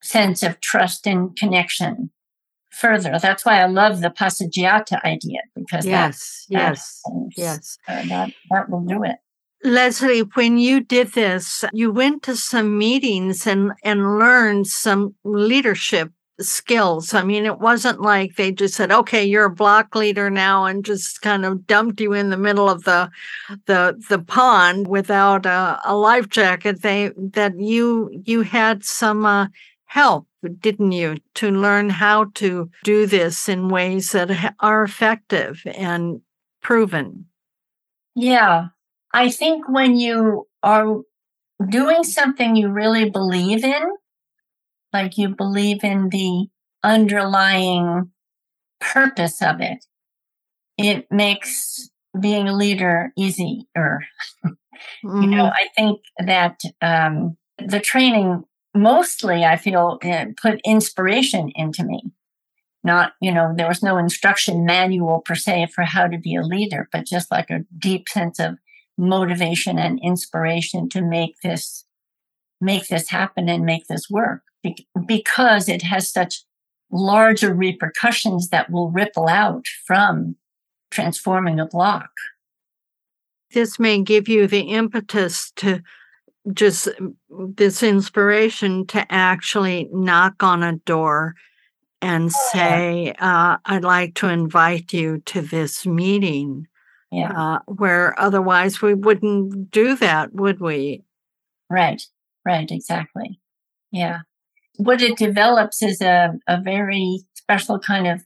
sense 0.03 0.43
of 0.43 0.61
trust 0.61 1.07
and 1.07 1.35
connection 1.37 2.11
further. 2.71 3.19
That's 3.19 3.47
why 3.47 3.61
I 3.61 3.67
love 3.67 4.01
the 4.01 4.11
passeggiata 4.11 5.03
idea 5.05 5.41
because 5.55 5.87
yes, 5.87 6.47
that, 6.51 6.59
yes, 6.59 7.03
yes, 7.37 7.79
uh, 7.89 8.05
that 8.09 8.33
that 8.51 8.69
will 8.69 8.83
do 8.83 9.03
it. 9.03 9.17
Leslie, 9.65 10.21
when 10.35 10.59
you 10.59 10.81
did 10.81 11.13
this, 11.13 11.65
you 11.73 11.93
went 11.93 12.23
to 12.25 12.37
some 12.37 12.77
meetings 12.77 13.47
and 13.47 13.73
and 13.83 14.19
learned 14.19 14.67
some 14.67 15.15
leadership 15.25 16.11
skills. 16.43 17.15
I 17.15 17.23
mean, 17.23 17.45
it 17.47 17.59
wasn't 17.59 18.01
like 18.01 18.37
they 18.37 18.53
just 18.53 18.75
said, 18.75 18.93
"Okay, 18.93 19.25
you're 19.25 19.47
a 19.47 19.51
block 19.51 19.95
leader 19.95 20.31
now," 20.31 20.65
and 20.65 20.85
just 20.85 21.23
kind 21.23 21.45
of 21.45 21.67
dumped 21.67 22.01
you 22.01 22.13
in 22.13 22.31
the 22.31 22.37
middle 22.37 22.69
of 22.69 22.85
the 22.85 23.11
the 23.67 24.01
the 24.09 24.19
pond 24.19 24.87
without 24.89 25.47
a, 25.47 25.81
a 25.85 25.97
life 25.97 26.29
jacket. 26.29 26.83
They 26.83 27.11
that 27.17 27.59
you 27.59 28.11
you 28.25 28.43
had 28.43 28.85
some 28.85 29.25
uh, 29.25 29.49
help, 29.87 30.27
didn't 30.61 30.93
you, 30.93 31.17
to 31.35 31.51
learn 31.51 31.91
how 31.91 32.25
to 32.35 32.71
do 32.85 33.07
this 33.07 33.49
in 33.49 33.69
ways 33.69 34.13
that 34.13 34.55
are 34.61 34.83
effective 34.83 35.63
and 35.67 36.21
proven. 36.63 37.27
Yeah, 38.15 38.69
I 39.13 39.31
think 39.31 39.69
when 39.69 39.99
you 39.99 40.47
are 40.63 41.01
doing 41.69 42.05
something 42.05 42.57
you 42.57 42.69
really 42.69 43.11
believe 43.11 43.65
in 43.65 43.97
like 44.93 45.19
you 45.19 45.29
believe 45.29 45.85
in 45.85 46.09
the 46.11 46.47
underlying 46.83 48.11
purpose 48.81 49.41
of 49.43 49.61
it, 49.61 49.85
it 50.79 51.07
makes 51.11 51.91
being 52.21 52.49
a 52.49 52.57
leader 52.57 53.13
easier. 53.17 53.67
mm-hmm. 53.77 54.53
You 55.05 55.29
know, 55.29 55.45
mm-hmm. 55.45 55.55
I 55.55 55.69
think 55.77 56.01
that 56.19 56.61
um, 56.81 57.37
the 57.59 57.79
training 57.79 58.43
mostly, 58.75 59.45
I 59.45 59.57
feel, 59.57 60.01
uh, 60.03 60.27
put 60.41 60.61
inspiration 60.65 61.53
into 61.55 61.85
me. 61.85 62.03
Not, 62.83 63.13
you 63.21 63.33
know, 63.33 63.53
there 63.57 63.69
was 63.69 63.83
no 63.83 63.97
instruction 63.97 64.65
manual 64.65 65.21
per 65.21 65.37
se 65.37 65.69
for 65.73 65.85
how 65.85 66.09
to 66.09 66.19
be 66.19 66.35
a 66.35 66.43
leader, 66.43 66.89
but 66.91 67.07
just 67.07 67.31
like 67.31 67.49
a 67.49 67.65
deep 67.79 68.09
sense 68.09 68.41
of 68.41 68.59
motivation 68.99 69.79
and 69.79 70.01
inspiration 70.03 70.89
to 70.91 71.03
make 71.03 71.37
this 71.43 71.85
make 72.61 72.89
this 72.89 73.09
happen 73.09 73.49
and 73.49 73.65
make 73.65 73.87
this 73.89 74.09
work 74.11 74.43
because 75.07 75.69
it 75.69 75.83
has 75.83 76.11
such 76.11 76.43
larger 76.91 77.55
repercussions 77.55 78.49
that 78.51 78.71
will 78.71 78.91
ripple 78.91 79.29
out 79.29 79.67
from 79.87 80.37
transforming 80.91 81.59
a 81.59 81.67
block. 81.67 82.11
This 83.53 83.79
may 83.79 84.01
give 84.03 84.29
you 84.29 84.47
the 84.47 84.61
impetus 84.61 85.51
to 85.57 85.83
just 86.53 86.89
this 87.31 87.83
inspiration 87.83 88.87
to 88.89 89.07
actually 89.11 89.89
knock 89.93 90.43
on 90.43 90.63
a 90.63 90.77
door 90.79 91.35
and 92.01 92.31
oh, 92.35 92.51
say, 92.53 93.15
uh, 93.19 93.59
I'd 93.65 93.85
like 93.85 94.15
to 94.17 94.29
invite 94.29 94.93
you 94.93 95.19
to 95.27 95.41
this 95.41 95.87
meeting. 95.87 96.67
Yeah. 97.11 97.33
Uh, 97.37 97.59
where 97.67 98.19
otherwise 98.19 98.81
we 98.81 98.95
wouldn't 98.95 99.71
do 99.71 99.97
that, 99.97 100.35
would 100.35 100.61
we? 100.61 101.05
Right, 101.69 102.03
right, 102.45 102.71
exactly. 102.71 103.39
Yeah. 103.91 104.21
What 104.77 105.03
it 105.03 105.17
develops 105.17 105.83
is 105.83 106.01
a, 106.01 106.33
a 106.49 106.61
very 106.61 107.21
special 107.35 107.79
kind 107.79 108.07
of 108.07 108.25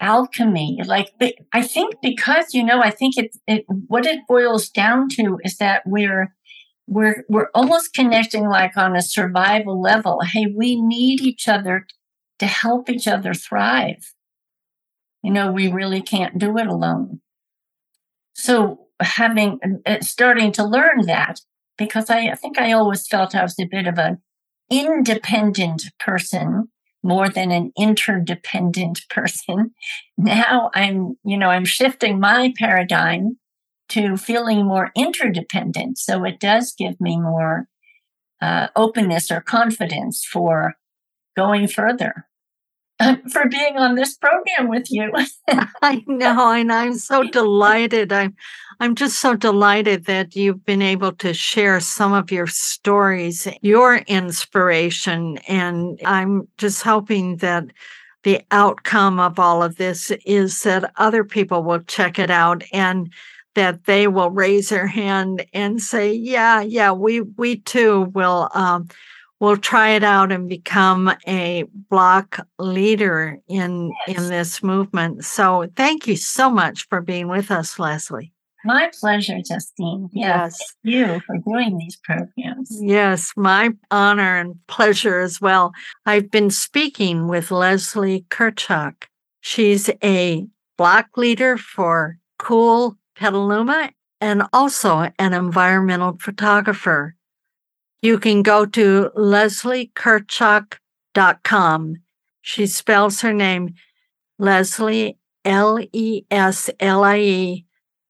alchemy. 0.00 0.80
Like, 0.84 1.12
I 1.52 1.62
think 1.62 1.94
because, 2.02 2.52
you 2.52 2.64
know, 2.64 2.82
I 2.82 2.90
think 2.90 3.16
it, 3.16 3.36
it, 3.46 3.64
what 3.86 4.04
it 4.04 4.26
boils 4.26 4.68
down 4.68 5.08
to 5.10 5.38
is 5.44 5.58
that 5.58 5.82
we're, 5.86 6.34
we're, 6.88 7.24
we're 7.28 7.48
almost 7.54 7.94
connecting 7.94 8.48
like 8.48 8.76
on 8.76 8.96
a 8.96 9.02
survival 9.02 9.80
level. 9.80 10.20
Hey, 10.22 10.46
we 10.52 10.80
need 10.80 11.20
each 11.20 11.46
other 11.46 11.86
to 12.40 12.46
help 12.46 12.90
each 12.90 13.06
other 13.06 13.32
thrive. 13.32 14.12
You 15.22 15.32
know, 15.32 15.52
we 15.52 15.68
really 15.70 16.02
can't 16.02 16.36
do 16.36 16.58
it 16.58 16.66
alone. 16.66 17.20
So 18.34 18.88
having, 18.98 19.60
uh, 19.86 20.00
starting 20.00 20.50
to 20.52 20.64
learn 20.64 21.06
that, 21.06 21.40
because 21.78 22.10
I, 22.10 22.30
I 22.30 22.34
think 22.34 22.58
I 22.58 22.72
always 22.72 23.06
felt 23.06 23.36
I 23.36 23.42
was 23.42 23.58
a 23.60 23.66
bit 23.66 23.86
of 23.86 23.98
an 23.98 24.18
independent 24.72 25.84
person 25.98 26.68
more 27.02 27.28
than 27.28 27.50
an 27.50 27.72
interdependent 27.76 29.02
person. 29.08 29.74
Now 30.18 30.70
I'm, 30.74 31.16
you 31.24 31.36
know, 31.36 31.48
I'm 31.48 31.64
shifting 31.64 32.20
my 32.20 32.52
paradigm 32.56 33.38
to 33.88 34.16
feeling 34.16 34.64
more 34.64 34.92
interdependent. 34.94 35.98
So 35.98 36.24
it 36.24 36.38
does 36.38 36.74
give 36.78 37.00
me 37.00 37.18
more 37.18 37.66
uh, 38.40 38.68
openness 38.76 39.30
or 39.30 39.40
confidence 39.40 40.24
for 40.24 40.74
going 41.36 41.66
further. 41.66 42.26
for 43.32 43.48
being 43.48 43.76
on 43.76 43.94
this 43.94 44.16
program 44.16 44.68
with 44.68 44.90
you. 44.90 45.12
I 45.82 46.02
know, 46.06 46.52
and 46.52 46.72
I'm 46.72 46.94
so 46.94 47.24
delighted. 47.24 48.12
I'm 48.12 48.34
I'm 48.80 48.94
just 48.94 49.20
so 49.20 49.36
delighted 49.36 50.06
that 50.06 50.34
you've 50.34 50.64
been 50.64 50.82
able 50.82 51.12
to 51.12 51.32
share 51.34 51.78
some 51.80 52.12
of 52.12 52.32
your 52.32 52.46
stories, 52.46 53.46
your 53.60 53.96
inspiration, 54.08 55.38
and 55.48 56.00
I'm 56.04 56.48
just 56.58 56.82
hoping 56.82 57.36
that 57.36 57.66
the 58.24 58.40
outcome 58.50 59.18
of 59.18 59.38
all 59.38 59.62
of 59.62 59.76
this 59.76 60.12
is 60.24 60.62
that 60.62 60.92
other 60.96 61.24
people 61.24 61.62
will 61.64 61.80
check 61.80 62.18
it 62.18 62.30
out 62.30 62.62
and 62.72 63.12
that 63.54 63.84
they 63.84 64.06
will 64.06 64.30
raise 64.30 64.70
their 64.70 64.86
hand 64.86 65.44
and 65.52 65.82
say, 65.82 66.12
"Yeah, 66.12 66.60
yeah, 66.60 66.92
we 66.92 67.20
we 67.20 67.56
too 67.56 68.10
will." 68.14 68.48
Um, 68.54 68.88
will 69.42 69.56
try 69.56 69.90
it 69.90 70.04
out 70.04 70.30
and 70.30 70.48
become 70.48 71.12
a 71.26 71.64
block 71.90 72.46
leader 72.60 73.40
in 73.48 73.90
yes. 74.06 74.16
in 74.16 74.28
this 74.28 74.62
movement. 74.62 75.24
So 75.24 75.66
thank 75.74 76.06
you 76.06 76.14
so 76.14 76.48
much 76.48 76.86
for 76.86 77.00
being 77.00 77.26
with 77.26 77.50
us, 77.50 77.76
Leslie. 77.76 78.32
My 78.64 78.88
pleasure, 79.00 79.38
Justine. 79.44 80.08
Yes. 80.12 80.56
Thank 80.84 80.94
you 80.94 81.20
for 81.26 81.38
doing 81.38 81.76
these 81.76 81.96
programs. 81.96 82.68
Yes, 82.80 83.32
my 83.36 83.70
honor 83.90 84.38
and 84.38 84.54
pleasure 84.68 85.18
as 85.18 85.40
well. 85.40 85.72
I've 86.06 86.30
been 86.30 86.50
speaking 86.50 87.26
with 87.26 87.50
Leslie 87.50 88.24
Curchack. 88.30 89.06
She's 89.40 89.90
a 90.04 90.46
block 90.78 91.16
leader 91.16 91.56
for 91.56 92.18
Cool 92.38 92.96
Petaluma 93.16 93.90
and 94.20 94.44
also 94.52 95.10
an 95.18 95.34
environmental 95.34 96.16
photographer. 96.20 97.16
You 98.02 98.18
can 98.18 98.42
go 98.42 98.66
to 98.66 99.10
lesliecurchack.com. 99.16 101.96
She 102.40 102.66
spells 102.66 103.20
her 103.20 103.32
name 103.32 103.74
Leslie, 104.40 105.18
L 105.44 105.78
E 105.92 106.24
S 106.28 106.68
L 106.80 107.04
I 107.04 107.18
E, 107.18 107.64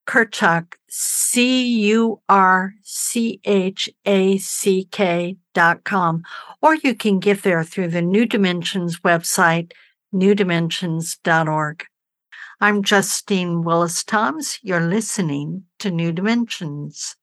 Curchack, 0.07 0.76
C 0.88 1.62
U 1.90 2.22
R 2.26 2.72
C 2.82 3.38
H 3.45 3.90
A 4.07 4.38
C 4.38 4.88
K 4.90 5.36
dot 5.53 5.84
com. 5.84 6.22
Or 6.62 6.74
you 6.74 6.95
can 6.95 7.18
get 7.18 7.43
there 7.43 7.62
through 7.62 7.88
the 7.88 8.01
New 8.01 8.24
Dimensions 8.24 9.01
website, 9.01 9.72
newdimensions.org. 10.14 11.84
I'm 12.62 12.82
Justine 12.82 13.62
Willis 13.62 14.03
Toms. 14.05 14.59
You're 14.62 14.80
listening 14.80 15.64
to 15.80 15.90
New 15.90 16.12
Dimensions. 16.12 17.14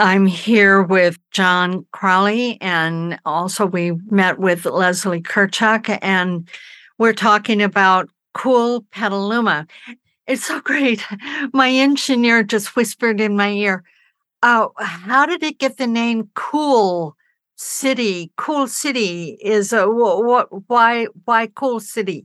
I'm 0.00 0.24
here 0.24 0.82
with 0.82 1.18
John 1.30 1.84
Crowley, 1.92 2.56
and 2.62 3.20
also 3.26 3.66
we 3.66 3.92
met 4.10 4.38
with 4.38 4.64
Leslie 4.64 5.20
Curchack, 5.20 5.98
and 6.00 6.48
we're 6.96 7.12
talking 7.12 7.60
about 7.60 8.08
Cool 8.32 8.86
Petaluma. 8.92 9.66
It's 10.26 10.46
so 10.46 10.62
great. 10.62 11.04
My 11.52 11.68
engineer 11.68 12.42
just 12.42 12.76
whispered 12.76 13.20
in 13.20 13.36
my 13.36 13.50
ear, 13.50 13.84
oh, 14.42 14.72
how 14.78 15.26
did 15.26 15.42
it 15.42 15.58
get 15.58 15.76
the 15.76 15.86
name 15.86 16.30
Cool 16.34 17.14
City? 17.56 18.32
Cool 18.38 18.68
City 18.68 19.36
is 19.42 19.70
a 19.70 19.86
what? 19.86 20.48
Why? 20.66 21.08
Why 21.26 21.48
Cool 21.48 21.78
City? 21.78 22.24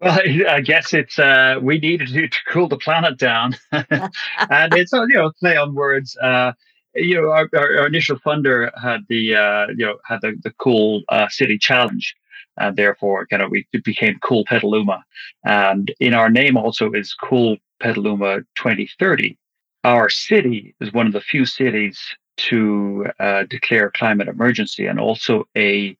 Well, 0.00 0.18
I 0.48 0.60
guess 0.60 0.92
it's 0.92 1.18
uh, 1.18 1.58
we 1.60 1.78
needed 1.78 2.08
to, 2.08 2.28
to 2.28 2.38
cool 2.48 2.68
the 2.68 2.76
planet 2.76 3.18
down, 3.18 3.56
and 3.72 4.74
it's 4.74 4.92
you 4.92 5.08
know 5.08 5.32
play 5.38 5.56
on 5.56 5.74
words. 5.74 6.16
Uh, 6.16 6.52
you 6.94 7.20
know, 7.20 7.30
our, 7.30 7.48
our, 7.54 7.78
our, 7.78 7.86
initial 7.86 8.18
funder 8.20 8.70
had 8.80 9.02
the 9.08 9.34
uh, 9.34 9.66
you 9.68 9.86
know 9.86 9.98
had 10.04 10.20
the 10.22 10.34
the 10.42 10.52
cool 10.58 11.02
uh, 11.08 11.28
city 11.28 11.58
challenge, 11.58 12.14
and 12.58 12.76
therefore 12.76 13.26
kind 13.26 13.42
of 13.42 13.50
we 13.50 13.66
it 13.72 13.84
became 13.84 14.18
Cool 14.22 14.44
Petaluma, 14.44 15.04
and 15.44 15.92
in 16.00 16.14
our 16.14 16.30
name 16.30 16.56
also 16.56 16.92
is 16.92 17.14
Cool 17.14 17.56
Petaluma 17.80 18.40
2030. 18.56 19.36
Our 19.84 20.08
city 20.08 20.74
is 20.80 20.92
one 20.92 21.06
of 21.06 21.12
the 21.12 21.20
few 21.20 21.46
cities 21.46 21.98
to 22.38 23.06
uh, 23.20 23.44
declare 23.44 23.90
climate 23.90 24.28
emergency, 24.28 24.86
and 24.86 24.98
also 25.00 25.46
a 25.56 25.96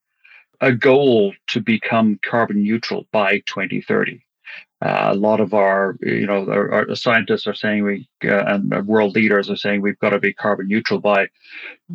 a 0.61 0.73
goal 0.73 1.35
to 1.49 1.61
become 1.61 2.19
carbon 2.23 2.63
neutral 2.63 3.07
by 3.13 3.39
2030. 3.47 4.23
Uh, 4.83 5.09
a 5.11 5.15
lot 5.15 5.41
of 5.41 5.55
our, 5.55 5.97
you 6.03 6.27
know, 6.27 6.47
our, 6.51 6.71
our 6.91 6.95
scientists 6.95 7.47
are 7.47 7.55
saying 7.55 7.83
we, 7.83 8.07
uh, 8.25 8.45
and 8.47 8.87
world 8.87 9.15
leaders 9.15 9.49
are 9.49 9.57
saying 9.57 9.81
we've 9.81 9.99
got 10.01 10.11
to 10.11 10.19
be 10.19 10.35
carbon 10.35 10.69
neutral 10.69 11.01
by, 11.01 11.23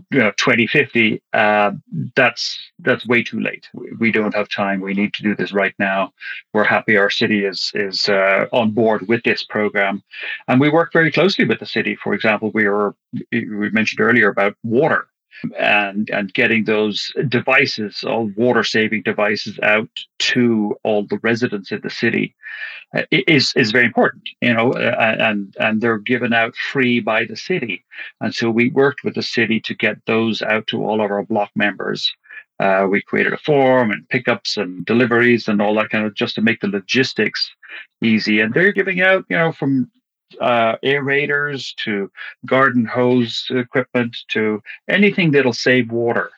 you 0.10 0.18
know, 0.18 0.32
2050. 0.38 1.22
Uh, 1.32 1.74
that's 2.16 2.58
that's 2.80 3.06
way 3.06 3.22
too 3.22 3.40
late. 3.40 3.70
We, 3.76 3.92
we, 4.00 4.12
don't 4.12 4.34
have 4.34 4.50
time. 4.50 4.82
We 4.82 4.96
need 4.96 5.14
to 5.14 5.22
do 5.22 5.36
this 5.36 5.52
right 5.52 5.76
now. 5.78 6.12
We're 6.54 6.64
happy 6.64 6.98
our 6.98 7.12
city 7.12 7.46
is 7.46 7.72
is 7.76 8.10
uh, 8.10 8.48
on 8.52 8.72
board 8.72 9.08
with 9.08 9.22
this 9.24 9.44
program, 9.44 10.02
and 10.48 10.60
we 10.60 10.70
work 10.70 10.92
very 10.92 11.12
closely 11.12 11.46
with 11.46 11.60
the 11.60 11.68
city. 11.68 11.96
For 11.96 12.16
example, 12.16 12.50
we 12.52 12.68
were 12.68 12.96
we 13.32 13.70
mentioned 13.70 14.02
earlier 14.02 14.30
about 14.30 14.56
water 14.64 15.08
and 15.58 16.10
and 16.10 16.34
getting 16.34 16.66
those 16.66 17.12
devices, 17.28 18.04
all 18.04 18.32
water 18.36 18.64
saving 18.64 19.04
devices, 19.04 19.60
out 19.64 19.90
to 20.20 20.76
all 20.84 21.04
the 21.04 21.20
residents 21.24 21.72
in 21.72 21.82
the 21.82 21.90
city 21.90 22.36
uh, 22.96 23.04
is 23.12 23.54
is 23.56 23.72
very 23.72 23.86
important. 23.86 24.24
You 24.42 24.54
know, 24.54 24.72
uh, 24.74 25.16
and 25.20 25.56
and 25.60 25.82
they're 25.82 25.98
given 25.98 26.34
out 26.34 26.56
free 26.56 27.00
by 27.00 27.26
the 27.26 27.36
city, 27.36 27.84
and 28.20 28.34
so 28.34 28.50
we 28.50 28.70
worked 28.70 29.04
with 29.04 29.16
the 29.16 29.24
city 29.24 29.60
to 29.62 29.76
get 29.76 30.06
those 30.06 30.42
out 30.42 30.68
to 30.68 30.84
all 30.84 31.02
of 31.02 31.12
our 31.12 31.24
block 31.24 31.52
members. 31.56 32.14
Uh, 32.60 32.86
we 32.88 33.02
created 33.02 33.34
a 33.34 33.38
form 33.38 33.90
and 33.90 34.08
pickups 34.10 34.56
and 34.56 34.86
deliveries 34.86 35.48
and 35.48 35.60
all 35.60 35.74
that 35.74 35.90
kind 35.90 36.06
of 36.06 36.14
just 36.14 36.36
to 36.36 36.42
make 36.42 36.60
the 36.60 36.68
logistics 36.68 37.50
easy. 38.04 38.40
And 38.40 38.54
they're 38.54 38.72
giving 38.72 39.02
out, 39.02 39.26
you 39.30 39.38
know, 39.38 39.52
from 39.52 39.90
uh, 40.40 40.78
aerators 40.84 41.76
to 41.84 42.12
garden 42.46 42.86
hose 42.86 43.46
equipment 43.50 44.16
to 44.30 44.62
anything 44.88 45.32
that'll 45.32 45.54
save 45.54 45.92
water. 45.92 46.30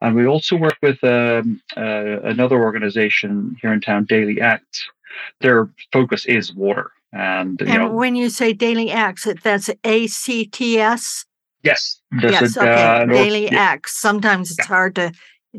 And 0.00 0.14
we 0.14 0.26
also 0.26 0.56
work 0.56 0.76
with 0.82 1.02
um, 1.04 1.60
uh, 1.76 2.20
another 2.22 2.62
organization 2.62 3.56
here 3.60 3.72
in 3.72 3.80
town, 3.80 4.04
Daily 4.04 4.40
Acts. 4.40 4.86
Their 5.40 5.68
focus 5.92 6.26
is 6.26 6.54
water. 6.54 6.92
And, 7.12 7.60
and 7.62 7.70
know, 7.70 7.90
when 7.90 8.14
you 8.14 8.30
say 8.30 8.52
Daily 8.52 8.90
Acts, 8.90 9.26
that's 9.42 9.70
A 9.84 10.06
C 10.06 10.44
T 10.44 10.78
S? 10.78 11.24
Yes. 11.62 12.00
Yes. 12.22 12.56
A, 12.56 12.60
okay. 12.60 12.82
Uh, 12.84 13.06
Daily. 13.06 13.48
Acts. 13.48 14.00
Sometimes 14.00 14.50
it's 14.50 14.60
yeah. 14.60 14.66
hard 14.66 14.94
to 14.94 15.12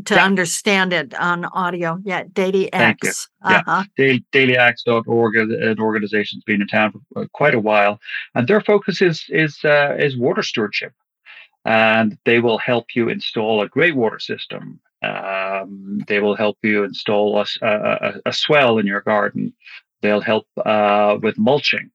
to 0.06 0.16
yeah. 0.16 0.26
understand 0.26 0.94
it 0.94 1.14
on 1.16 1.46
audio. 1.46 2.00
Yeah, 2.04 2.24
Daily 2.32 2.72
Acts. 2.72 3.30
Uh-huh. 3.44 3.84
Yeah, 3.98 4.18
dailyacts.org, 4.32 5.36
an 5.36 5.80
organization's 5.80 6.44
been 6.44 6.62
in 6.62 6.68
town 6.68 6.94
for 7.14 7.24
uh, 7.24 7.28
quite 7.34 7.56
a 7.56 7.60
while, 7.60 8.00
and 8.36 8.48
their 8.48 8.62
focus 8.62 9.02
is 9.02 9.26
is 9.30 9.60
uh, 9.66 9.96
is 10.00 10.18
water 10.18 10.44
stewardship, 10.44 10.94
and 11.66 12.18
they 12.26 12.40
will 12.40 12.58
help 12.58 12.88
you 12.96 13.10
install 13.10 13.62
a 13.62 13.68
grey 13.68 13.92
water 13.92 14.20
system. 14.20 14.80
Um, 15.04 16.04
they 16.08 16.20
will 16.20 16.36
help 16.36 16.58
you 16.62 16.84
install 16.84 17.40
a, 17.40 17.46
a, 17.64 18.14
a, 18.28 18.34
swale 18.34 18.78
in 18.78 18.86
your 18.86 19.02
garden. 19.02 19.52
They'll 20.04 20.22
help 20.22 20.46
uh, 20.64 21.18
with 21.20 21.40
mulching, 21.40 21.90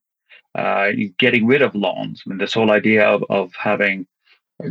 uh, 0.57 0.91
getting 1.17 1.47
rid 1.47 1.63
of 1.63 1.77
lawns. 1.77 2.25
I 2.27 2.31
mean, 2.31 2.39
this 2.39 2.55
whole 2.55 2.73
idea 2.73 3.07
of 3.07 3.25
of 3.31 3.53
having 3.55 4.07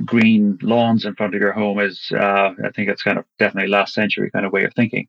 green 0.04 0.58
lawns 0.62 1.06
in 1.06 1.16
front 1.16 1.36
of 1.36 1.42
your 1.42 1.52
home 1.52 1.80
is, 1.80 2.12
uh, 2.12 2.52
I 2.64 2.70
think 2.76 2.90
it's 2.90 3.04
kind 3.04 3.18
of 3.18 3.26
definitely 3.40 3.70
last 3.70 3.94
century 3.94 4.32
kind 4.32 4.46
of 4.46 4.52
way 4.52 4.64
of 4.64 4.74
thinking. 4.74 5.08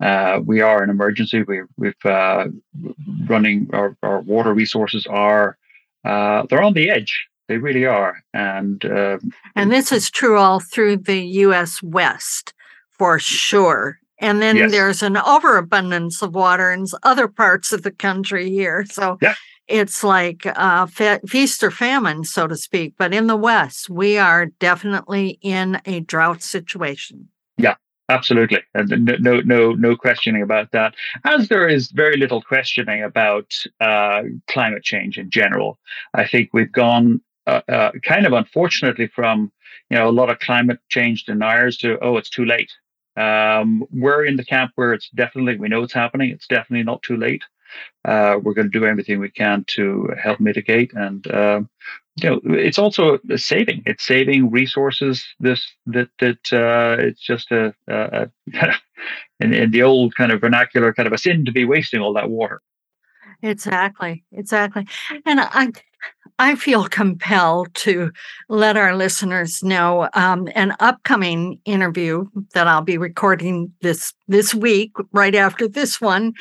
Uh, 0.00 0.40
we 0.44 0.60
are 0.60 0.82
an 0.82 0.90
emergency. 0.90 1.42
We, 1.42 1.62
we've 1.76 1.94
uh, 2.04 2.46
running 3.26 3.68
our, 3.72 3.96
our 4.02 4.20
water 4.20 4.54
resources 4.54 5.06
are 5.06 5.58
uh, 6.04 6.44
they're 6.48 6.62
on 6.62 6.72
the 6.72 6.90
edge. 6.90 7.26
They 7.48 7.58
really 7.58 7.84
are, 7.84 8.22
and 8.32 8.82
um, 8.84 9.32
and 9.56 9.72
this 9.72 9.90
is 9.90 10.08
true 10.08 10.38
all 10.38 10.60
through 10.60 10.98
the 10.98 11.18
U.S. 11.18 11.82
West 11.82 12.54
for 12.90 13.18
sure. 13.18 13.98
And 14.20 14.40
then 14.40 14.56
yes. 14.56 14.70
there's 14.70 15.02
an 15.02 15.16
overabundance 15.16 16.22
of 16.22 16.34
water 16.34 16.70
in 16.70 16.86
other 17.02 17.26
parts 17.26 17.72
of 17.72 17.82
the 17.82 17.90
country 17.90 18.50
here. 18.50 18.84
So 18.86 19.18
yeah 19.20 19.34
it's 19.70 20.04
like 20.04 20.42
fe- 20.90 21.20
feast 21.26 21.62
or 21.62 21.70
famine, 21.70 22.24
so 22.24 22.46
to 22.46 22.56
speak. 22.56 22.94
But 22.98 23.14
in 23.14 23.26
the 23.26 23.36
West, 23.36 23.88
we 23.88 24.18
are 24.18 24.46
definitely 24.46 25.38
in 25.42 25.80
a 25.86 26.00
drought 26.00 26.42
situation. 26.42 27.28
Yeah, 27.56 27.76
absolutely, 28.08 28.62
no, 28.74 29.40
no, 29.40 29.72
no 29.72 29.96
questioning 29.96 30.42
about 30.42 30.72
that. 30.72 30.94
As 31.24 31.48
there 31.48 31.68
is 31.68 31.90
very 31.90 32.16
little 32.16 32.42
questioning 32.42 33.02
about 33.02 33.52
uh, 33.80 34.22
climate 34.48 34.82
change 34.82 35.18
in 35.18 35.30
general. 35.30 35.78
I 36.14 36.26
think 36.26 36.50
we've 36.52 36.72
gone 36.72 37.20
uh, 37.46 37.62
uh, 37.68 37.92
kind 38.02 38.26
of 38.26 38.32
unfortunately 38.32 39.08
from 39.08 39.50
you 39.88 39.96
know 39.96 40.08
a 40.08 40.12
lot 40.12 40.30
of 40.30 40.38
climate 40.38 40.78
change 40.88 41.24
deniers 41.24 41.76
to 41.78 41.98
oh 42.00 42.16
it's 42.16 42.30
too 42.30 42.44
late. 42.44 42.72
Um, 43.16 43.84
we're 43.90 44.24
in 44.24 44.36
the 44.36 44.44
camp 44.44 44.72
where 44.76 44.92
it's 44.92 45.10
definitely 45.10 45.58
we 45.58 45.68
know 45.68 45.82
it's 45.82 45.92
happening. 45.92 46.30
It's 46.30 46.46
definitely 46.46 46.84
not 46.84 47.02
too 47.02 47.16
late 47.16 47.42
uh, 48.04 48.38
we're 48.42 48.54
going 48.54 48.70
to 48.70 48.78
do 48.78 48.86
everything 48.86 49.20
we 49.20 49.30
can 49.30 49.64
to 49.68 50.10
help 50.22 50.40
mitigate. 50.40 50.92
And 50.94 51.26
um, 51.32 51.68
you 52.16 52.30
know, 52.30 52.40
it's 52.44 52.78
also 52.78 53.18
saving. 53.36 53.82
It's 53.86 54.06
saving 54.06 54.50
resources. 54.50 55.24
This 55.38 55.66
that 55.86 56.08
that 56.18 56.52
uh, 56.52 57.02
it's 57.02 57.20
just 57.20 57.50
a, 57.50 57.74
a, 57.88 58.30
a 58.52 58.74
in, 59.40 59.54
in 59.54 59.70
the 59.70 59.82
old 59.82 60.14
kind 60.14 60.32
of 60.32 60.40
vernacular, 60.40 60.92
kind 60.92 61.06
of 61.06 61.12
a 61.12 61.18
sin 61.18 61.44
to 61.44 61.52
be 61.52 61.64
wasting 61.64 62.00
all 62.00 62.14
that 62.14 62.30
water. 62.30 62.60
Exactly, 63.42 64.24
exactly. 64.32 64.86
And 65.24 65.40
I 65.40 65.72
I 66.40 66.54
feel 66.54 66.88
compelled 66.88 67.74
to 67.74 68.12
let 68.48 68.78
our 68.78 68.96
listeners 68.96 69.62
know 69.62 70.08
um, 70.14 70.48
an 70.54 70.74
upcoming 70.80 71.60
interview 71.66 72.24
that 72.54 72.66
I'll 72.66 72.80
be 72.80 72.96
recording 72.96 73.74
this 73.82 74.14
this 74.26 74.54
week, 74.54 74.92
right 75.12 75.34
after 75.34 75.68
this 75.68 76.00
one, 76.00 76.32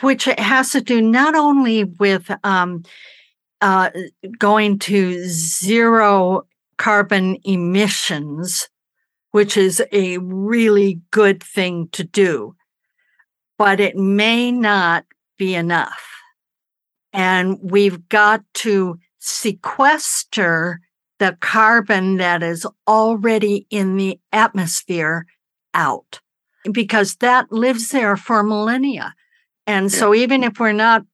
which 0.00 0.26
has 0.38 0.70
to 0.70 0.80
do 0.80 1.02
not 1.02 1.34
only 1.34 1.82
with 1.82 2.30
um, 2.44 2.84
uh, 3.60 3.90
going 4.38 4.78
to 4.78 5.24
zero 5.26 6.46
carbon 6.78 7.38
emissions, 7.42 8.68
which 9.32 9.56
is 9.56 9.82
a 9.90 10.18
really 10.18 11.00
good 11.10 11.42
thing 11.42 11.88
to 11.88 12.04
do, 12.04 12.54
but 13.58 13.80
it 13.80 13.96
may 13.96 14.52
not 14.52 15.04
be 15.36 15.56
enough. 15.56 16.12
And 17.12 17.58
we've 17.60 18.08
got 18.08 18.44
to 18.54 19.00
sequester 19.18 20.80
the 21.18 21.36
carbon 21.40 22.16
that 22.16 22.42
is 22.42 22.66
already 22.86 23.66
in 23.70 23.96
the 23.96 24.20
atmosphere 24.32 25.26
out 25.72 26.20
because 26.70 27.16
that 27.16 27.50
lives 27.50 27.90
there 27.90 28.16
for 28.16 28.42
millennia. 28.42 29.14
And 29.66 29.90
so 29.90 30.14
even 30.14 30.44
if 30.44 30.60
we're 30.60 30.72
not 30.72 31.04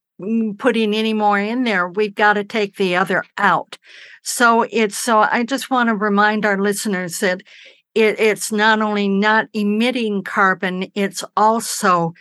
putting 0.58 0.94
any 0.94 1.12
more 1.12 1.38
in 1.38 1.64
there, 1.64 1.88
we've 1.88 2.14
got 2.14 2.34
to 2.34 2.44
take 2.44 2.76
the 2.76 2.96
other 2.96 3.24
out. 3.38 3.78
So 4.22 4.66
it's 4.70 4.96
so 4.96 5.20
I 5.20 5.44
just 5.44 5.70
want 5.70 5.88
to 5.88 5.94
remind 5.94 6.44
our 6.44 6.60
listeners 6.60 7.18
that 7.20 7.42
it, 7.94 8.18
it's 8.18 8.52
not 8.52 8.80
only 8.80 9.08
not 9.08 9.46
emitting 9.52 10.22
carbon, 10.22 10.90
it's 10.94 11.24
also 11.36 12.14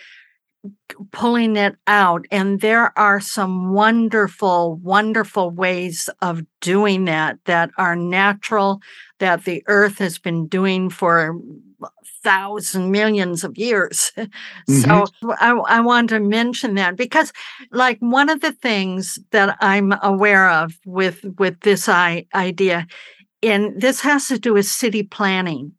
pulling 1.12 1.56
it 1.56 1.76
out. 1.88 2.26
And 2.32 2.62
there 2.62 2.98
are 2.98 3.20
some 3.20 3.74
wonderful, 3.74 4.76
wonderful 4.76 5.50
ways 5.50 6.10
of 6.22 6.42
doing 6.60 7.06
that 7.06 7.40
that 7.46 7.72
are 7.78 7.96
natural, 7.96 8.82
that 9.20 9.46
the 9.46 9.64
earth 9.68 9.98
has 9.98 10.20
been 10.20 10.48
doing 10.48 10.90
for 10.90 11.36
thousand 12.24 12.92
millions 12.92 13.12
millions 13.12 13.44
of 13.44 13.58
years. 13.58 14.12
Mm-hmm. 14.70 14.82
So 14.82 15.06
I, 15.40 15.52
I 15.52 15.80
want 15.82 16.10
to 16.10 16.20
mention 16.20 16.76
that 16.76 16.96
because 16.96 17.34
like 17.72 17.98
one 18.00 18.30
of 18.30 18.42
the 18.42 18.52
things 18.52 19.18
that 19.32 19.58
I'm 19.60 19.94
aware 20.04 20.50
of 20.50 20.78
with 20.86 21.24
with 21.40 21.60
this 21.62 21.90
I, 21.90 22.26
idea, 22.34 22.86
and 23.42 23.82
this 23.82 24.02
has 24.02 24.28
to 24.28 24.38
do 24.38 24.54
with 24.54 24.68
city 24.68 25.04
planning 25.04 25.74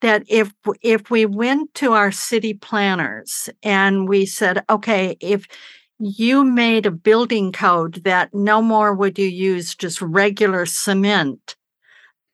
that 0.00 0.24
if 0.28 0.52
if 0.82 1.10
we 1.10 1.26
went 1.26 1.74
to 1.74 1.92
our 1.92 2.10
city 2.10 2.54
planners 2.54 3.48
and 3.62 4.08
we 4.08 4.26
said, 4.26 4.64
okay, 4.70 5.16
if 5.20 5.46
you 6.00 6.44
made 6.44 6.86
a 6.86 6.90
building 6.90 7.52
code 7.52 8.02
that 8.04 8.32
no 8.32 8.62
more 8.62 8.94
would 8.94 9.18
you 9.18 9.26
use 9.26 9.74
just 9.74 10.00
regular 10.00 10.64
cement 10.64 11.56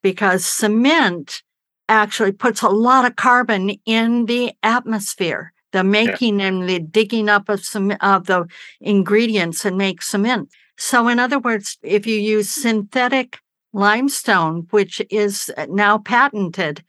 because 0.02 0.46
cement 0.46 1.42
actually 1.88 2.30
puts 2.30 2.62
a 2.62 2.68
lot 2.68 3.04
of 3.04 3.16
carbon 3.16 3.70
in 3.84 4.26
the 4.26 4.52
atmosphere 4.62 5.52
the 5.72 5.82
making 5.82 6.38
yeah. 6.38 6.46
and 6.46 6.68
the 6.68 6.78
digging 6.78 7.28
up 7.28 7.48
of 7.48 7.64
some 7.64 7.92
of 8.00 8.26
the 8.26 8.46
ingredients 8.80 9.64
and 9.64 9.76
make 9.76 10.00
cement 10.00 10.48
so 10.78 11.08
in 11.08 11.18
other 11.18 11.40
words 11.40 11.76
if 11.82 12.06
you 12.06 12.16
use 12.16 12.48
synthetic 12.48 13.40
limestone 13.72 14.64
which 14.70 15.02
is 15.10 15.50
now 15.68 15.98
patented 15.98 16.84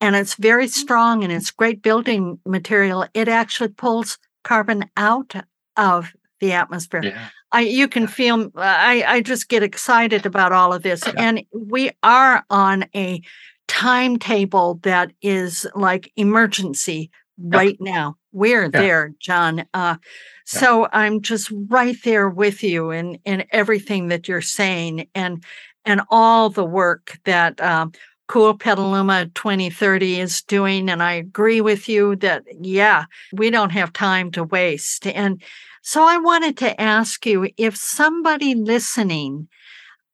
and 0.00 0.16
it's 0.16 0.34
very 0.34 0.68
strong 0.68 1.22
and 1.22 1.32
it's 1.32 1.50
great 1.50 1.82
building 1.82 2.38
material. 2.46 3.06
It 3.14 3.28
actually 3.28 3.68
pulls 3.68 4.18
carbon 4.42 4.86
out 4.96 5.34
of 5.76 6.12
the 6.40 6.52
atmosphere. 6.52 7.04
Yeah. 7.04 7.28
I 7.52 7.60
you 7.62 7.88
can 7.88 8.06
feel 8.06 8.50
I 8.56 9.04
I 9.06 9.20
just 9.20 9.48
get 9.48 9.62
excited 9.62 10.24
about 10.24 10.52
all 10.52 10.72
of 10.72 10.82
this, 10.82 11.02
yeah. 11.06 11.12
and 11.18 11.42
we 11.52 11.90
are 12.02 12.44
on 12.48 12.86
a 12.94 13.22
timetable 13.66 14.80
that 14.82 15.12
is 15.22 15.66
like 15.74 16.12
emergency 16.16 17.10
right 17.38 17.76
now. 17.80 18.16
We're 18.32 18.68
there, 18.68 19.12
John. 19.18 19.64
Uh, 19.74 19.96
so 20.44 20.88
I'm 20.92 21.20
just 21.20 21.52
right 21.68 21.96
there 22.04 22.28
with 22.28 22.62
you 22.62 22.90
in 22.90 23.18
in 23.24 23.44
everything 23.50 24.08
that 24.08 24.28
you're 24.28 24.40
saying, 24.40 25.08
and 25.14 25.42
and 25.84 26.02
all 26.10 26.50
the 26.50 26.64
work 26.64 27.18
that 27.24 27.60
um, 27.60 27.92
Cool 28.30 28.54
Petaluma 28.54 29.26
2030 29.34 30.20
is 30.20 30.42
doing. 30.42 30.88
And 30.88 31.02
I 31.02 31.14
agree 31.14 31.60
with 31.60 31.88
you 31.88 32.14
that, 32.16 32.44
yeah, 32.60 33.06
we 33.32 33.50
don't 33.50 33.72
have 33.72 33.92
time 33.92 34.30
to 34.30 34.44
waste. 34.44 35.04
And 35.08 35.42
so 35.82 36.04
I 36.04 36.16
wanted 36.16 36.56
to 36.58 36.80
ask 36.80 37.26
you 37.26 37.48
if 37.56 37.76
somebody 37.76 38.54
listening, 38.54 39.48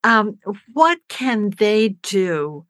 um, 0.02 0.38
what 0.72 0.98
can 1.08 1.50
they 1.58 1.90
do 1.90 2.64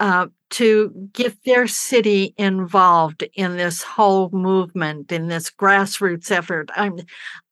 uh, 0.00 0.28
to 0.48 0.90
get 1.12 1.44
their 1.44 1.66
city 1.66 2.34
involved 2.38 3.24
in 3.34 3.56
this 3.56 3.82
whole 3.82 4.30
movement 4.30 5.10
in 5.10 5.26
this 5.28 5.50
grassroots 5.50 6.30
effort. 6.30 6.70
I'm 6.76 6.98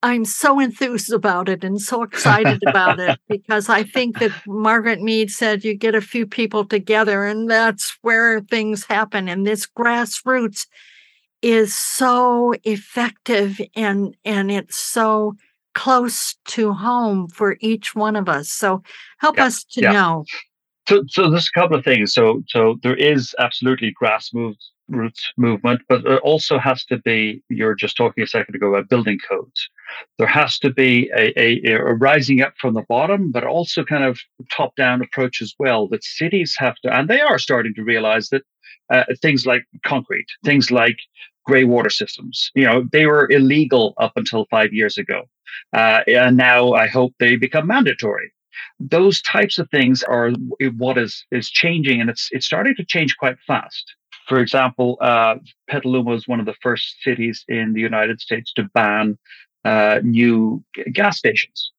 i'm 0.02 0.24
so 0.24 0.60
enthused 0.60 1.12
about 1.12 1.48
it 1.48 1.64
and 1.64 1.80
so 1.80 2.02
excited 2.02 2.62
about 2.62 3.00
it 3.00 3.18
because 3.28 3.68
i 3.68 3.82
think 3.82 4.18
that 4.18 4.32
margaret 4.46 5.00
mead 5.00 5.30
said 5.30 5.64
you 5.64 5.74
get 5.74 5.94
a 5.94 6.00
few 6.00 6.26
people 6.26 6.64
together 6.64 7.24
and 7.24 7.50
that's 7.50 7.96
where 8.02 8.40
things 8.42 8.84
happen. 8.84 9.28
And 9.28 9.46
this 9.46 9.66
grassroots 9.66 10.66
is 11.42 11.74
so 11.74 12.54
effective 12.64 13.60
and 13.74 14.16
and 14.24 14.50
it's 14.50 14.76
so 14.76 15.34
close 15.74 16.36
to 16.46 16.72
home 16.72 17.28
for 17.28 17.56
each 17.60 17.94
one 17.94 18.16
of 18.16 18.28
us. 18.28 18.48
So 18.48 18.82
help 19.18 19.38
Yeah, 19.38 19.44
us 19.46 19.64
to 19.64 19.80
yeah. 19.82 19.92
know 19.92 20.24
So, 20.88 21.02
so 21.08 21.30
there's 21.30 21.50
a 21.54 21.58
couple 21.58 21.78
of 21.78 21.84
things. 21.84 22.12
So, 22.12 22.42
so 22.48 22.78
there 22.82 22.96
is 22.96 23.34
absolutely 23.38 23.94
grassroots 24.00 24.70
roots 24.88 25.32
movement, 25.36 25.80
but 25.88 26.04
it 26.04 26.20
also 26.22 26.58
has 26.58 26.84
to 26.86 26.98
be. 26.98 27.42
You're 27.48 27.74
just 27.74 27.96
talking 27.96 28.22
a 28.22 28.26
second 28.26 28.54
ago 28.54 28.74
about 28.74 28.88
building 28.88 29.18
codes. 29.28 29.68
There 30.18 30.26
has 30.26 30.58
to 30.60 30.70
be 30.70 31.10
a, 31.16 31.32
a, 31.40 31.72
a 31.72 31.94
rising 31.94 32.42
up 32.42 32.54
from 32.60 32.74
the 32.74 32.84
bottom, 32.88 33.32
but 33.32 33.44
also 33.44 33.84
kind 33.84 34.04
of 34.04 34.20
top 34.54 34.76
down 34.76 35.02
approach 35.02 35.40
as 35.40 35.54
well. 35.58 35.88
That 35.88 36.04
cities 36.04 36.54
have 36.58 36.76
to, 36.82 36.94
and 36.94 37.08
they 37.08 37.20
are 37.20 37.38
starting 37.38 37.74
to 37.74 37.82
realize 37.82 38.28
that 38.28 38.42
uh, 38.92 39.04
things 39.22 39.46
like 39.46 39.64
concrete, 39.84 40.26
things 40.44 40.70
like 40.70 40.96
grey 41.46 41.64
water 41.64 41.90
systems, 41.90 42.50
you 42.54 42.64
know, 42.64 42.86
they 42.92 43.06
were 43.06 43.30
illegal 43.30 43.94
up 43.98 44.12
until 44.16 44.46
five 44.50 44.72
years 44.72 44.98
ago, 44.98 45.22
uh, 45.72 46.00
and 46.06 46.36
now 46.36 46.72
I 46.72 46.86
hope 46.88 47.14
they 47.18 47.36
become 47.36 47.66
mandatory 47.66 48.32
those 48.78 49.22
types 49.22 49.58
of 49.58 49.68
things 49.70 50.02
are 50.02 50.32
what 50.76 50.98
is 50.98 51.24
is 51.30 51.48
changing, 51.50 52.00
and 52.00 52.10
it's 52.10 52.28
it's 52.32 52.46
starting 52.46 52.74
to 52.76 52.84
change 52.84 53.16
quite 53.16 53.36
fast. 53.46 53.94
For 54.26 54.40
example, 54.40 54.96
uh, 55.00 55.36
Petaluma 55.68 56.10
was 56.10 56.26
one 56.26 56.40
of 56.40 56.46
the 56.46 56.54
first 56.62 56.96
cities 57.02 57.44
in 57.48 57.74
the 57.74 57.80
United 57.80 58.20
States 58.20 58.52
to 58.54 58.64
ban 58.74 59.18
uh, 59.64 60.00
new 60.02 60.64
gas 60.92 61.18
stations. 61.18 61.72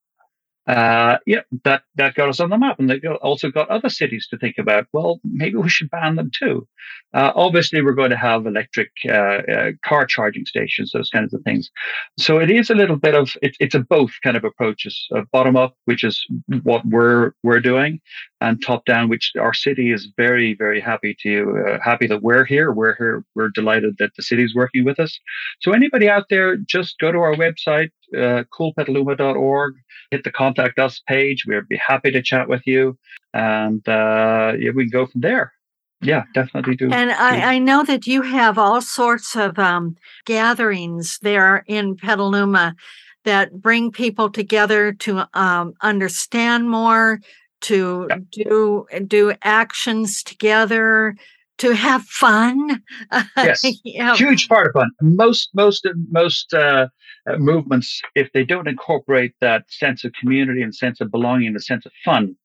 Uh, 0.68 1.18
yeah, 1.28 1.42
that 1.64 1.84
that 1.96 2.16
got 2.16 2.30
us 2.30 2.40
on 2.40 2.50
the 2.50 2.58
map, 2.58 2.80
and 2.80 2.90
they 2.90 3.00
also 3.22 3.52
got 3.52 3.70
other 3.70 3.90
cities 3.90 4.28
to 4.30 4.38
think 4.38 4.58
about. 4.58 4.88
Well, 4.94 5.20
maybe 5.24 5.58
we 5.58 5.70
should 5.70 5.92
ban 5.92 6.16
them 6.16 6.32
too. 6.38 6.68
Uh, 7.14 7.32
obviously, 7.36 7.82
we're 7.82 7.94
going 7.94 8.10
to 8.10 8.18
have 8.18 8.48
electric 8.48 8.90
uh, 9.08 9.12
uh, 9.12 9.72
car 9.84 10.06
charging 10.08 10.46
stations, 10.46 10.92
those 10.92 11.10
kinds 11.10 11.34
of 11.34 11.42
things. 11.44 11.70
So 12.18 12.40
it 12.40 12.50
is 12.50 12.70
a 12.70 12.76
little 12.76 12.96
bit 12.96 13.14
of 13.14 13.36
it, 13.44 13.56
it's 13.60 13.76
a 13.76 13.80
both 13.80 14.12
kind 14.24 14.36
of 14.36 14.44
approaches: 14.44 15.08
bottom 15.32 15.56
up, 15.56 15.76
which 15.86 16.04
is 16.04 16.26
what 16.64 16.84
we're 16.86 17.34
we're 17.44 17.60
doing, 17.60 18.02
and 18.42 18.60
top 18.62 18.86
down, 18.86 19.08
which 19.08 19.34
our 19.40 19.54
city 19.54 19.92
is 19.92 20.10
very 20.18 20.56
very 20.56 20.82
happy 20.82 21.16
to 21.22 21.64
uh, 21.68 21.78
happy 21.84 22.08
that 22.08 22.24
we're 22.24 22.44
here. 22.46 22.72
We're 22.72 22.96
here. 22.96 23.24
We're 23.36 23.50
delighted 23.50 23.98
that 24.00 24.16
the 24.16 24.24
city's 24.24 24.56
working 24.56 24.84
with 24.84 25.00
us. 25.00 25.20
So 25.62 25.74
anybody 25.74 26.10
out 26.10 26.26
there, 26.32 26.58
just 26.58 26.98
go 27.00 27.12
to 27.12 27.20
our 27.20 27.36
website, 27.36 27.92
uh, 28.14 28.44
coolpetaluma.org 28.54 29.76
hit 30.12 30.24
the 30.24 30.32
contact 30.32 30.80
us 30.80 31.02
page. 31.08 31.46
We'd 31.48 31.68
be 31.68 31.78
happy 31.78 32.12
to 32.12 32.22
chat 32.22 32.48
with 32.48 32.62
you, 32.66 32.98
and 33.34 33.88
uh, 33.88 34.54
yeah, 34.60 34.72
we 34.76 34.84
can 34.84 34.90
go 34.92 35.06
from 35.06 35.22
there. 35.22 35.54
Yeah, 36.02 36.24
definitely 36.34 36.76
do. 36.76 36.92
And 36.92 37.12
I, 37.12 37.56
I 37.56 37.58
know 37.58 37.84
that 37.84 38.06
you 38.06 38.22
have 38.22 38.58
all 38.58 38.82
sorts 38.82 39.36
of 39.36 39.58
um, 39.58 39.96
gatherings 40.26 41.18
there 41.22 41.64
in 41.68 41.96
Petaluma 41.96 42.76
that 43.24 43.62
bring 43.62 43.92
people 43.92 44.30
together 44.30 44.92
to 44.94 45.28
um, 45.34 45.74
understand 45.82 46.70
more, 46.70 47.20
to 47.62 48.08
Yeah. 48.10 48.18
do 48.32 48.86
do 49.08 49.34
actions 49.42 50.22
together, 50.22 51.16
to 51.60 51.74
have 51.74 52.04
fun. 52.04 52.82
Yes. 53.38 53.62
Huge 54.18 54.48
part 54.48 54.68
of 54.68 54.74
fun. 54.74 54.90
Most 55.02 55.50
most 55.54 55.88
most 56.10 56.54
uh, 56.54 56.88
uh, 57.30 57.38
movements, 57.38 58.02
if 58.16 58.32
they 58.34 58.44
don't 58.44 58.68
incorporate 58.68 59.34
that 59.42 59.64
sense 59.70 60.04
of 60.04 60.14
community 60.14 60.62
and 60.62 60.74
sense 60.74 61.00
of 61.02 61.12
belonging 61.12 61.48
and 61.48 61.56
a 61.56 61.62
sense 61.62 61.86
of 61.86 61.92
fun, 62.04 62.36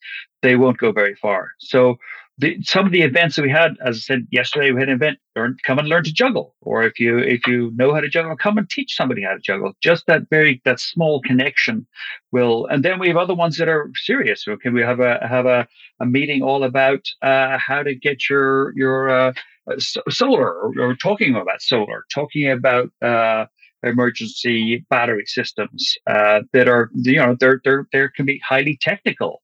they 0.43 0.57
won't 0.57 0.79
go 0.79 0.93
very 0.93 1.15
far. 1.15 1.53
So. 1.59 1.97
The, 2.41 2.57
some 2.63 2.87
of 2.87 2.93
the 2.93 3.03
events 3.03 3.37
that 3.37 3.43
we 3.43 3.51
had, 3.51 3.77
as 3.85 3.97
I 3.97 4.01
said 4.01 4.27
yesterday, 4.31 4.71
we 4.71 4.81
had 4.81 4.89
an 4.89 4.95
event. 4.95 5.19
Learn, 5.37 5.57
come 5.65 5.79
and 5.79 5.89
learn 5.89 6.05
to 6.05 6.13
juggle, 6.13 6.55
or 6.63 6.83
if 6.85 6.99
you 6.99 7.19
if 7.19 7.47
you 7.47 7.71
know 7.77 7.93
how 7.93 8.01
to 8.01 8.09
juggle, 8.09 8.35
come 8.37 8.57
and 8.57 8.69
teach 8.69 8.97
somebody 8.97 9.23
how 9.23 9.35
to 9.35 9.41
juggle. 9.41 9.73
Just 9.83 10.07
that 10.07 10.23
very 10.31 10.63
that 10.65 10.81
small 10.81 11.21
connection 11.21 11.87
will. 12.33 12.67
And 12.67 12.83
then 12.83 12.99
we 12.99 13.09
have 13.09 13.19
other 13.19 13.35
ones 13.35 13.59
that 13.59 13.69
are 13.69 13.91
serious. 13.95 14.47
Can 14.63 14.73
we 14.73 14.81
have 14.81 15.01
a 15.01 15.27
have 15.27 15.47
a, 15.47 15.69
a 16.01 16.07
meeting 16.07 16.43
all 16.43 16.65
about 16.65 17.07
uh, 17.21 17.59
how 17.59 17.83
to 17.83 17.95
get 17.95 18.31
your 18.31 18.73
your 18.77 19.11
uh, 19.11 19.33
uh, 19.71 19.77
solar 20.09 20.51
or, 20.51 20.73
or 20.81 20.95
talking 20.97 21.35
about 21.35 21.61
solar, 21.61 22.05
talking 22.13 22.51
about 22.51 22.91
uh, 23.03 23.45
emergency 23.83 24.85
battery 24.91 25.25
systems 25.27 25.97
uh, 26.07 26.41
that 26.53 26.69
are 26.69 26.91
you 26.95 27.17
know 27.17 27.37
they're 27.39 27.61
they're 27.65 27.87
they 27.93 28.09
can 28.17 28.27
be 28.27 28.41
highly 28.47 28.79
technical. 28.81 29.43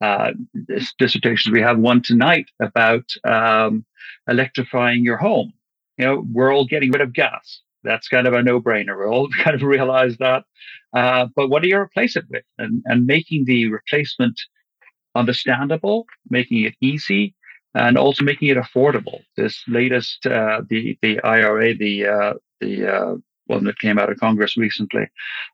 Uh, 0.00 0.32
dissertations 0.98 1.52
we 1.52 1.60
have 1.60 1.78
one 1.78 2.02
tonight 2.02 2.50
about 2.60 3.04
um, 3.24 3.84
electrifying 4.28 5.04
your 5.04 5.16
home. 5.16 5.52
You 5.96 6.04
know, 6.06 6.24
we're 6.32 6.54
all 6.54 6.66
getting 6.66 6.90
rid 6.92 7.00
of 7.00 7.14
gas. 7.14 7.62
That's 7.82 8.08
kind 8.08 8.26
of 8.26 8.34
a 8.34 8.42
no-brainer. 8.42 8.98
We 8.98 9.06
all 9.06 9.28
kind 9.42 9.54
of 9.54 9.62
realize 9.62 10.16
that. 10.18 10.44
Uh, 10.94 11.28
but 11.34 11.48
what 11.48 11.62
do 11.62 11.68
you 11.68 11.78
replace 11.78 12.16
it 12.16 12.24
with? 12.28 12.44
And 12.58 12.82
and 12.86 13.06
making 13.06 13.44
the 13.46 13.70
replacement 13.70 14.38
understandable, 15.14 16.06
making 16.28 16.64
it 16.64 16.74
easy, 16.80 17.34
and 17.74 17.96
also 17.96 18.24
making 18.24 18.48
it 18.48 18.56
affordable. 18.56 19.20
This 19.36 19.62
latest, 19.68 20.26
uh, 20.26 20.62
the 20.68 20.98
the 21.02 21.20
IRA, 21.22 21.74
the 21.74 22.06
uh, 22.06 22.34
the 22.60 22.94
uh, 22.94 23.14
one 23.46 23.64
that 23.64 23.78
came 23.78 23.98
out 23.98 24.10
of 24.10 24.18
Congress 24.18 24.56
recently, 24.56 25.06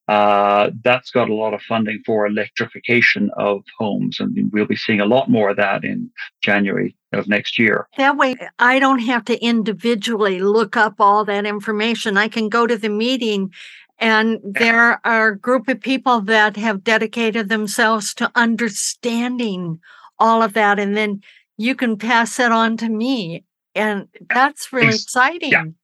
uh, 0.08 0.70
that's 0.82 1.10
got 1.10 1.28
a 1.28 1.34
lot 1.34 1.54
of 1.54 1.62
funding 1.62 2.02
for 2.04 2.26
electrification 2.26 3.30
of 3.36 3.62
homes, 3.78 4.18
and 4.20 4.50
we'll 4.52 4.66
be 4.66 4.76
seeing 4.76 5.00
a 5.00 5.06
lot 5.06 5.30
more 5.30 5.50
of 5.50 5.56
that 5.56 5.84
in 5.84 6.10
January 6.42 6.96
of 7.12 7.28
next 7.28 7.58
year. 7.58 7.88
That 7.96 8.16
way, 8.16 8.34
I 8.58 8.78
don't 8.78 9.00
have 9.00 9.24
to 9.26 9.44
individually 9.44 10.40
look 10.40 10.76
up 10.76 10.94
all 10.98 11.24
that 11.26 11.46
information. 11.46 12.16
I 12.16 12.28
can 12.28 12.48
go 12.48 12.66
to 12.66 12.76
the 12.76 12.88
meeting, 12.88 13.52
and 13.98 14.40
there 14.42 15.00
are 15.04 15.28
a 15.28 15.38
group 15.38 15.68
of 15.68 15.80
people 15.80 16.20
that 16.22 16.56
have 16.56 16.82
dedicated 16.84 17.48
themselves 17.48 18.14
to 18.14 18.30
understanding 18.34 19.80
all 20.18 20.42
of 20.42 20.54
that. 20.54 20.78
And 20.78 20.96
then 20.96 21.20
you 21.56 21.74
can 21.74 21.96
pass 21.96 22.36
that 22.36 22.52
on 22.52 22.76
to 22.78 22.88
me. 22.88 23.44
And 23.74 24.08
that's 24.28 24.72
really 24.72 24.88
Ex- 24.88 25.04
exciting. 25.04 25.74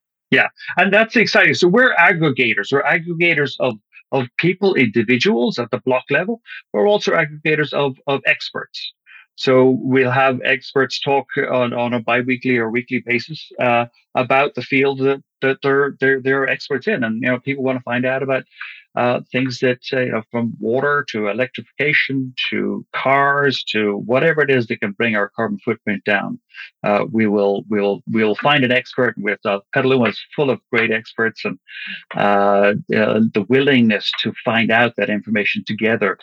And 0.76 0.92
that's 0.92 1.16
exciting. 1.16 1.54
So 1.54 1.68
we're 1.68 1.94
aggregators. 1.94 2.72
We're 2.72 2.82
aggregators 2.82 3.54
of 3.60 3.74
of 4.10 4.26
people, 4.38 4.74
individuals 4.74 5.58
at 5.58 5.70
the 5.70 5.80
block 5.84 6.04
level. 6.10 6.40
We're 6.72 6.88
also 6.88 7.12
aggregators 7.12 7.72
of 7.72 7.96
of 8.06 8.20
experts. 8.26 8.92
So 9.38 9.78
we'll 9.80 10.10
have 10.10 10.40
experts 10.44 10.98
talk 10.98 11.26
on, 11.36 11.72
on 11.72 11.94
a 11.94 12.00
biweekly 12.00 12.56
or 12.56 12.70
weekly 12.70 13.04
basis 13.06 13.52
uh, 13.60 13.86
about 14.16 14.56
the 14.56 14.62
field 14.62 14.98
that, 14.98 15.22
that 15.42 15.58
they're 15.62 15.96
they're 16.00 16.20
they're 16.20 16.48
experts 16.48 16.88
in, 16.88 17.04
and 17.04 17.22
you 17.22 17.28
know 17.28 17.38
people 17.38 17.62
want 17.62 17.78
to 17.78 17.82
find 17.84 18.04
out 18.04 18.24
about 18.24 18.42
uh, 18.98 19.20
things 19.30 19.60
that 19.60 19.78
uh, 19.92 20.00
you 20.00 20.10
know 20.10 20.22
from 20.32 20.52
water 20.58 21.06
to 21.08 21.28
electrification 21.28 22.34
to 22.50 22.84
cars 22.92 23.62
to 23.62 23.98
whatever 23.98 24.42
it 24.42 24.50
is 24.50 24.66
that 24.66 24.80
can 24.80 24.90
bring 24.90 25.14
our 25.14 25.28
carbon 25.28 25.56
footprint 25.64 26.02
down. 26.04 26.40
Uh, 26.82 27.04
we 27.12 27.28
will 27.28 27.62
we'll 27.68 28.02
we'll 28.10 28.34
find 28.34 28.64
an 28.64 28.72
expert 28.72 29.14
with 29.16 29.38
uh, 29.46 29.60
Petaluma 29.72 30.08
is 30.08 30.20
full 30.34 30.50
of 30.50 30.60
great 30.72 30.90
experts 30.90 31.44
and 31.44 31.56
uh, 32.16 32.74
uh, 33.00 33.20
the 33.34 33.46
willingness 33.48 34.10
to 34.20 34.32
find 34.44 34.72
out 34.72 34.94
that 34.96 35.08
information 35.08 35.62
together 35.64 36.18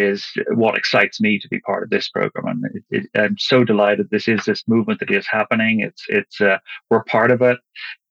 is 0.00 0.26
what 0.54 0.76
excites 0.76 1.20
me 1.20 1.38
to 1.38 1.48
be 1.48 1.60
part 1.60 1.82
of 1.82 1.90
this 1.90 2.08
program. 2.08 2.46
And 2.46 2.64
it, 2.74 2.84
it, 2.90 3.20
I'm 3.20 3.38
so 3.38 3.64
delighted 3.64 4.08
this 4.10 4.28
is 4.28 4.44
this 4.44 4.64
movement 4.66 5.00
that 5.00 5.10
is 5.10 5.26
happening. 5.26 5.80
It's 5.80 6.04
it's 6.08 6.40
uh, 6.40 6.58
we're 6.90 7.04
part 7.04 7.30
of 7.30 7.42
it. 7.42 7.58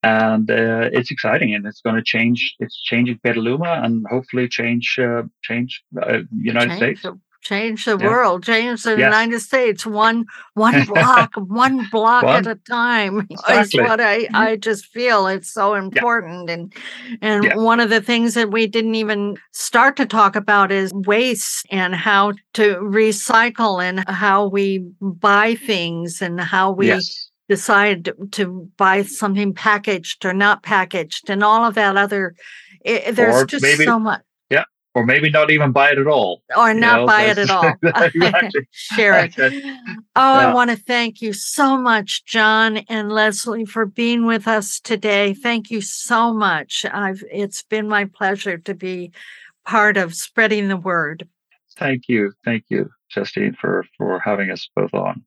And 0.02 0.50
uh, 0.50 0.90
it's 0.94 1.12
exciting 1.12 1.54
and 1.54 1.66
it's 1.66 1.82
going 1.82 1.98
to 1.98 2.04
change 2.04 2.56
it's 2.60 2.82
changing 2.82 3.20
Petaluma 3.22 3.82
and 3.84 4.06
hopefully 4.10 4.48
change 4.48 4.98
uh, 4.98 5.24
change 5.44 5.84
uh, 6.02 6.20
United 6.32 6.70
change 6.70 6.78
States. 6.78 7.02
the, 7.02 7.20
change 7.42 7.86
the 7.86 7.98
Yeah. 8.00 8.08
world, 8.08 8.44
change 8.44 8.84
the 8.84 8.92
Yes. 8.92 9.00
United 9.00 9.40
States, 9.40 9.86
one 9.86 10.26
one 10.56 10.84
block, 10.94 11.34
one 11.36 11.88
block 11.92 12.24
at 12.24 12.48
a 12.48 12.56
time. 12.56 13.28
Exactly. 13.32 13.84
Is 13.84 13.90
what 13.90 14.02
I 14.02 14.24
mm-hmm. 14.24 14.36
I 14.36 14.56
just 14.58 14.86
feel 14.88 15.28
it's 15.28 15.52
so 15.54 15.74
important. 15.76 16.50
And 16.50 16.74
and 17.22 17.44
Yeah. 17.44 17.56
one 17.56 17.80
of 17.80 17.90
the 17.90 18.02
things 18.02 18.34
that 18.34 18.52
we 18.52 18.68
didn't 18.68 18.96
even 18.96 19.38
start 19.52 19.96
to 19.98 20.06
talk 20.06 20.36
about 20.36 20.72
is 20.72 20.92
waste 20.94 21.66
and 21.72 21.96
how 21.96 22.34
to 22.54 22.76
recycle 22.78 23.82
and 23.84 24.08
how 24.10 24.48
we 24.48 24.86
buy 25.02 25.56
things 25.56 26.22
and 26.22 26.40
how 26.42 26.72
we 26.72 26.88
yes 26.88 27.26
decide 27.50 28.12
to 28.32 28.70
buy 28.78 29.02
something 29.02 29.52
packaged 29.56 30.24
or 30.24 30.34
not 30.34 30.62
packaged 30.62 31.32
and 31.32 31.44
all 31.44 31.66
of 31.66 31.74
that 31.74 31.98
other. 31.98 32.36
i 32.86 33.10
there's 33.12 33.42
Or 33.42 33.46
just 33.48 33.64
maybe- 33.64 33.86
so 33.86 33.98
much. 33.98 34.22
Or 34.96 35.06
maybe 35.06 35.30
not 35.30 35.52
even 35.52 35.72
buy 35.72 35.92
it 35.92 36.00
at 36.00 36.08
all. 36.08 36.42
Or 36.58 36.74
not 36.74 37.02
know, 37.02 37.06
buy 37.06 37.24
it 37.24 37.38
at 37.38 37.50
all. 37.50 37.74
Share 38.72 39.26
it. 39.26 39.36
Oh. 40.16 40.22
I 40.22 40.54
want 40.54 40.72
to 40.72 40.76
thank 40.76 41.22
you 41.22 41.32
so 41.32 41.78
much, 41.78 42.26
John 42.26 42.78
and 42.90 43.12
Leslie, 43.12 43.66
for 43.66 43.86
being 43.86 44.26
with 44.26 44.48
us 44.48 44.80
today. 44.80 45.34
Thank 45.36 45.70
you 45.70 45.82
so 45.82 46.34
much. 46.34 46.86
I've 46.92 47.24
it's 47.32 47.62
been 47.62 47.88
my 47.88 48.06
pleasure 48.06 48.58
to 48.58 48.74
be 48.74 49.12
part 49.66 49.96
of 49.96 50.16
spreading 50.16 50.68
the 50.68 50.78
word. 50.78 51.28
Thank 51.78 52.10
you. 52.10 52.34
Thank 52.44 52.66
you, 52.70 52.90
Justine, 53.10 53.56
for 53.60 53.86
for 53.98 54.20
having 54.20 54.50
us 54.50 54.68
both 54.76 54.94
on. 54.94 55.24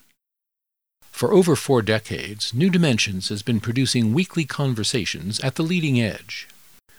For 1.21 1.33
over 1.33 1.55
four 1.55 1.83
decades, 1.83 2.51
New 2.51 2.71
Dimensions 2.71 3.29
has 3.29 3.43
been 3.43 3.59
producing 3.59 4.11
weekly 4.11 4.43
conversations 4.43 5.39
at 5.41 5.53
the 5.53 5.61
leading 5.61 6.01
edge. 6.01 6.47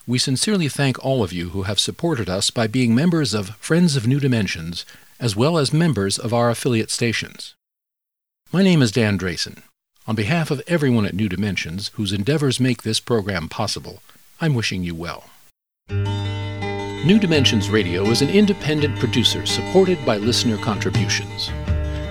We 0.07 0.17
sincerely 0.17 0.69
thank 0.69 1.05
all 1.05 1.25
of 1.25 1.33
you 1.33 1.49
who 1.49 1.65
have 1.65 1.81
supported 1.81 2.31
us 2.31 2.49
by 2.49 2.69
being 2.69 2.95
members 2.95 3.35
of 3.35 3.57
Friends 3.57 3.97
of 3.97 4.07
New 4.07 4.21
Dimensions, 4.21 4.87
as 5.19 5.35
well 5.35 5.59
as 5.59 5.73
members 5.73 6.19
of 6.19 6.33
our 6.33 6.51
affiliate 6.51 6.93
stations. 6.93 7.57
My 8.53 8.63
name 8.63 8.81
is 8.81 8.93
Dan 8.93 9.19
Drayson. 9.19 9.65
On 10.07 10.15
behalf 10.15 10.53
of 10.53 10.63
everyone 10.69 11.05
at 11.05 11.15
New 11.15 11.29
Dimensions 11.29 11.89
whose 11.95 12.13
endeavors 12.13 12.61
make 12.61 12.85
this 12.85 13.01
program 13.01 13.49
possible, 13.49 14.05
I'm 14.41 14.55
wishing 14.55 14.85
you 14.85 14.95
well. 14.95 15.31
New 15.91 17.19
Dimensions 17.19 17.71
Radio 17.71 18.05
is 18.05 18.23
an 18.23 18.31
independent 18.31 19.01
producer 19.01 19.45
supported 19.47 19.99
by 20.07 20.19
listener 20.19 20.59
contributions. 20.59 21.51